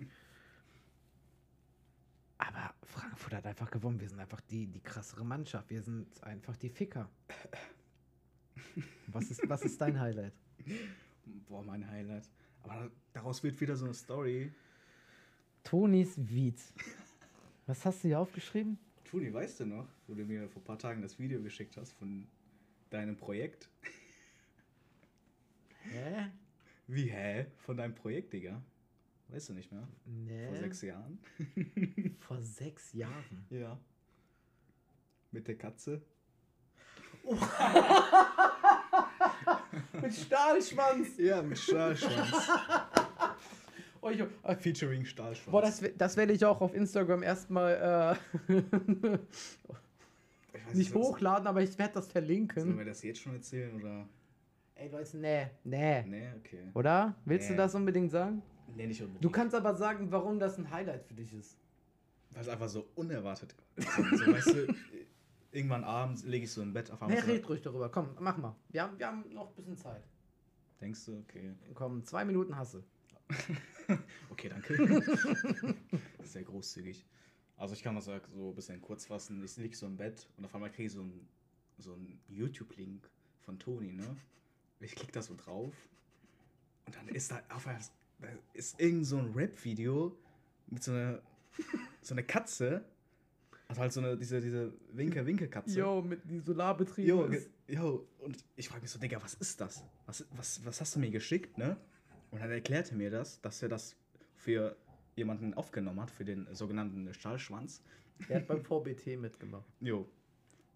[2.40, 4.00] Aber Frankfurt hat einfach gewonnen.
[4.00, 5.70] Wir sind einfach die, die krassere Mannschaft.
[5.70, 7.12] Wir sind einfach die Ficker.
[9.08, 10.34] Was ist, was ist dein Highlight?
[11.48, 12.28] Boah, mein Highlight.
[12.64, 14.52] Aber daraus wird wieder so eine Story.
[15.64, 16.60] Tonis Wied.
[17.68, 18.80] Was hast du hier aufgeschrieben?
[19.04, 21.94] Toni, weißt du noch, wo du mir vor ein paar Tagen das Video geschickt hast
[21.94, 22.28] von
[22.90, 23.70] deinem Projekt?
[26.88, 27.46] Wie, hä?
[27.58, 28.62] Von deinem Projekt, Digga?
[29.30, 29.88] Weißt du nicht mehr?
[30.06, 30.48] Nee.
[30.48, 31.20] Vor sechs Jahren?
[32.20, 33.46] Vor sechs Jahren.
[33.50, 33.78] Ja.
[35.32, 36.02] Mit der Katze?
[40.02, 41.18] Mit Stahlschwanz.
[41.18, 42.32] Ja, mit Stahlschwanz.
[44.00, 45.52] Oh, ich, äh, Featuring Stahlschwanz.
[45.52, 48.16] boah, das, das werde ich auch auf Instagram erstmal
[48.48, 48.62] äh,
[50.74, 52.78] nicht hochladen, aber ich werde das Sollen verlinken.
[52.78, 54.08] wir das jetzt schon erzählen oder?
[54.80, 56.04] Ey Leute, nee, nee.
[56.04, 56.70] Nee, okay.
[56.74, 57.16] Oder?
[57.26, 57.58] Willst du Nee.
[57.58, 58.42] das unbedingt sagen?
[58.76, 59.24] Nee, nicht unbedingt.
[59.24, 61.58] Du kannst aber sagen, warum das ein Highlight für dich ist.
[62.32, 63.90] Weil es einfach so unerwartet ist.
[63.96, 64.76] so, weißt du,
[65.52, 67.22] irgendwann abends lege ich so im Bett auf Nee, einmal.
[67.26, 67.90] so- red ruhig darüber.
[67.90, 68.56] Komm, mach mal.
[68.70, 70.04] Wir haben, wir haben noch ein bisschen Zeit.
[70.80, 71.56] Denkst du, okay.
[71.74, 72.84] Komm, zwei Minuten hasse.
[74.30, 74.76] Okay, danke.
[76.24, 77.06] Sehr großzügig.
[77.56, 79.42] Also ich kann das so ein bisschen kurz fassen.
[79.46, 81.28] Ich liege so im Bett und auf einmal kriege ich so einen
[81.78, 83.10] so einen YouTube-Link
[83.40, 84.04] von Toni, ne?
[84.80, 85.74] Ich klicke da so drauf
[86.86, 87.82] und dann ist da auf einmal
[88.20, 90.18] da ist irgend so ein Rap-Video
[90.68, 91.22] mit so einer
[92.02, 92.84] so einer Katze.
[93.68, 95.80] Also halt so eine, diese, diese Winke-Winke-Katze.
[95.80, 97.08] Jo, mit die Solarbetriebe.
[97.08, 97.30] Jo,
[97.68, 99.84] jo, und ich frage mich so, Digga, was ist das?
[100.06, 101.76] Was, was, was hast du mir geschickt, ne?
[102.32, 103.98] Und dann erklärte mir das, dass er das
[104.36, 104.78] für
[105.18, 107.82] jemanden aufgenommen hat, für den sogenannten Stahlschwanz.
[108.30, 109.68] Er hat beim VBT mitgemacht.
[109.82, 110.08] Jo,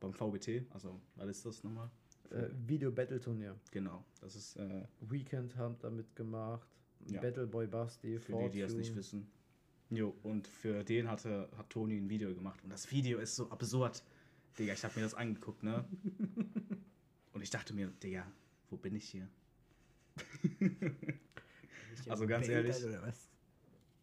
[0.02, 1.90] beim VBT, also, was ist das nochmal?
[2.32, 3.56] Äh, Video-Battle-Turnier.
[3.72, 6.68] Genau, das ist äh, Weekend haben da mitgemacht.
[7.08, 7.20] Ja.
[7.20, 8.99] Battle Boy Basti, für die, die es nicht Fortune.
[8.99, 9.32] wissen.
[9.90, 12.64] Jo, und für den hatte, hat Toni ein Video gemacht.
[12.64, 14.03] Und das Video ist so absurd.
[14.58, 15.86] Digga, ich habe mir das angeguckt, ne?
[17.34, 18.26] Und ich dachte mir, Digga,
[18.70, 19.28] wo bin ich hier?
[22.08, 23.16] Also ganz Welt, ehrlich-?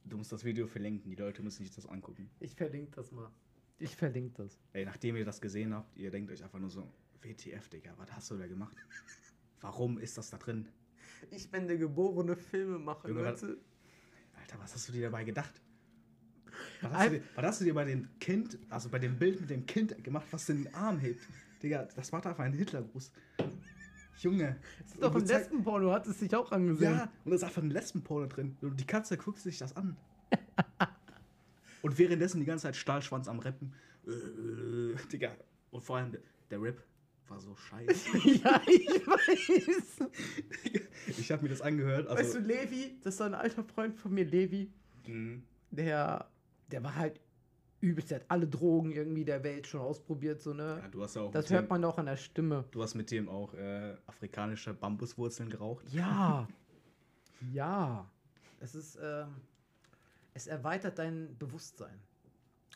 [0.04, 2.30] Du musst das Video verlinken, die Leute müssen sich das angucken.
[2.38, 3.30] Ich verlinke das mal.
[3.78, 4.58] Ich verlinke das.
[4.72, 6.90] Ey, nachdem ihr das gesehen habt, ihr denkt euch einfach nur so,
[7.22, 8.76] WTF, Digga, was hast du da gemacht?
[9.60, 10.68] Warum ist das da drin?
[11.30, 13.58] Ich bin der geborene Filmemacher, Junge, Leute.
[14.40, 15.60] Alter, was hast du dir dabei gedacht?
[16.80, 19.40] Was hast, du dir, was hast du dir bei dem Kind, also bei dem Bild
[19.40, 21.20] mit dem Kind gemacht, was den Arm hebt?
[21.62, 23.12] Digga, das macht einfach einen Hitlergruß.
[24.20, 24.56] Junge.
[24.80, 26.92] Das ist doch ein du zeig- Lesbenporno, hat es sich auch angesehen.
[26.94, 28.56] Ja, und da ist einfach ein Lesbenporno drin.
[28.60, 29.96] Und die Katze guckt sich das an.
[31.82, 33.72] und währenddessen die ganze Zeit Stahlschwanz am Rappen.
[34.06, 35.32] Äh, Digga.
[35.70, 36.16] Und vor allem
[36.50, 36.82] der, Rap
[37.28, 38.16] war so scheiße.
[38.42, 40.08] ja, ich weiß.
[41.18, 42.08] ich habe mir das angehört.
[42.08, 44.70] Also, weißt du, Levi, das ist so ein alter Freund von mir, Levi,
[45.06, 45.42] Mhm.
[45.70, 46.28] der,
[46.70, 47.20] der war halt
[47.80, 50.80] übelst, der hat alle Drogen irgendwie der Welt schon ausprobiert, so, ne?
[50.82, 52.64] ja, du hast ja auch Das hört dem, man doch an der Stimme.
[52.72, 55.86] Du hast mit dem auch äh, afrikanische Bambuswurzeln geraucht.
[55.92, 56.48] Ja.
[57.52, 58.10] ja.
[58.60, 59.28] Es ist, ähm,
[60.38, 61.98] es erweitert dein Bewusstsein.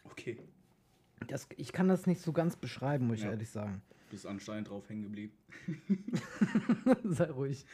[0.04, 0.36] Okay.
[1.28, 3.30] Das, ich kann das nicht so ganz beschreiben, muss ich Ja.
[3.30, 3.80] ehrlich sagen.
[4.10, 5.32] Bist anscheinend drauf hängen geblieben.
[7.04, 7.64] Sei ruhig.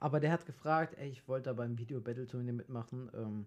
[0.00, 3.10] Aber der hat gefragt, ey, ich wollte da beim Video Battle Turnier mitmachen.
[3.14, 3.46] Ähm,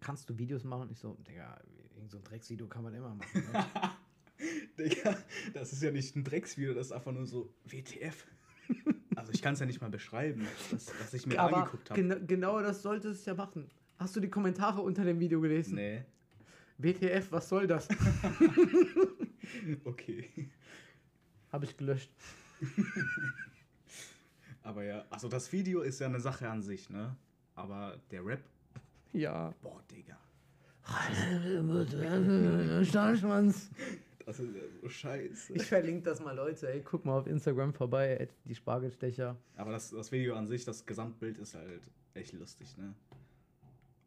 [0.00, 0.88] kannst du Videos machen?
[0.90, 1.60] Ich so, Digga,
[1.96, 3.42] irgend so ein Drecksvideo kann man immer machen.
[3.52, 3.66] Ne?
[4.78, 5.16] Digga,
[5.52, 8.26] das ist ja nicht ein Drecksvideo, das ist einfach nur so WTF.
[9.16, 12.00] Also ich kann es ja nicht mal beschreiben, dass, dass ich mir Aber angeguckt habe.
[12.00, 13.68] gena genau das sollte es ja machen.
[13.98, 15.76] Hast du die Kommentare unter dem Video gelesen?
[15.76, 16.02] Nee.
[16.78, 17.88] WTF, was soll das?
[19.84, 20.50] Okay.
[21.52, 22.10] Habe ich gelöscht.
[24.64, 27.14] Aber ja, also das Video ist ja eine Sache an sich, ne?
[27.54, 28.42] Aber der Rap,
[29.12, 29.54] Ja.
[29.62, 30.18] boah, Digga.
[32.84, 33.70] Stahlschwanz.
[34.26, 35.52] Das ist ja so scheiße.
[35.54, 36.68] Ich verlinke das mal, Leute.
[36.68, 39.36] Ey, guck mal auf Instagram vorbei, die Spargelstecher.
[39.56, 41.82] Aber das, das Video an sich, das Gesamtbild ist halt
[42.14, 42.92] echt lustig, ne?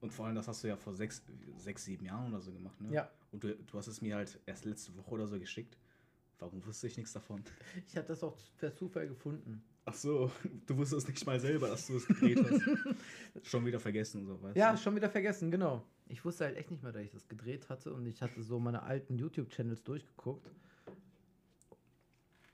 [0.02, 1.22] Und vor allem, das hast du ja vor sechs,
[1.58, 2.94] sechs sieben Jahren oder so gemacht, ne?
[2.94, 3.10] Ja.
[3.32, 5.78] Und du, du hast es mir halt erst letzte Woche oder so geschickt.
[6.40, 7.44] Warum wusste ich nichts davon?
[7.88, 9.62] Ich habe das auch per Zufall gefunden.
[9.86, 10.32] Ach so,
[10.68, 12.62] du wusstest nicht mal selber, dass du es gedreht hast.
[13.50, 14.78] Schon wieder vergessen und so, weißt Ja, du?
[14.78, 15.84] schon wieder vergessen, genau.
[16.08, 18.60] Ich wusste halt echt nicht mehr, dass ich das gedreht hatte und ich hatte so
[18.60, 20.50] meine alten YouTube-Channels durchgeguckt,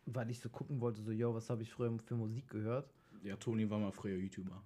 [0.05, 2.89] weil ich so gucken wollte, so, yo, was habe ich früher für Musik gehört?
[3.23, 4.61] Ja, Toni war mal früher YouTuber.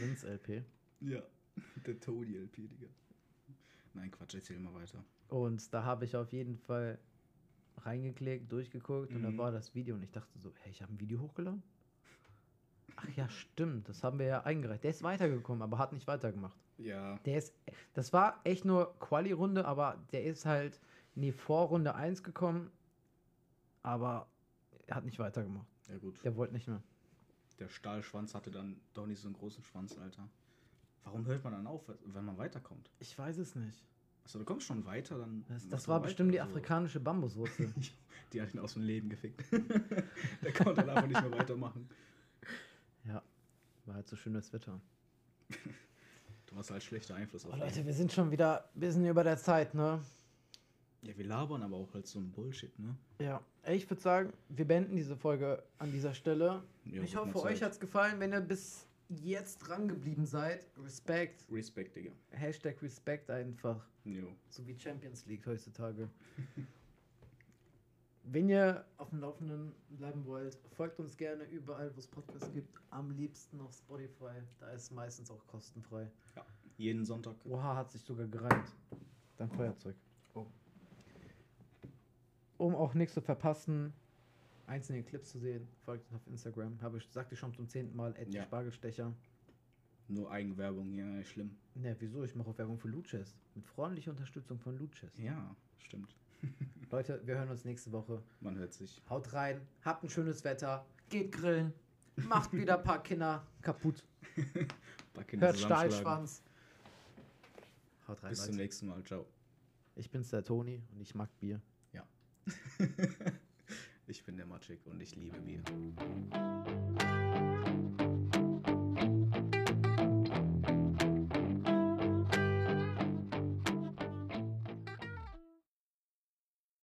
[0.00, 0.64] The Vince LP.
[1.00, 1.22] Ja,
[1.86, 2.86] der Toni LP, Digga.
[3.94, 5.04] Nein, Quatsch, erzähl mal weiter.
[5.28, 6.98] Und da habe ich auf jeden Fall
[7.78, 9.38] reingeklickt, durchgeguckt und da Mhm.
[9.38, 11.62] war das Video und ich dachte so, hey, ich habe ein Video hochgeladen?
[12.96, 14.84] Ach ja, stimmt, das haben wir ja eingereicht.
[14.84, 16.58] Der ist weitergekommen, aber hat nicht weitergemacht.
[16.78, 17.54] Ja, Der ist,
[17.94, 20.80] das war echt nur Quali-Runde, aber der ist halt
[21.14, 22.70] in die Vorrunde 1 gekommen,
[23.82, 24.28] aber
[24.86, 25.66] er hat nicht weitergemacht.
[25.88, 26.22] ja gut.
[26.24, 26.82] Der wollte nicht mehr.
[27.60, 30.28] Der Stahlschwanz hatte dann doch nicht so einen großen Schwanz, Alter.
[31.04, 32.90] Warum hört man dann auf, wenn man weiterkommt?
[32.98, 33.84] Ich weiß es nicht.
[34.24, 35.44] Achso, du kommst schon weiter, dann.
[35.48, 36.50] Das, das war weiter bestimmt die oder so.
[36.50, 37.72] afrikanische Bambuswurzel.
[38.32, 39.44] Die hat ihn aus dem Leben gefickt.
[40.42, 41.88] Der konnte dann einfach nicht mehr weitermachen.
[43.04, 43.20] ja,
[43.86, 44.80] war halt so schönes Wetter.
[46.46, 47.56] Du hast halt schlechter Einfluss auf Oh.
[47.58, 50.02] Leute, wir sind schon wieder ein bisschen über der Zeit, ne?
[51.02, 52.94] Ja, wir labern aber auch halt so ein Bullshit, ne?
[53.20, 56.62] Ja, ey, ich würde sagen, wir beenden diese Folge an dieser Stelle.
[56.84, 60.66] Ja, ich hoffe, euch hat es gefallen, wenn ihr bis jetzt dran geblieben seid.
[60.76, 61.46] Respekt.
[61.50, 62.12] Respekt, Digga.
[62.30, 63.86] Hashtag Respekt einfach.
[64.04, 64.28] Jo.
[64.48, 66.08] So wie Champions League heutzutage.
[68.22, 72.78] Wenn ihr auf dem Laufenden bleiben wollt, folgt uns gerne überall, wo es Podcasts gibt.
[72.90, 74.34] Am liebsten auf Spotify.
[74.60, 76.08] Da ist es meistens auch kostenfrei.
[76.76, 77.34] Jeden Sonntag.
[77.44, 78.72] Oha, hat sich sogar gereimt.
[79.36, 79.96] Dein Feuerzeug.
[82.60, 83.94] Um auch nichts zu verpassen,
[84.66, 86.78] einzelne Clips zu sehen, folgt uns auf Instagram.
[86.82, 88.42] Habe ich, sagte ich schon zum zehnten Mal, Ed Ja.
[88.42, 89.14] Spargelstecher.
[90.08, 91.56] Nur Eigenwerbung, ja, schlimm.
[91.74, 92.22] Ne, wieso?
[92.22, 93.34] Ich mache auch Werbung für Luches.
[93.54, 95.16] Mit freundlicher Unterstützung von Luches.
[95.16, 96.14] Ja, stimmt.
[96.90, 98.22] Leute, wir hören uns nächste Woche.
[98.40, 99.00] Man hört sich.
[99.08, 101.72] Haut rein, habt ein schönes Wetter, geht grillen,
[102.16, 104.04] macht wieder ein paar Kinder kaputt.
[105.14, 105.58] Paar Kinder Hört.
[105.58, 106.42] Stahlschwanz.
[108.06, 108.62] Haut rein, Bis zum Leute.
[108.62, 109.02] nächsten Mal.
[109.04, 109.24] Ciao.
[109.96, 111.60] Ich bin's, der Toni, und ich mag Bier.
[114.06, 115.62] Ich bin der Matschik und ich liebe Bier.